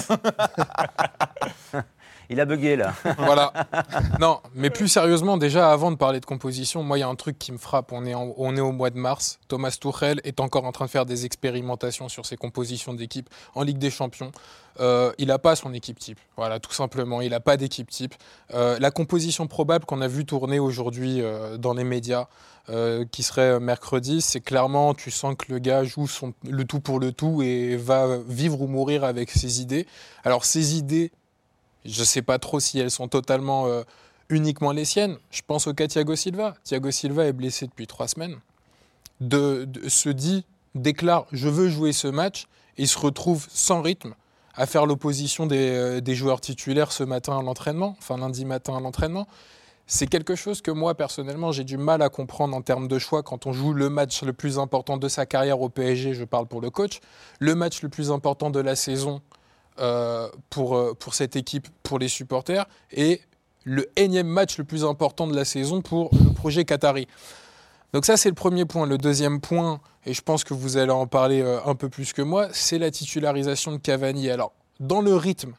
Il 2.28 2.40
a 2.40 2.44
bugué 2.44 2.76
là. 2.76 2.94
voilà. 3.18 3.52
Non, 4.20 4.40
mais 4.54 4.70
plus 4.70 4.88
sérieusement, 4.88 5.36
déjà 5.36 5.70
avant 5.70 5.90
de 5.90 5.96
parler 5.96 6.20
de 6.20 6.26
composition, 6.26 6.82
moi 6.82 6.98
il 6.98 7.00
y 7.00 7.04
a 7.04 7.08
un 7.08 7.14
truc 7.14 7.38
qui 7.38 7.52
me 7.52 7.58
frappe. 7.58 7.92
On 7.92 8.04
est, 8.04 8.14
au 8.60 8.72
mois 8.72 8.90
de 8.90 8.98
mars. 8.98 9.38
Thomas 9.48 9.76
Tuchel 9.80 10.20
est 10.24 10.40
encore 10.40 10.64
en 10.64 10.72
train 10.72 10.86
de 10.86 10.90
faire 10.90 11.06
des 11.06 11.24
expérimentations 11.24 12.08
sur 12.08 12.26
ses 12.26 12.36
compositions 12.36 12.94
d'équipe 12.94 13.28
en 13.54 13.62
Ligue 13.62 13.78
des 13.78 13.90
Champions. 13.90 14.32
Euh, 14.80 15.12
il 15.18 15.28
n'a 15.28 15.38
pas 15.38 15.56
son 15.56 15.72
équipe 15.72 15.98
type. 15.98 16.18
Voilà, 16.36 16.60
tout 16.60 16.72
simplement. 16.72 17.20
Il 17.20 17.30
n'a 17.30 17.40
pas 17.40 17.56
d'équipe 17.56 17.90
type. 17.90 18.14
Euh, 18.54 18.76
la 18.80 18.90
composition 18.90 19.46
probable 19.46 19.84
qu'on 19.84 20.00
a 20.00 20.08
vu 20.08 20.24
tourner 20.24 20.58
aujourd'hui 20.58 21.20
euh, 21.20 21.56
dans 21.56 21.74
les 21.74 21.84
médias, 21.84 22.26
qui 23.12 23.22
serait 23.22 23.60
mercredi, 23.60 24.20
c'est 24.20 24.40
clairement, 24.40 24.92
tu 24.92 25.12
sens 25.12 25.36
que 25.38 25.52
le 25.52 25.60
gars 25.60 25.84
joue 25.84 26.08
son, 26.08 26.34
le 26.42 26.64
tout 26.64 26.80
pour 26.80 26.98
le 26.98 27.12
tout 27.12 27.40
et 27.40 27.76
va 27.76 28.18
vivre 28.26 28.60
ou 28.60 28.66
mourir 28.66 29.04
avec 29.04 29.30
ses 29.30 29.60
idées. 29.60 29.86
Alors, 30.24 30.44
ses 30.44 30.76
idées, 30.76 31.12
je 31.88 32.00
ne 32.00 32.04
sais 32.04 32.22
pas 32.22 32.38
trop 32.38 32.60
si 32.60 32.78
elles 32.78 32.90
sont 32.90 33.08
totalement 33.08 33.66
euh, 33.66 33.82
uniquement 34.28 34.72
les 34.72 34.84
siennes. 34.84 35.16
Je 35.30 35.42
pense 35.46 35.66
au 35.66 35.74
cas 35.74 35.86
Thiago 35.86 36.16
Silva. 36.16 36.54
Thiago 36.64 36.90
Silva 36.90 37.26
est 37.26 37.32
blessé 37.32 37.66
depuis 37.66 37.86
trois 37.86 38.08
semaines. 38.08 38.36
De, 39.20 39.66
se 39.88 40.10
dit, 40.10 40.44
déclare, 40.74 41.26
je 41.32 41.48
veux 41.48 41.68
jouer 41.68 41.92
ce 41.92 42.08
match, 42.08 42.46
et 42.76 42.84
se 42.84 42.98
retrouve 42.98 43.46
sans 43.50 43.80
rythme 43.80 44.14
à 44.54 44.66
faire 44.66 44.84
l'opposition 44.84 45.46
des, 45.46 45.70
euh, 45.70 46.00
des, 46.00 46.14
joueurs 46.14 46.40
titulaires 46.40 46.92
ce 46.92 47.04
matin 47.04 47.38
à 47.38 47.42
l'entraînement, 47.42 47.96
enfin 47.98 48.18
lundi 48.18 48.44
matin 48.44 48.76
à 48.76 48.80
l'entraînement. 48.80 49.26
C'est 49.86 50.08
quelque 50.08 50.34
chose 50.34 50.62
que 50.62 50.70
moi, 50.70 50.94
personnellement, 50.94 51.52
j'ai 51.52 51.62
du 51.62 51.76
mal 51.76 52.02
à 52.02 52.08
comprendre 52.08 52.56
en 52.56 52.60
termes 52.60 52.88
de 52.88 52.98
choix 52.98 53.22
quand 53.22 53.46
on 53.46 53.52
joue 53.52 53.72
le 53.72 53.88
match 53.88 54.22
le 54.22 54.32
plus 54.32 54.58
important 54.58 54.96
de 54.96 55.08
sa 55.08 55.26
carrière 55.26 55.60
au 55.60 55.68
PSG, 55.68 56.12
je 56.12 56.24
parle 56.24 56.46
pour 56.46 56.60
le 56.60 56.70
coach, 56.70 57.00
le 57.38 57.54
match 57.54 57.82
le 57.82 57.88
plus 57.88 58.10
important 58.10 58.50
de 58.50 58.58
la 58.58 58.74
saison 58.74 59.22
euh, 59.78 60.28
pour, 60.50 60.76
euh, 60.76 60.94
pour 60.94 61.14
cette 61.14 61.36
équipe, 61.36 61.68
pour 61.82 61.98
les 61.98 62.08
supporters, 62.08 62.66
et 62.92 63.20
le 63.64 63.86
énième 63.96 64.26
match 64.26 64.58
le 64.58 64.64
plus 64.64 64.84
important 64.84 65.26
de 65.26 65.34
la 65.34 65.44
saison 65.44 65.82
pour 65.82 66.10
le 66.12 66.32
projet 66.32 66.64
Qatari. 66.64 67.06
Donc 67.92 68.04
ça, 68.06 68.16
c'est 68.16 68.28
le 68.28 68.34
premier 68.34 68.64
point. 68.64 68.86
Le 68.86 68.98
deuxième 68.98 69.40
point, 69.40 69.80
et 70.04 70.14
je 70.14 70.22
pense 70.22 70.44
que 70.44 70.54
vous 70.54 70.76
allez 70.76 70.92
en 70.92 71.06
parler 71.06 71.42
euh, 71.42 71.58
un 71.64 71.74
peu 71.74 71.88
plus 71.88 72.12
que 72.12 72.22
moi, 72.22 72.48
c'est 72.52 72.78
la 72.78 72.90
titularisation 72.90 73.72
de 73.72 73.76
Cavani. 73.76 74.30
Alors, 74.30 74.52
dans 74.80 75.00
le 75.00 75.14
rythme, 75.14 75.54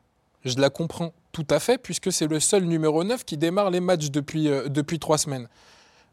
je 0.45 0.58
la 0.58 0.69
comprends 0.69 1.13
tout 1.32 1.47
à 1.49 1.60
fait, 1.60 1.77
puisque 1.77 2.12
c'est 2.12 2.27
le 2.27 2.39
seul 2.39 2.63
numéro 2.63 3.03
9 3.03 3.23
qui 3.23 3.38
démarre 3.38 3.69
les 3.69 3.82
matchs 3.82 4.10
depuis, 4.10 4.45
depuis 4.67 4.99
trois 4.99 5.17
semaines. 5.17 5.47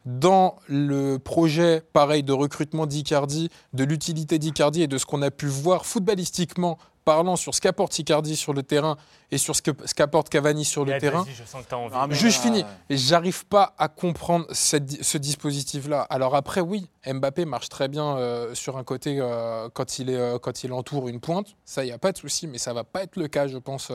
Dans 0.05 0.57
le 0.69 1.17
projet, 1.17 1.83
pareil, 1.95 2.23
de 2.23 2.33
recrutement 2.35 2.85
d'Icardi, 2.85 3.49
de 3.73 3.85
l'utilité 3.85 4.39
d'Icardi 4.39 4.83
et 4.83 4.87
de 4.87 4.99
ce 4.99 5.07
qu'on 5.07 5.23
a 5.23 5.31
pu 5.31 5.47
voir 5.47 5.87
footballistiquement 5.87 6.79
parlant 7.05 7.37
sur 7.37 7.55
ce 7.55 7.61
qu'apporte 7.61 7.99
Icardi 7.99 8.37
sur 8.37 8.53
le 8.53 8.63
terrain 8.63 8.97
et 9.31 9.39
sur 9.39 9.55
ce 9.55 9.63
qu'apporte 9.63 10.29
Cavani 10.29 10.65
sur 10.65 10.85
le 10.85 10.99
terrain. 10.99 11.25
Je 11.29 11.45
sens 11.45 11.65
que 11.65 11.75
envie. 11.75 11.95
Ah, 11.95 12.07
Juste 12.11 12.43
fini. 12.43 12.65
Et 12.89 12.97
j'arrive 12.97 13.47
pas 13.47 13.75
à 13.79 13.89
comprendre 13.89 14.47
ce 14.53 15.17
dispositif-là. 15.19 16.03
Alors 16.03 16.35
après, 16.35 16.61
oui, 16.61 16.89
Mbappé 17.07 17.45
marche 17.45 17.69
très 17.69 17.89
bien 17.89 18.17
euh, 18.17 18.55
sur 18.55 18.77
un 18.77 18.85
côté 18.85 19.19
euh, 19.21 19.69
quand, 19.73 19.99
il 19.99 20.11
est, 20.11 20.17
euh, 20.17 20.39
quand 20.39 20.65
il 20.65 20.73
entoure 20.73 21.09
une 21.09 21.21
pointe. 21.21 21.57
Ça, 21.65 21.85
il 21.85 21.89
n'y 21.89 21.93
a 21.93 21.99
pas 21.99 22.13
de 22.13 22.19
souci, 22.19 22.47
mais 22.47 22.59
ça 22.59 22.73
va 22.73 22.85
pas 22.85 23.03
être 23.03 23.17
le 23.17 23.29
cas, 23.29 23.47
je 23.47 23.59
pense, 23.59 23.93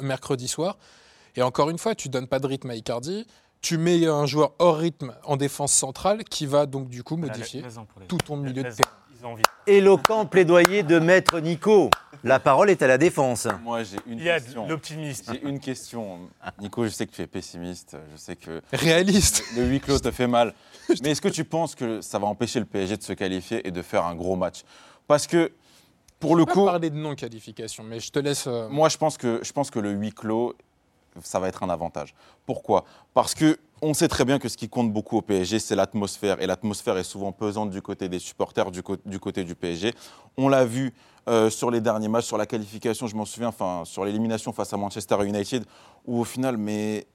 mercredi 0.00 0.48
soir. 0.48 0.78
Et 1.36 1.42
encore 1.42 1.70
une 1.70 1.78
fois, 1.78 1.94
tu 1.94 2.08
donnes 2.08 2.28
pas 2.28 2.38
de 2.38 2.46
rythme 2.46 2.70
à 2.70 2.74
Icardi. 2.74 3.26
Tu 3.60 3.78
mets 3.78 4.06
un 4.06 4.26
joueur 4.26 4.52
hors 4.58 4.76
rythme 4.76 5.14
en 5.24 5.36
défense 5.36 5.72
centrale 5.72 6.22
qui 6.24 6.44
va 6.44 6.66
donc 6.66 6.90
du 6.90 7.02
coup 7.02 7.16
modifier 7.16 7.64
tout 8.08 8.18
ton 8.18 8.36
milieu 8.36 8.62
de 8.62 8.70
terrain. 8.70 8.90
Éloquent 9.66 10.26
plaidoyer 10.26 10.82
de 10.82 10.98
maître 10.98 11.40
Nico. 11.40 11.90
La 12.22 12.38
parole 12.38 12.70
est 12.70 12.82
à 12.82 12.86
la 12.86 12.98
défense. 12.98 13.46
Moi, 13.62 13.82
j'ai 13.82 13.96
une 14.06 14.18
Il 14.18 14.24
y 14.24 14.30
a 14.30 14.40
question. 14.40 14.66
l'optimiste. 14.66 15.30
J'ai 15.32 15.42
une 15.48 15.60
question. 15.60 16.20
Nico, 16.60 16.84
je 16.84 16.90
sais 16.90 17.06
que 17.06 17.12
tu 17.12 17.22
es 17.22 17.26
pessimiste. 17.26 17.96
Je 18.12 18.16
sais 18.16 18.36
que. 18.36 18.62
Réaliste. 18.72 19.42
Le 19.56 19.64
huis 19.64 19.80
clos 19.80 19.98
te 19.98 20.10
fait 20.10 20.26
mal. 20.26 20.54
Mais 21.02 21.10
est-ce 21.10 21.20
que 21.20 21.28
tu 21.28 21.44
penses 21.44 21.74
que 21.74 22.00
ça 22.00 22.18
va 22.18 22.26
empêcher 22.26 22.60
le 22.60 22.66
PSG 22.66 22.96
de 22.96 23.02
se 23.02 23.12
qualifier 23.12 23.66
et 23.66 23.70
de 23.70 23.82
faire 23.82 24.04
un 24.04 24.14
gros 24.14 24.36
match? 24.36 24.62
Parce 25.06 25.26
que. 25.26 25.52
Pour 26.20 26.36
le 26.36 26.46
coup. 26.46 26.64
parler 26.64 26.88
de 26.88 26.96
non-qualification, 26.96 27.82
mais 27.84 28.00
je 28.00 28.10
te 28.10 28.18
laisse. 28.18 28.46
Euh, 28.46 28.68
Moi, 28.70 28.88
je 28.88 28.96
pense, 28.96 29.18
que, 29.18 29.40
je 29.42 29.52
pense 29.52 29.70
que 29.70 29.78
le 29.78 29.90
huis 29.90 30.12
clos, 30.12 30.54
ça 31.22 31.38
va 31.38 31.48
être 31.48 31.62
un 31.62 31.68
avantage. 31.68 32.14
Pourquoi? 32.46 32.84
Parce 33.12 33.34
que 33.34 33.58
on 33.84 33.92
sait 33.92 34.08
très 34.08 34.24
bien 34.24 34.38
que 34.38 34.48
ce 34.48 34.56
qui 34.56 34.68
compte 34.68 34.92
beaucoup 34.92 35.18
au 35.18 35.22
PSG, 35.22 35.58
c'est 35.58 35.76
l'atmosphère. 35.76 36.40
Et 36.40 36.46
l'atmosphère 36.46 36.96
est 36.96 37.04
souvent 37.04 37.32
pesante 37.32 37.70
du 37.70 37.82
côté 37.82 38.08
des 38.08 38.18
supporters, 38.18 38.70
du, 38.70 38.82
côté 38.82 39.44
du 39.44 39.54
PSG. 39.54 39.92
On 40.38 40.48
l'a 40.48 40.64
vu 40.64 40.94
euh, 41.28 41.50
sur 41.50 41.70
les 41.70 41.82
derniers 41.82 42.08
matchs, 42.08 42.24
sur 42.24 42.38
la 42.38 42.46
qualification, 42.46 43.06
je 43.06 43.14
m'en 43.14 43.26
souviens, 43.26 43.48
enfin, 43.48 43.82
sur 43.84 44.04
l'élimination 44.04 44.52
face 44.52 44.72
à 44.72 44.78
Manchester 44.78 45.16
United, 45.24 45.64
où 46.06 46.20
au 46.20 46.24
final, 46.24 46.56
mais 46.56 47.06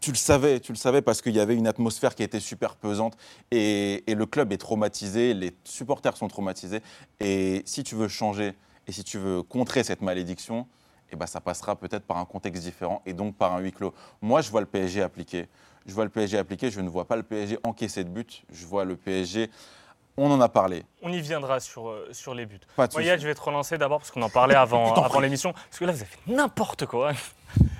tu 0.00 0.10
le 0.12 0.16
savais, 0.16 0.60
tu 0.60 0.72
le 0.72 0.76
savais 0.76 1.02
parce 1.02 1.20
qu'il 1.20 1.34
y 1.34 1.40
avait 1.40 1.56
une 1.56 1.66
atmosphère 1.66 2.14
qui 2.14 2.22
était 2.22 2.40
super 2.40 2.76
pesante 2.76 3.16
et, 3.50 4.04
le 4.06 4.26
club 4.26 4.52
est 4.52 4.58
traumatisé, 4.58 5.34
les 5.34 5.56
supporters 5.64 6.16
sont 6.16 6.28
traumatisés. 6.28 6.82
Et 7.18 7.62
si 7.64 7.82
tu 7.82 7.96
veux 7.96 8.08
changer 8.08 8.54
et 8.86 8.92
si 8.92 9.02
tu 9.02 9.18
veux 9.18 9.42
contrer 9.42 9.82
cette 9.82 10.02
malédiction, 10.02 10.68
eh 11.10 11.16
ben, 11.16 11.26
ça 11.26 11.40
passera 11.40 11.76
peut-être 11.76 12.04
par 12.04 12.18
un 12.18 12.24
contexte 12.24 12.62
différent 12.62 13.02
et 13.06 13.12
donc 13.12 13.36
par 13.36 13.54
un 13.54 13.60
huis 13.60 13.72
clos. 13.72 13.94
Moi, 14.22 14.40
je 14.40 14.50
vois 14.50 14.60
le 14.60 14.66
PSG 14.66 15.02
appliquer 15.02 15.48
je 15.86 15.94
vois 15.94 16.04
le 16.04 16.10
PSG 16.10 16.38
appliquer, 16.38 16.70
je 16.70 16.80
ne 16.80 16.88
vois 16.88 17.04
pas 17.06 17.16
le 17.16 17.22
PSG 17.22 17.58
encaisser 17.62 18.04
de 18.04 18.08
but. 18.10 18.42
Je 18.50 18.66
vois 18.66 18.84
le 18.84 18.96
PSG. 18.96 19.50
On 20.16 20.30
en 20.30 20.40
a 20.40 20.48
parlé. 20.48 20.84
On 21.02 21.12
y 21.12 21.20
viendra 21.20 21.60
sur, 21.60 21.88
euh, 21.88 22.08
sur 22.12 22.34
les 22.34 22.46
buts. 22.46 22.60
Pas 22.74 22.88
je 22.90 23.26
vais 23.26 23.34
te 23.34 23.40
relancer 23.40 23.76
d'abord 23.76 23.98
parce 23.98 24.10
qu'on 24.10 24.22
en 24.22 24.30
parlait 24.30 24.54
avant, 24.56 24.94
avant 24.94 25.20
l'émission. 25.20 25.52
Parce 25.52 25.78
que 25.78 25.84
là, 25.84 25.92
vous 25.92 26.00
avez 26.00 26.10
fait 26.10 26.18
n'importe 26.26 26.86
quoi. 26.86 27.12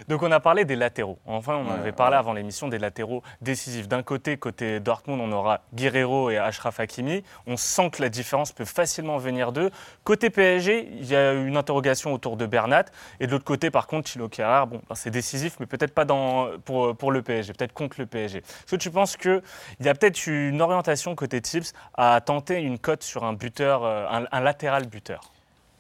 Donc 0.08 0.22
on 0.22 0.30
a 0.30 0.38
parlé 0.38 0.64
des 0.64 0.76
latéraux. 0.76 1.18
Enfin, 1.26 1.56
on 1.56 1.70
avait 1.70 1.92
parlé 1.92 2.16
avant 2.16 2.32
l'émission 2.32 2.68
des 2.68 2.78
latéraux 2.78 3.22
décisifs. 3.40 3.88
D'un 3.88 4.02
côté, 4.02 4.36
côté 4.36 4.78
Dortmund, 4.78 5.20
on 5.20 5.32
aura 5.32 5.62
Guerrero 5.74 6.30
et 6.30 6.38
Ashraf 6.38 6.78
Hakimi. 6.78 7.24
On 7.46 7.56
sent 7.56 7.90
que 7.90 8.02
la 8.02 8.08
différence 8.08 8.52
peut 8.52 8.64
facilement 8.64 9.18
venir 9.18 9.50
d'eux. 9.50 9.70
Côté 10.04 10.30
PSG, 10.30 10.88
il 10.92 11.06
y 11.06 11.16
a 11.16 11.32
une 11.32 11.56
interrogation 11.56 12.12
autour 12.12 12.36
de 12.36 12.46
Bernat. 12.46 12.84
Et 13.18 13.26
de 13.26 13.32
l'autre 13.32 13.44
côté, 13.44 13.70
par 13.70 13.88
contre, 13.88 14.08
Chilo 14.08 14.28
Kerrer, 14.28 14.66
bon, 14.66 14.80
ben, 14.88 14.94
c'est 14.94 15.10
décisif, 15.10 15.56
mais 15.58 15.66
peut-être 15.66 15.94
pas 15.94 16.04
dans, 16.04 16.50
pour, 16.64 16.96
pour 16.96 17.10
le 17.10 17.22
PSG, 17.22 17.52
peut-être 17.52 17.72
contre 17.72 17.96
le 17.98 18.06
PSG. 18.06 18.38
Est-ce 18.38 18.70
que 18.70 18.76
tu 18.76 18.90
penses 18.90 19.16
qu'il 19.16 19.42
y 19.80 19.88
a 19.88 19.94
peut-être 19.94 20.26
une 20.26 20.62
orientation 20.62 21.14
côté 21.16 21.40
Tips 21.40 21.72
à 21.94 22.20
tenter 22.20 22.60
une 22.60 22.78
cote 22.78 23.02
sur 23.02 23.24
un 23.24 23.32
buteur, 23.32 23.84
euh, 23.84 24.06
un 24.30 24.40
latéral 24.40 24.86
buteur? 24.86 25.32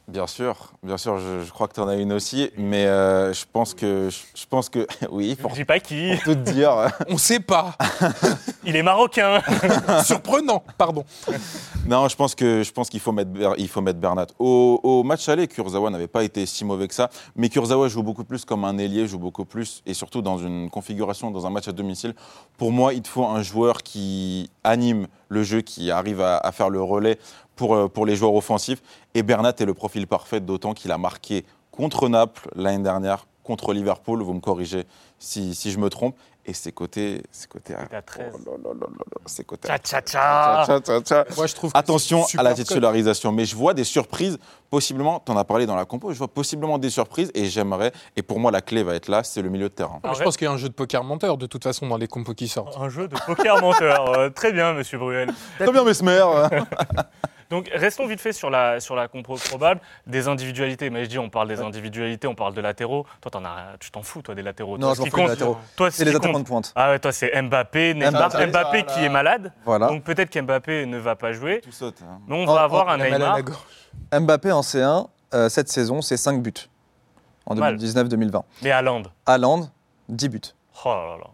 Bien 0.08 0.28
sûr, 0.28 0.72
bien 0.84 0.98
sûr, 0.98 1.18
je, 1.18 1.50
crois 1.50 1.66
que 1.66 1.74
tu 1.74 1.80
en 1.80 1.88
as 1.88 1.96
une 1.96 2.12
aussi, 2.12 2.48
mais 2.56 2.86
euh, 2.86 3.32
je 3.32 3.44
pense 3.52 3.74
que, 3.74 4.08
je, 4.08 4.46
pense 4.48 4.68
que, 4.68 4.86
oui. 5.10 5.36
Je 5.48 5.54
dis 5.54 5.64
pas 5.64 5.80
qui. 5.80 6.12
Pour 6.14 6.34
tout 6.34 6.34
dire. 6.36 6.92
On 7.08 7.18
sait 7.18 7.40
pas. 7.40 7.76
Il 8.64 8.76
est 8.76 8.84
marocain. 8.84 9.42
Surprenant, 10.04 10.62
pardon. 10.78 11.04
Non, 11.88 12.06
je 12.06 12.14
pense 12.14 12.36
que, 12.36 12.62
je 12.62 12.70
pense 12.70 12.88
qu'il 12.88 13.00
faut 13.00 13.10
mettre, 13.10 13.30
il 13.58 13.66
faut 13.66 13.80
mettre 13.80 13.98
Bernat. 13.98 14.28
Au, 14.38 15.02
match 15.02 15.28
aller, 15.28 15.48
Kurzawa 15.48 15.90
n'avait 15.90 16.06
pas 16.06 16.22
été 16.22 16.46
si 16.46 16.64
mauvais 16.64 16.86
que 16.86 16.94
ça, 16.94 17.10
mais 17.34 17.48
Kurzawa 17.48 17.88
joue 17.88 18.04
beaucoup 18.04 18.24
plus 18.24 18.44
comme 18.44 18.64
un 18.64 18.78
ailier, 18.78 19.08
joue 19.08 19.18
beaucoup 19.18 19.44
plus, 19.44 19.82
et 19.86 19.94
surtout 19.94 20.22
dans 20.22 20.38
une 20.38 20.70
configuration, 20.70 21.32
dans 21.32 21.48
un 21.48 21.50
match 21.50 21.66
à 21.66 21.72
domicile. 21.72 22.14
Pour 22.58 22.70
moi, 22.70 22.94
il 22.94 23.02
te 23.02 23.08
faut 23.08 23.26
un 23.26 23.42
joueur 23.42 23.82
qui 23.82 24.50
anime 24.62 25.08
le 25.28 25.42
jeu, 25.42 25.60
qui 25.60 25.90
arrive 25.90 26.20
à 26.20 26.52
faire 26.52 26.70
le 26.70 26.80
relais 26.80 27.18
pour, 27.56 27.74
euh, 27.74 27.88
pour 27.88 28.06
les 28.06 28.14
joueurs 28.14 28.34
offensifs. 28.34 28.82
Et 29.14 29.22
Bernat 29.22 29.54
est 29.58 29.64
le 29.64 29.74
profil 29.74 30.06
parfait, 30.06 30.40
d'autant 30.40 30.74
qu'il 30.74 30.92
a 30.92 30.98
marqué 30.98 31.44
contre 31.72 32.08
Naples 32.08 32.48
l'année 32.54 32.82
dernière, 32.82 33.26
contre 33.42 33.72
Liverpool, 33.72 34.22
vous 34.22 34.34
me 34.34 34.40
corrigez 34.40 34.84
si 35.18 35.54
je 35.54 35.78
me 35.78 35.88
trompe. 35.88 36.16
Et 36.48 36.52
ses 36.52 36.72
côtés. 36.72 37.22
Ses 37.32 37.48
côtés 37.48 37.74
à 37.74 38.00
13. 38.02 38.34
ses 39.26 39.44
côtés 39.44 39.68
tcha, 39.68 40.00
tcha, 40.00 41.00
tcha. 41.00 41.24
Moi, 41.36 41.46
je 41.46 41.54
trouve 41.54 41.70
Attention 41.74 42.24
à 42.38 42.42
la 42.42 42.54
titularisation. 42.54 43.32
Mais 43.32 43.44
je 43.44 43.56
vois 43.56 43.74
des 43.74 43.84
surprises, 43.84 44.38
possiblement, 44.70 45.20
tu 45.24 45.32
en 45.32 45.36
as 45.36 45.44
parlé 45.44 45.66
dans 45.66 45.76
la 45.76 45.84
compo, 45.84 46.12
je 46.12 46.18
vois 46.18 46.28
possiblement 46.28 46.78
des 46.78 46.90
surprises 46.90 47.30
et 47.34 47.46
j'aimerais. 47.46 47.92
Et 48.16 48.22
pour 48.22 48.38
moi, 48.38 48.50
la 48.50 48.60
clé 48.60 48.82
va 48.82 48.94
être 48.94 49.08
là, 49.08 49.24
c'est 49.24 49.42
le 49.42 49.48
milieu 49.48 49.68
de 49.68 49.74
terrain. 49.74 50.00
je 50.16 50.22
pense 50.22 50.36
qu'il 50.36 50.46
y 50.46 50.48
a 50.48 50.52
un 50.52 50.56
jeu 50.56 50.68
de 50.68 50.74
poker 50.74 51.02
menteur, 51.04 51.36
de 51.36 51.46
toute 51.46 51.64
façon, 51.64 51.88
dans 51.88 51.96
les 51.96 52.08
compos 52.08 52.34
qui 52.34 52.48
sortent. 52.48 52.76
Un 52.78 52.88
jeu 52.88 53.08
de 53.08 53.16
poker 53.26 53.60
menteur. 53.60 54.16
Euh, 54.16 54.30
très 54.30 54.52
bien, 54.52 54.72
monsieur 54.72 54.98
Bruel. 54.98 55.30
Très 55.58 55.72
bien, 55.72 55.84
Mesmer. 55.84 56.24
Donc 57.50 57.70
restons 57.72 58.06
vite 58.06 58.20
fait 58.20 58.32
sur 58.32 58.50
la, 58.50 58.80
sur 58.80 58.96
la 58.96 59.08
compo 59.08 59.36
probable 59.36 59.80
des 60.06 60.28
individualités. 60.28 60.90
Mais 60.90 61.04
je 61.04 61.10
dis, 61.10 61.18
on 61.18 61.30
parle 61.30 61.48
des 61.48 61.60
individualités, 61.60 62.26
on 62.26 62.34
parle 62.34 62.54
de 62.54 62.60
latéraux. 62.60 63.06
Toi, 63.20 63.36
en 63.36 63.44
as, 63.44 63.76
tu 63.78 63.90
t'en 63.90 64.02
fous, 64.02 64.22
toi, 64.22 64.34
des 64.34 64.42
latéraux. 64.42 64.78
Non, 64.78 64.94
je 64.94 65.00
m'en 65.00 65.06
fous 65.06 65.16
des 65.16 65.26
latéraux. 65.26 65.56
Toi, 65.76 65.90
c'est 65.90 66.04
les 66.04 66.14
attaquants 66.14 66.40
de 66.40 66.44
pointe. 66.44 66.72
Ah 66.74 66.90
ouais, 66.90 66.98
toi, 66.98 67.12
c'est 67.12 67.40
Mbappé, 67.40 67.94
Neymar. 67.94 68.30
Mbappé, 68.48 68.84
qui 68.84 69.04
est 69.04 69.08
malade. 69.08 69.52
Voilà. 69.64 69.88
Donc 69.88 70.04
peut-être 70.04 70.30
qu'Mbappé 70.30 70.86
ne 70.86 70.98
va 70.98 71.16
pas 71.16 71.32
jouer. 71.32 71.60
Tout 71.62 71.72
saute. 71.72 71.96
Hein. 72.02 72.20
Mais 72.26 72.36
on 72.36 72.46
va 72.46 72.62
avoir 72.62 72.88
un 72.88 72.98
Neymar. 72.98 73.38
Mbappé 74.12 74.52
en 74.52 74.60
C1, 74.60 75.08
euh, 75.34 75.48
cette 75.48 75.68
saison, 75.68 76.02
c'est 76.02 76.16
5 76.16 76.42
buts 76.42 76.52
en 77.46 77.54
2019-2020. 77.54 78.42
Mais 78.62 78.70
Haaland 78.70 79.02
Haaland, 79.24 79.70
10 80.08 80.28
buts. 80.28 80.40
Oh 80.84 80.88
là 80.88 81.16
là. 81.18 81.26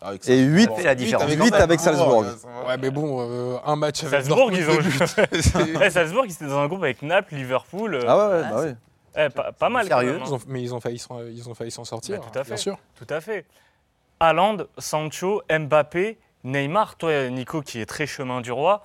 Avec 0.00 0.28
Et 0.28 0.36
ça. 0.38 0.50
8, 0.50 0.70
fait 0.76 0.82
la 0.82 0.94
différence. 0.94 1.30
Huit 1.32 1.54
avec 1.54 1.80
Salzbourg. 1.80 2.24
Ouais, 2.66 2.76
mais 2.78 2.90
bon, 2.90 3.18
euh, 3.20 3.56
un 3.64 3.76
match 3.76 4.04
avec 4.04 4.10
Salzbourg, 4.24 4.50
ils 4.52 4.68
ont. 4.68 4.78
C'est- 5.06 5.82
Eh, 5.82 5.90
Salzbourg, 5.90 6.24
ils 6.26 6.32
étaient 6.32 6.46
dans 6.46 6.58
un 6.58 6.66
groupe 6.68 6.82
avec 6.82 7.02
Naples, 7.02 7.34
Liverpool. 7.34 7.94
euh, 7.94 8.00
Ah 8.06 8.16
ouais, 8.16 8.34
ouais, 8.34 8.42
Ah, 8.44 8.50
bah 8.52 9.24
eh, 9.24 9.28
pas, 9.30 9.52
pas 9.52 9.68
mal. 9.68 9.86
Sérieux 9.86 10.16
hein. 10.20 10.24
Ils 10.26 10.34
ont- 10.34 10.40
mais 10.46 10.62
ils 10.62 10.74
ont 10.74 10.80
failli 10.80 10.98
s'en, 10.98 11.20
ils 11.22 11.48
ont 11.48 11.54
failli 11.54 11.70
s'en 11.70 11.84
sortir. 11.84 12.18
Bah, 12.20 12.26
tout 12.30 12.38
à 12.38 12.42
Bien 12.42 12.50
fait. 12.56 12.56
sûr. 12.60 12.78
Tout 12.96 13.06
à 13.08 13.20
fait. 13.20 13.46
Haaland, 14.20 14.58
Sancho, 14.78 15.42
Mbappé, 15.50 16.18
Neymar, 16.44 16.96
toi, 16.96 17.28
Nico, 17.30 17.62
qui 17.62 17.80
est 17.80 17.86
très 17.86 18.06
chemin 18.06 18.40
du 18.40 18.52
roi. 18.52 18.82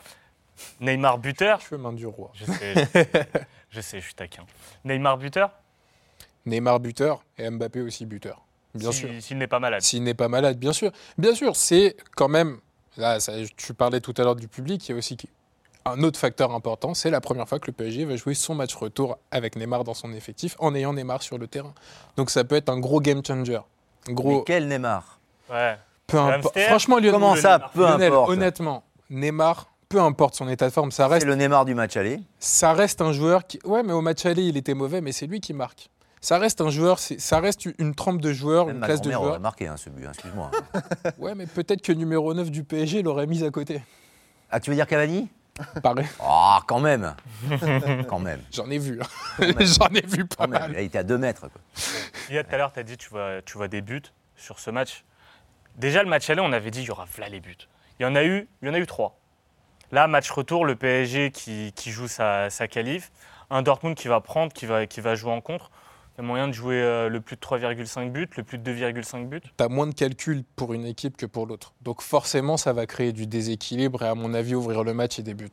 Neymar 0.80 1.18
buteur. 1.18 1.60
Chemin 1.62 1.92
du 1.94 2.06
roi. 2.06 2.32
Je 2.36 2.46
sais, 2.46 2.74
je 2.76 2.86
sais, 2.86 3.10
je 3.70 3.82
sais, 3.82 4.00
je 4.00 4.06
suis 4.06 4.14
taquin. 4.14 4.44
Neymar 4.86 5.18
buteur 5.18 5.52
Neymar 6.46 6.80
buteur 6.80 7.24
et 7.38 7.50
Mbappé 7.50 7.82
aussi 7.82 8.06
buteur. 8.06 8.42
Bien 8.76 8.92
si- 8.92 9.00
sûr. 9.00 9.10
S'il 9.20 9.38
n'est 9.38 9.48
pas 9.48 9.60
malade. 9.60 9.82
S'il 9.82 10.04
n'est 10.04 10.14
pas 10.14 10.28
malade, 10.28 10.58
bien 10.58 10.74
sûr. 10.74 10.92
Bien 11.18 11.36
sûr, 11.36 11.56
c'est 11.56 11.96
quand 12.16 12.28
même. 12.30 12.58
Là, 12.98 13.20
ça- 13.20 13.34
tu 13.58 13.74
parlais 13.74 14.00
tout 14.02 14.14
à 14.18 14.24
l'heure 14.24 14.36
du 14.36 14.48
public, 14.48 14.88
il 14.88 14.92
y 14.92 14.96
a 14.96 14.98
aussi 14.98 15.18
un 15.86 16.04
autre 16.04 16.20
facteur 16.20 16.52
important, 16.54 16.94
c'est 16.94 17.10
la 17.10 17.22
première 17.22 17.48
fois 17.50 17.58
que 17.60 17.68
le 17.68 17.74
PSG 17.74 18.06
va 18.06 18.16
jouer 18.16 18.34
son 18.36 18.54
match 18.54 18.76
retour 18.76 19.18
avec 19.32 19.56
Neymar 19.56 19.84
dans 19.84 19.94
son 19.96 20.14
effectif, 20.14 20.56
en 20.60 20.76
ayant 20.76 20.94
Neymar 20.94 21.22
sur 21.24 21.38
le 21.38 21.48
terrain. 21.48 21.74
Donc 22.18 22.30
ça 22.30 22.44
peut 22.44 22.56
être 22.56 22.70
un 22.70 22.80
gros 22.80 23.00
game 23.00 23.22
changer. 23.26 23.60
Mais 24.08 24.14
Gros, 24.14 24.42
quel 24.44 24.68
Neymar? 24.68 25.20
Ouais. 25.50 25.78
peu 26.08 26.18
importe. 26.20 26.60
Franchement, 26.60 26.98
Lionel, 26.98 27.12
Comment 27.14 27.36
ça, 27.36 27.58
Neymar. 27.58 27.72
peu 27.72 27.82
Lionel, 27.82 28.12
importe? 28.12 28.30
honnêtement, 28.30 28.84
Neymar, 29.10 29.68
peu 29.90 30.00
importe 30.02 30.36
son 30.36 30.48
état 30.50 30.68
de 30.68 30.74
forme, 30.74 30.92
ça 30.92 31.08
C'est 31.08 31.14
reste, 31.14 31.26
le 31.28 31.36
Neymar 31.36 31.66
du 31.66 31.74
match 31.76 31.96
aller. 31.98 32.20
ça 32.40 32.74
reste 32.74 33.02
un 33.02 33.12
joueur 33.14 33.46
qui. 33.48 33.60
Ouais, 33.64 33.84
mais 33.84 33.94
au 33.94 34.02
match 34.02 34.26
aller, 34.26 34.44
il 34.44 34.58
était 34.58 34.74
mauvais, 34.74 35.02
mais 35.02 35.12
c'est 35.12 35.28
lui 35.28 35.40
qui 35.40 35.54
marque. 35.54 35.90
Ça 36.24 36.38
reste 36.38 36.62
un 36.62 36.70
joueur, 36.70 37.00
ça 37.00 37.40
reste 37.40 37.68
une 37.80 37.96
trempe 37.96 38.22
de 38.22 38.32
joueurs, 38.32 38.68
Même 38.68 38.78
une 38.78 38.84
classe 38.84 39.02
de 39.02 39.10
joueurs. 39.12 39.24
aurait 39.24 39.40
marqué 39.40 39.66
hein, 39.68 39.76
ce 39.78 39.90
but, 39.90 40.06
hein, 40.06 40.12
excuse-moi. 40.14 40.52
Ouais, 41.18 41.34
mais 41.34 41.48
peut-être 41.48 41.82
que 41.82 41.92
numéro 41.92 42.34
9 42.36 42.52
du 42.52 42.64
PSG 42.64 43.02
l'aurait 43.02 43.26
mis 43.26 43.44
à 43.44 43.50
côté. 43.50 43.82
ah, 44.52 44.60
tu 44.60 44.70
veux 44.70 44.76
dire 44.76 44.86
Cavani? 44.86 45.28
Pareil. 45.82 46.06
Ah, 46.20 46.62
quand 46.68 46.80
même 46.80 47.16
Quand 48.08 48.20
même. 48.20 48.40
J'en 48.52 48.70
ai 48.70 48.78
vu. 48.78 49.00
hein. 49.02 49.48
J'en 49.62 49.88
ai 49.88 50.06
vu 50.06 50.26
pas 50.26 50.46
Quand 50.46 50.48
mal. 50.48 50.72
Là, 50.74 50.82
il 50.82 50.86
était 50.86 51.00
à 51.00 51.04
2 51.04 51.18
mètres. 51.18 51.42
quoi. 51.50 51.62
Il 52.30 52.36
y 52.36 52.38
a 52.38 52.44
tout 52.44 52.54
à 52.54 52.58
l'heure, 52.58 52.72
tu 52.72 52.80
as 52.80 52.84
dit 52.84 52.98
tu 52.98 53.10
vois, 53.10 53.42
tu 53.44 53.58
vois 53.58 53.68
des 53.68 53.82
buts 53.82 54.02
sur 54.38 54.60
ce 54.60 54.70
match. 54.70 55.04
Déjà, 55.76 56.04
le 56.04 56.10
match 56.10 56.30
aller, 56.30 56.42
on 56.42 56.52
avait 56.54 56.70
dit 56.72 56.82
il 56.82 56.88
y 56.88 56.92
aura 56.92 57.06
là 57.18 57.30
les 57.30 57.40
buts. 57.40 57.58
Il 58.00 58.04
y 58.04 58.06
en 58.06 58.16
a 58.16 58.24
eu, 58.24 58.48
il 58.62 58.68
y 58.68 58.72
en 58.72 58.74
a 58.76 58.80
eu 58.80 58.86
trois. 58.86 59.18
Là, 59.92 60.08
match 60.08 60.30
retour, 60.30 60.66
le 60.66 60.76
PSG 60.76 61.32
qui, 61.32 61.74
qui 61.76 61.92
joue 61.92 62.08
sa, 62.08 62.50
sa 62.52 62.68
qualif, 62.68 63.12
un 63.50 63.62
Dortmund 63.64 63.96
qui 63.96 64.08
va 64.08 64.22
prendre, 64.22 64.54
qui 64.54 64.66
va, 64.68 64.86
qui 64.86 65.02
va 65.02 65.16
jouer 65.16 65.32
en 65.32 65.42
contre. 65.42 65.72
Il 66.22 66.26
y 66.26 66.28
a 66.28 66.28
moyen 66.28 66.48
de 66.48 66.54
jouer 66.54 66.76
euh, 66.80 67.10
le 67.10 67.20
plus 67.20 67.36
de 67.36 67.42
3,5 67.42 68.12
buts, 68.12 68.28
le 68.38 68.44
plus 68.44 68.60
de 68.60 68.72
2,5 68.72 69.28
buts? 69.28 69.42
Tu 69.42 69.64
as 69.64 69.68
moins 69.70 69.88
de 69.88 69.94
calculs 69.96 70.44
pour 70.56 70.72
une 70.74 70.86
équipe 70.86 71.18
que 71.18 71.26
pour 71.26 71.48
l'autre. 71.48 71.74
Donc 71.82 72.04
forcément, 72.04 72.58
ça 72.58 72.74
va 72.74 72.86
créer 72.86 73.12
du 73.12 73.26
déséquilibre 73.26 74.04
et 74.04 74.08
à 74.08 74.14
mon 74.14 74.36
avis, 74.36 74.54
ouvrir 74.54 74.84
le 74.84 74.94
match 74.94 75.18
et 75.18 75.24
des 75.24 75.34
buts. 75.34 75.50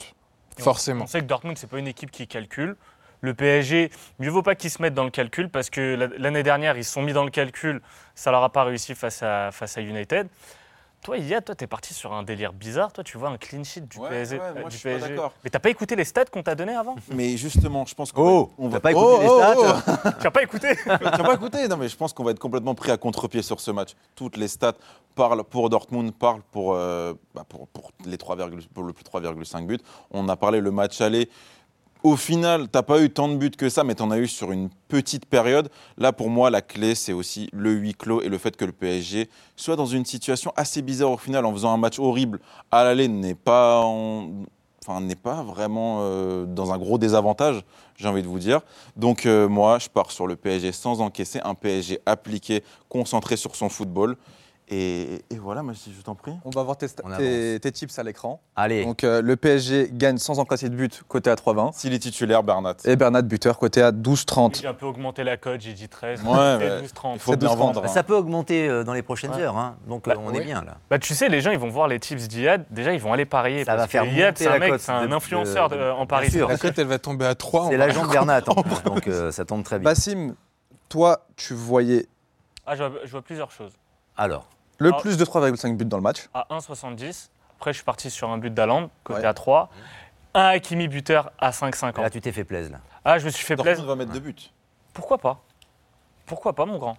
Et 0.59 0.63
Forcément. 0.63 1.05
On 1.05 1.07
sait 1.07 1.21
que 1.21 1.25
Dortmund, 1.25 1.57
c'est 1.57 1.71
pas 1.71 1.79
une 1.79 1.87
équipe 1.89 2.11
qui 2.11 2.27
calcule. 2.29 2.77
Le 3.23 3.33
PSG, 3.33 3.91
mieux 4.19 4.29
vaut 4.29 4.43
pas 4.43 4.57
qu'ils 4.57 4.69
se 4.71 4.83
mettent 4.83 4.93
dans 4.95 5.05
le 5.05 5.11
calcul 5.11 5.49
parce 5.49 5.71
que 5.71 5.95
la- 5.95 6.09
l'année 6.19 6.43
dernière, 6.43 6.77
ils 6.77 6.85
se 6.85 6.93
sont 6.93 7.01
mis 7.03 7.15
dans 7.15 7.25
le 7.25 7.31
calcul. 7.31 7.81
Ça 8.15 8.31
leur 8.31 8.43
a 8.43 8.53
pas 8.53 8.65
réussi 8.65 8.95
face 8.95 9.23
à, 9.23 9.49
face 9.53 9.79
à 9.79 9.81
United. 9.81 10.29
Toi, 11.03 11.19
Yad, 11.19 11.45
toi, 11.45 11.55
t'es 11.55 11.67
parti 11.67 11.95
sur 11.95 12.13
un 12.13 12.23
délire 12.23 12.53
bizarre. 12.53 12.93
Toi, 12.93 13.05
tu 13.05 13.17
vois 13.19 13.29
un 13.31 13.39
clean 13.39 13.63
sheet 13.65 13.83
du 13.83 13.99
Ouais, 13.99 14.09
PSG. 14.11 14.39
ouais, 14.39 14.53
moi, 14.61 14.69
du 14.69 14.75
je 14.75 14.81
suis 14.81 14.89
pas 14.89 14.97
PSG. 14.99 15.09
d'accord. 15.15 15.33
Mais 15.45 15.49
t'as 15.51 15.59
pas 15.61 15.71
écouté 15.71 15.97
les 15.97 16.05
stats 16.05 16.25
qu'on 16.27 16.43
t'a 16.43 16.55
donné 16.55 16.75
avant? 16.75 16.97
Mais 17.15 17.37
justement, 17.37 17.87
je 17.87 17.95
pense 17.95 18.13
qu'on 18.13 18.23
Oh 18.29 18.45
va, 18.59 18.65
on 18.65 18.69
T'as 18.69 18.75
va 18.75 18.81
pas 18.81 18.91
écouté 18.91 19.19
les 19.21 19.29
stats 19.29 20.15
Tu 20.21 20.27
as 20.27 20.31
pas 20.31 20.43
écouté? 20.43 20.77
Tu 20.83 20.89
n'as 20.89 20.99
pas 20.99 21.35
écouté? 21.35 21.69
Non, 21.69 21.77
mais 21.77 21.89
je 21.89 21.97
pense 21.97 22.13
qu'on 22.13 22.25
va 22.25 22.33
être 22.33 22.39
complètement 22.39 22.75
pris 22.75 22.91
à 22.91 22.97
contre-pied 22.97 23.43
sur 23.43 23.61
ce 23.61 23.71
match. 23.71 23.91
Toutes 24.17 24.37
les 24.37 24.49
stats 24.49 24.75
parlent 25.15 25.45
pour 25.45 25.71
Dortmund, 25.71 26.13
parlent 26.13 26.43
pour, 26.53 26.75
euh, 26.75 27.15
bah, 27.35 27.45
pour, 27.49 27.69
pour 27.69 27.91
les 28.05 28.19
3, 28.19 28.37
pour 28.75 28.83
le 28.85 28.93
plus 28.93 29.05
3,5 29.05 29.67
buts. 29.67 29.79
On 30.11 30.29
a 30.29 30.37
parlé 30.37 30.61
le 30.61 30.71
match 30.71 31.01
aller. 31.01 31.29
Au 32.05 32.17
final, 32.17 32.65
tu 32.65 32.71
n'as 32.75 32.83
pas 32.83 33.01
eu 33.03 33.11
tant 33.11 33.29
de 33.29 33.37
buts 33.37 33.51
que 33.51 33.69
ça, 33.69 33.83
mais 33.83 33.95
tu 33.97 34.03
en 34.03 34.11
as 34.13 34.19
eu 34.19 34.29
sur 34.29 34.53
une 34.53 34.69
petite 34.89 35.27
période. 35.27 35.69
Là, 35.97 36.13
pour 36.13 36.31
moi, 36.31 36.49
la 36.49 36.63
clé, 36.63 36.95
c'est 36.95 37.13
aussi 37.13 37.49
le 37.53 37.73
huis 37.73 37.95
clos 37.95 38.23
et 38.23 38.29
le 38.29 38.39
fait 38.39 38.57
que 38.57 38.65
le 38.65 38.73
PSG 38.73 39.29
soit 39.57 39.75
dans 39.75 39.87
une 39.87 40.05
situation 40.05 40.53
assez 40.57 40.81
bizarre 40.81 41.11
au 41.11 41.17
final, 41.17 41.45
en 41.45 41.53
faisant 41.53 41.73
un 41.73 41.77
match 41.77 41.99
horrible 41.99 42.39
à 42.71 42.85
l'aller, 42.85 43.09
n'est 43.09 43.35
pas, 43.35 43.83
en- 43.85 44.31
enfin, 44.87 45.03
pas 45.21 45.43
vraiment 45.43 45.99
euh, 46.03 46.47
dans 46.47 46.73
un 46.73 46.79
gros 46.79 46.99
désavantage, 46.99 47.63
j'ai 47.97 48.07
envie 48.09 48.23
de 48.23 48.29
vous 48.29 48.39
dire. 48.39 48.61
Donc 48.97 49.27
euh, 49.27 49.49
moi, 49.49 49.81
je 49.81 49.89
pars 49.89 50.13
sur 50.13 50.29
le 50.29 50.37
PSG 50.37 50.71
sans 50.71 51.01
encaisser, 51.01 51.41
un 51.45 51.55
PSG 51.55 51.99
appliqué, 52.07 52.63
concentré 52.89 53.37
sur 53.37 53.57
son 53.57 53.69
football. 53.69 54.17
Et, 54.71 55.23
et 55.31 55.39
voilà, 55.39 55.63
moi, 55.63 55.73
je 55.73 56.03
t'en 56.03 56.15
prie. 56.15 56.33
On 56.45 56.51
va 56.51 56.63
voir 56.63 56.77
tes, 56.77 56.89
On 57.03 57.17
tes- 57.17 57.59
tes 57.59 57.73
tips 57.73 57.99
à 57.99 58.03
l'écran. 58.03 58.43
Allez, 58.55 58.85
Donc 58.85 59.03
euh, 59.03 59.23
le 59.23 59.35
PSG 59.37 59.89
gagne 59.93 60.19
sans 60.19 60.39
encaisser 60.41 60.69
de 60.69 60.75
but, 60.77 61.03
côté 61.09 61.31
à 61.31 61.37
3,20. 61.37 61.73
S'il 61.73 61.95
est 61.95 61.99
titulaire, 61.99 62.43
Bernat. 62.43 62.75
Et 62.85 62.95
Bernat 62.97 63.23
buteur, 63.23 63.59
côté 63.59 63.81
à 63.81 63.93
12,30. 63.93 64.61
J'ai 64.61 64.67
un 64.69 64.75
peu 64.75 64.85
augmenté 64.85 65.25
la 65.25 65.39
cote, 65.39 65.63
j'ai 65.63 65.73
dit 65.73 65.89
13. 65.89 66.21
Ouais, 66.23 66.27
c'est 66.61 66.71
ouais. 66.71 66.81
12, 66.83 66.93
30. 66.93 67.15
Il 67.17 67.19
faut 67.21 67.37
bien 67.37 67.49
12-30. 67.49 67.57
vendre. 67.57 67.85
hein. 67.85 67.89
ça 67.89 68.03
peut 68.03 68.15
augmenter 68.15 68.69
euh, 68.69 68.85
dans 68.85 68.93
les 68.93 69.01
prochaines 69.03 69.31
Ouais. 69.33 69.41
heures. 69.41 69.57
hein. 69.57 69.77
Donc 69.89 70.05
Bah, 70.07 70.15
euh, 70.19 70.21
on 70.23 70.35
est 70.35 70.45
bien 70.45 70.63
là. 70.63 70.77
Bah, 70.91 70.99
tu 70.99 71.15
sais, 71.15 71.31
les 71.31 71.41
gens, 71.41 71.51
ils 71.51 71.59
vont 71.59 71.71
voir 71.71 71.89
les 71.89 71.99
tips 71.99 72.29
d'Iyad. 72.29 72.67
Déjà, 72.71 72.93
ils 72.93 73.01
vont 73.01 73.15
aller 73.15 73.25
parier. 73.25 73.65
Ça 73.65 73.73
parce 73.73 73.81
va 73.83 73.89
faire 73.89 74.03
que 74.03 74.09
Iyad, 74.09 74.37
c'est 74.37 74.49
un 74.49 74.59
mec, 74.59 74.75
c'est 74.79 74.93
un 74.93 75.11
influenceur 75.13 75.71
de- 75.71 75.77
de- 75.77 75.91
en 75.93 76.07
Paris. 76.07 76.29
La 76.47 76.59
cote, 76.59 76.79
elle 76.79 76.87
va 76.89 76.99
tomber 76.99 77.25
à 77.25 77.35
3. 77.35 77.69
C'est 77.71 77.79
l'agent 77.79 78.07
de 78.07 78.13
Bernat, 78.13 78.43
en 78.49 78.63
plus, 78.63 78.83
donc 78.85 79.09
ça 79.33 79.45
tombe 79.47 79.63
très 79.65 79.79
bien. 79.79 79.85
Bassim, 79.91 80.35
toi, 80.91 81.25
tu 81.37 81.55
voyais 81.55 82.07
Ah, 82.67 82.75
je 82.77 83.11
vois 83.11 83.23
plusieurs 83.23 83.51
choses. 83.51 83.73
Alors, 84.21 84.47
le 84.79 84.93
plus 85.01 85.17
de 85.17 85.25
3,5 85.25 85.77
buts 85.77 85.85
dans 85.85 85.97
le 85.99 86.03
match. 86.03 86.29
à 86.35 86.47
1,70. 86.51 87.29
Après, 87.57 87.73
je 87.73 87.79
suis 87.79 87.85
parti 87.85 88.11
sur 88.11 88.31
un 88.31 88.39
but 88.39 88.53
d'Aland, 88.55 88.91
côté 89.05 89.21
Ouais. 89.21 89.27
à 89.27 89.35
3. 89.35 89.69
Un 90.35 90.45
Hakimi 90.45 90.87
buteur 90.89 91.33
à 91.39 91.51
5,50. 91.51 92.01
là 92.03 92.11
tu 92.11 92.21
t'es 92.21 92.31
fait 92.33 92.45
plaisir. 92.45 92.73
Là. 92.73 92.81
Ah, 93.05 93.19
je 93.19 93.25
me 93.25 93.31
suis 93.31 93.45
fait 93.45 93.57
Dortmund 93.57 93.77
plaisir. 93.77 93.89
va 93.89 93.97
mettre 93.97 94.13
deux 94.13 94.21
buts. 94.21 94.51
Pourquoi 94.93 95.19
pas? 95.19 95.43
Pourquoi 96.27 96.53
pas, 96.53 96.67
mon 96.67 96.79
grand? 96.79 96.97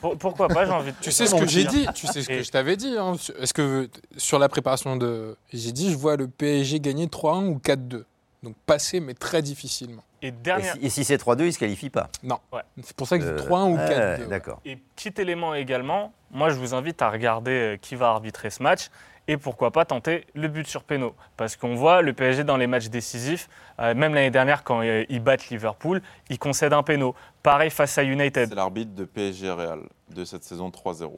Pour- 0.00 0.16
Pourquoi 0.18 0.48
pas, 0.48 0.66
j'ai 0.66 0.70
envie 0.72 0.92
de 0.92 0.96
Tu 1.00 1.10
sais 1.10 1.26
ce 1.26 1.34
que 1.34 1.46
j'ai 1.46 1.64
dit? 1.64 1.86
Tu 1.94 2.06
sais 2.06 2.22
ce 2.22 2.28
que 2.28 2.32
Et- 2.34 2.42
je 2.44 2.50
t'avais 2.50 2.76
dit 2.76 2.96
hein. 2.98 3.14
Est-ce 3.40 3.54
que 3.54 3.88
sur 4.16 4.38
la 4.38 4.48
préparation 4.48 4.96
de. 4.96 5.36
J'ai 5.52 5.72
dit, 5.72 5.90
je 5.90 5.96
vois 5.96 6.16
le 6.16 6.28
PSG 6.28 6.78
gagner 6.80 7.06
3-1 7.08 7.46
ou 7.46 7.58
4-2. 7.58 8.04
Donc 8.42 8.54
passer, 8.66 9.00
mais 9.00 9.14
très 9.14 9.40
difficilement. 9.42 10.02
Et 10.24 10.30
dernière. 10.30 10.72
si, 10.74 10.86
et 10.86 10.88
si 10.88 11.04
c'est 11.04 11.16
3-2, 11.22 11.44
il 11.44 11.52
se 11.52 11.58
qualifie 11.58 11.90
pas. 11.90 12.08
Non. 12.22 12.38
Ouais. 12.52 12.62
C'est 12.82 12.96
pour 12.96 13.06
ça 13.06 13.18
que 13.18 13.24
Euh, 13.24 13.38
c'est 13.38 13.46
3-1 13.48 13.70
ou 13.72 13.76
ouais, 13.76 14.16
4-2. 14.24 14.28
D'accord. 14.28 14.60
Et 14.64 14.76
petit 14.76 15.12
élément 15.20 15.54
également, 15.54 16.12
moi 16.30 16.48
je 16.50 16.54
vous 16.56 16.74
invite 16.74 17.02
à 17.02 17.10
regarder 17.10 17.50
euh, 17.74 17.76
qui 17.76 17.94
va 17.94 18.08
arbitrer 18.08 18.50
ce 18.50 18.62
match 18.62 18.88
et 19.28 19.36
pourquoi 19.36 19.70
pas 19.70 19.84
tenter 19.84 20.26
le 20.34 20.48
but 20.48 20.66
sur 20.66 20.82
péno. 20.84 21.14
Parce 21.36 21.56
qu'on 21.56 21.74
voit 21.74 22.02
le 22.02 22.12
PSG 22.12 22.44
dans 22.44 22.56
les 22.56 22.66
matchs 22.66 22.88
décisifs, 22.88 23.48
euh, 23.80 23.94
même 23.94 24.14
l'année 24.14 24.30
dernière 24.30 24.64
quand 24.64 24.82
euh, 24.82 25.04
ils 25.08 25.20
battent 25.20 25.48
Liverpool, 25.48 26.00
ils 26.30 26.38
concèdent 26.38 26.72
un 26.74 26.82
péno. 26.82 27.14
Pareil 27.42 27.70
face 27.70 27.96
à 27.98 28.02
United. 28.02 28.48
C'est 28.48 28.54
l'arbitre 28.54 28.94
de 28.94 29.04
PSG 29.04 29.50
Real 29.50 29.80
de 30.10 30.24
cette 30.24 30.44
saison 30.44 30.68
3-0. 30.70 31.10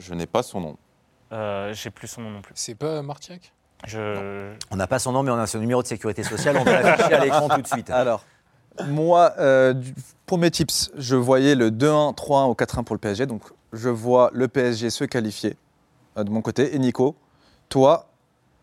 Je 0.00 0.14
n'ai 0.14 0.26
pas 0.26 0.42
son 0.42 0.60
nom. 0.60 0.76
Euh, 1.32 1.72
J'ai 1.74 1.90
plus 1.90 2.08
son 2.08 2.22
nom 2.22 2.30
non 2.30 2.42
plus. 2.42 2.52
C'est 2.56 2.74
pas 2.74 3.02
Martiac 3.02 3.52
Je... 3.86 4.52
On 4.70 4.76
n'a 4.76 4.86
pas 4.86 4.98
son 4.98 5.12
nom, 5.12 5.22
mais 5.22 5.30
on 5.30 5.38
a 5.38 5.46
son 5.46 5.58
numéro 5.58 5.82
de 5.82 5.86
sécurité 5.86 6.22
sociale. 6.22 6.56
On 6.58 6.64
va 6.64 6.82
l'afficher 6.82 7.14
à 7.14 7.24
l'écran 7.24 7.48
tout 7.48 7.62
de 7.62 7.66
suite. 7.66 7.88
Alors, 7.90 8.24
moi, 8.88 9.34
euh, 9.38 9.74
pour 10.26 10.38
mes 10.38 10.50
tips, 10.50 10.90
je 10.96 11.16
voyais 11.16 11.54
le 11.54 11.70
2-1, 11.70 12.14
3-1 12.14 12.50
ou 12.50 12.54
4-1 12.54 12.84
pour 12.84 12.94
le 12.94 13.00
PSG. 13.00 13.26
Donc, 13.26 13.42
je 13.72 13.88
vois 13.88 14.30
le 14.32 14.48
PSG 14.48 14.90
se 14.90 15.04
qualifier 15.04 15.56
euh, 16.16 16.24
de 16.24 16.30
mon 16.30 16.42
côté. 16.42 16.74
Et 16.74 16.78
Nico, 16.78 17.16
toi, 17.68 18.08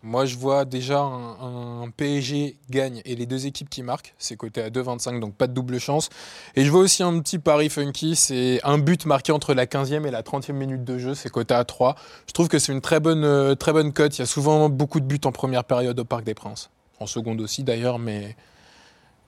Moi, 0.01 0.25
je 0.25 0.37
vois 0.37 0.65
déjà 0.65 1.01
un, 1.01 1.89
PSG 1.95 2.57
gagne 2.69 3.01
et 3.03 3.15
les 3.15 3.25
deux 3.25 3.45
équipes 3.45 3.69
qui 3.69 3.83
marquent. 3.83 4.13
C'est 4.17 4.37
coté 4.37 4.61
à 4.61 4.69
2,25, 4.69 5.19
donc 5.19 5.35
pas 5.35 5.47
de 5.47 5.53
double 5.53 5.77
chance. 5.79 6.09
Et 6.55 6.63
je 6.63 6.71
vois 6.71 6.81
aussi 6.81 7.03
un 7.03 7.19
petit 7.19 7.37
pari 7.37 7.69
funky. 7.69 8.15
C'est 8.15 8.61
un 8.63 8.77
but 8.77 9.05
marqué 9.05 9.31
entre 9.31 9.53
la 9.53 9.65
15e 9.65 10.07
et 10.07 10.11
la 10.11 10.23
30e 10.23 10.53
minute 10.53 10.83
de 10.83 10.97
jeu. 10.97 11.15
C'est 11.15 11.29
coté 11.29 11.53
à 11.53 11.65
3. 11.65 11.95
Je 12.27 12.33
trouve 12.33 12.47
que 12.47 12.59
c'est 12.59 12.71
une 12.71 12.81
très 12.81 12.99
bonne, 12.99 13.25
euh, 13.25 13.55
très 13.55 13.73
bonne 13.73 13.91
cote. 13.91 14.17
Il 14.17 14.21
y 14.21 14.23
a 14.23 14.27
souvent 14.27 14.69
beaucoup 14.69 15.01
de 15.01 15.05
buts 15.05 15.19
en 15.25 15.31
première 15.31 15.65
période 15.65 15.99
au 15.99 16.05
Parc 16.05 16.23
des 16.23 16.33
Princes. 16.33 16.69
En 16.99 17.05
seconde 17.05 17.41
aussi, 17.41 17.63
d'ailleurs, 17.63 17.99
mais 17.99 18.35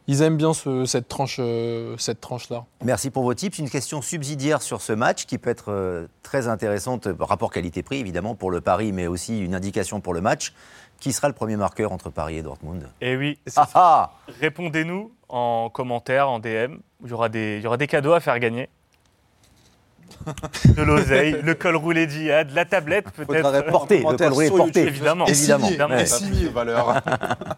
ils 0.07 0.21
aiment 0.21 0.37
bien 0.37 0.53
ce- 0.53 0.85
cette 0.85 1.07
tranche, 1.07 1.37
euh, 1.39 1.95
cette 1.97 2.19
tranche-là. 2.21 2.65
Merci 2.83 3.09
pour 3.11 3.23
vos 3.23 3.33
tips. 3.33 3.59
Une 3.59 3.69
question 3.69 4.01
subsidiaire 4.01 4.61
sur 4.61 4.81
ce 4.81 4.93
match 4.93 5.25
qui 5.25 5.37
peut 5.37 5.49
être 5.49 5.71
euh, 5.71 6.07
très 6.23 6.47
intéressante, 6.47 7.07
rapport 7.19 7.51
qualité-prix 7.51 7.97
évidemment 7.99 8.35
pour 8.35 8.51
le 8.51 8.61
pari, 8.61 8.91
mais 8.91 9.07
aussi 9.07 9.39
une 9.39 9.55
indication 9.55 10.01
pour 10.01 10.13
le 10.13 10.21
match. 10.21 10.53
Qui 10.99 11.13
sera 11.13 11.27
le 11.27 11.33
premier 11.33 11.55
marqueur 11.55 11.91
entre 11.93 12.11
Paris 12.11 12.37
et 12.37 12.43
Dortmund? 12.43 12.87
Et 13.01 13.15
oui, 13.17 13.39
Ah 13.55 13.67
ah 13.73 14.11
répondez-nous 14.39 15.11
en 15.29 15.71
commentaire, 15.73 16.29
en 16.29 16.37
DM. 16.39 16.77
Il 17.03 17.09
y 17.09 17.13
aura 17.13 17.27
des, 17.27 17.57
il 17.57 17.63
y 17.63 17.67
aura 17.67 17.77
des 17.77 17.87
cadeaux 17.87 18.13
à 18.13 18.19
faire 18.19 18.37
gagner. 18.37 18.69
De 20.75 20.83
l'oseille, 20.83 21.41
le 21.41 21.55
col 21.55 21.75
roulé 21.75 22.05
d'Iyad, 22.05 22.51
la 22.51 22.65
tablette 22.65 23.09
peut-être. 23.11 23.65
Porté, 23.71 23.99
le 24.03 24.15
col 24.17 24.27
roulé 24.33 24.49
porté. 24.51 24.81
Évidemment. 24.81 25.25
Évidemment. 25.25 25.67
Évidemment. 25.67 26.05
Ça 26.05 26.15
a 26.17 26.19
plus 26.19 26.43
de 26.43 26.49
valeur. 26.49 26.93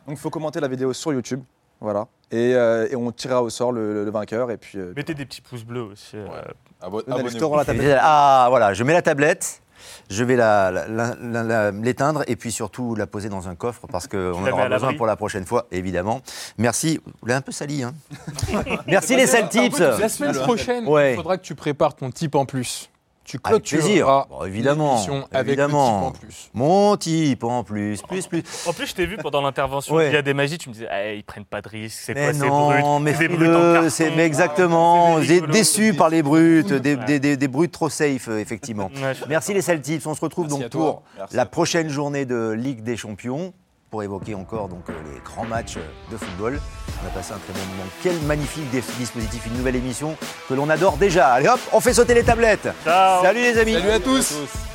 donc 0.08 0.12
il 0.12 0.18
faut 0.18 0.30
commenter 0.30 0.62
la 0.62 0.68
vidéo 0.70 0.94
sur 0.94 1.12
YouTube. 1.12 1.42
Voilà. 1.84 2.08
Et, 2.32 2.56
euh, 2.56 2.88
et 2.90 2.96
on 2.96 3.12
tirera 3.12 3.44
au 3.44 3.50
sort 3.52 3.72
le, 3.72 4.04
le 4.06 4.10
vainqueur. 4.10 4.50
Et 4.50 4.58
puis, 4.58 4.80
euh, 4.80 4.94
Mettez 4.96 5.14
des 5.14 5.26
petits 5.26 5.42
pouces 5.42 5.64
bleus 5.66 5.84
aussi. 5.84 6.16
euh, 6.16 6.26
Abo- 6.82 7.04
Lionel, 7.06 7.26
je 7.28 7.34
te 7.34 7.38
Abonnez-vous. 7.38 7.50
rends 7.50 7.58
la 7.58 7.66
tablette. 7.66 7.98
Ah 8.02 8.48
voilà, 8.50 8.74
je 8.74 8.84
mets 8.84 8.94
la 8.94 9.02
tablette. 9.04 9.60
Je 10.10 10.24
vais 10.24 10.38
l'éteindre 11.82 12.24
et 12.28 12.36
puis 12.36 12.52
surtout 12.52 12.96
la 12.96 13.06
poser 13.08 13.30
dans 13.30 13.48
un 13.50 13.56
coffre 13.56 13.86
parce 13.92 14.08
qu'on 14.08 14.34
en 14.34 14.48
aura 14.52 14.70
besoin 14.70 14.94
pour 14.96 15.06
la 15.06 15.16
prochaine 15.16 15.46
fois, 15.46 15.68
évidemment. 15.72 16.22
Merci. 16.58 17.00
Vous 17.22 17.28
l'avez 17.28 17.38
un 17.38 17.42
peu 17.42 17.52
sali, 17.52 17.84
hein 17.84 17.94
Merci 18.88 19.16
les 19.16 19.28
sales 19.28 19.50
tips. 19.50 19.80
La 19.80 20.10
semaine 20.10 20.34
prochaine, 20.36 20.88
Ouais. 20.88 21.14
il 21.14 21.16
faudra 21.18 21.38
que 21.38 21.44
tu 21.44 21.56
prépares 21.56 21.96
ton 21.96 22.10
type 22.12 22.36
en 22.36 22.46
plus. 22.46 22.90
Tu 23.26 23.40
clôtureras 23.40 24.28
Bon, 24.30 24.44
évidemment, 24.46 24.92
l'émission 24.96 25.28
avec 25.32 25.48
évidemment. 25.48 26.08
le 26.08 26.12
type 26.12 26.18
en 26.18 26.20
plus. 26.28 26.50
Mon 26.54 26.98
type 26.98 27.44
en 27.46 27.64
plus, 27.64 28.02
plus, 28.02 28.28
plus. 28.28 28.44
En 28.68 28.74
plus, 28.74 28.88
je 28.88 28.94
t'ai 28.96 29.06
vu 29.06 29.16
pendant 29.18 29.42
l'intervention 29.42 29.96
Ouais. 29.96 30.10
Il 30.10 30.14
y 30.14 30.18
a 30.18 30.22
des 30.22 30.34
magies, 30.34 30.58
tu 30.58 30.68
me 30.70 30.74
disais, 30.74 30.88
ah, 30.90 31.12
ils 31.14 31.24
prennent 31.24 31.46
pas 31.46 31.62
de 31.62 31.70
risques, 31.70 32.02
c'est 32.06 32.14
quoi, 32.14 32.34
c'est 32.34 32.46
non, 32.48 32.70
brut 33.00 33.02
mais 33.04 33.14
c'est 33.14 33.28
brutes 33.30 33.50
mais 34.16 34.24
Ah, 34.24 34.26
exactement. 34.26 35.22
J'ai 35.22 35.36
rigolo. 35.36 35.54
déçu 35.54 35.94
par 35.94 36.10
les 36.10 36.22
brutes, 36.22 36.74
des, 36.74 36.96
Ouais. 36.96 37.06
des, 37.06 37.20
des, 37.20 37.38
des 37.38 37.48
brutes 37.48 37.72
trop 37.72 37.90
safe, 37.90 38.28
euh, 38.28 38.40
effectivement. 38.40 38.92
Ouais, 39.02 39.14
Merci 39.30 39.54
les 39.54 39.62
Celtics. 39.62 40.06
On 40.06 40.14
se 40.16 40.22
retrouve 40.22 40.48
Merci 40.48 40.60
donc 40.62 40.70
pour 40.72 41.04
Merci 41.18 41.36
la 41.36 41.46
prochaine 41.46 41.90
journée 41.90 42.26
de 42.26 42.52
Ligue 42.52 42.84
des 42.84 42.98
Champions 42.98 43.54
pour 43.94 44.02
évoquer 44.02 44.34
encore 44.34 44.70
donc 44.70 44.90
euh, 44.90 44.94
les 45.14 45.20
grands 45.20 45.46
matchs 45.46 45.78
euh, 45.78 46.12
de 46.12 46.18
football. 46.18 46.60
On 47.04 47.08
a 47.08 47.12
passé 47.12 47.32
un 47.32 47.38
très 47.38 47.54
bon 47.54 47.60
moment. 47.60 47.88
Quel 48.02 48.18
magnifique 48.22 48.68
dispositif, 48.98 49.46
une 49.46 49.56
nouvelle 49.56 49.76
émission 49.76 50.18
que 50.50 50.56
l'on 50.56 50.68
adore 50.72 50.98
déjà. 50.98 51.28
Allez 51.28 51.48
hop, 51.48 51.60
on 51.72 51.80
fait 51.80 51.94
sauter 51.94 52.16
les 52.16 52.24
tablettes. 52.24 52.70
Ciao. 52.84 53.22
Salut 53.22 53.42
les 53.42 53.56
amis. 53.60 53.74
Salut 53.74 53.92
à 53.92 54.00
tous 54.00 54.30
tous. 54.30 54.73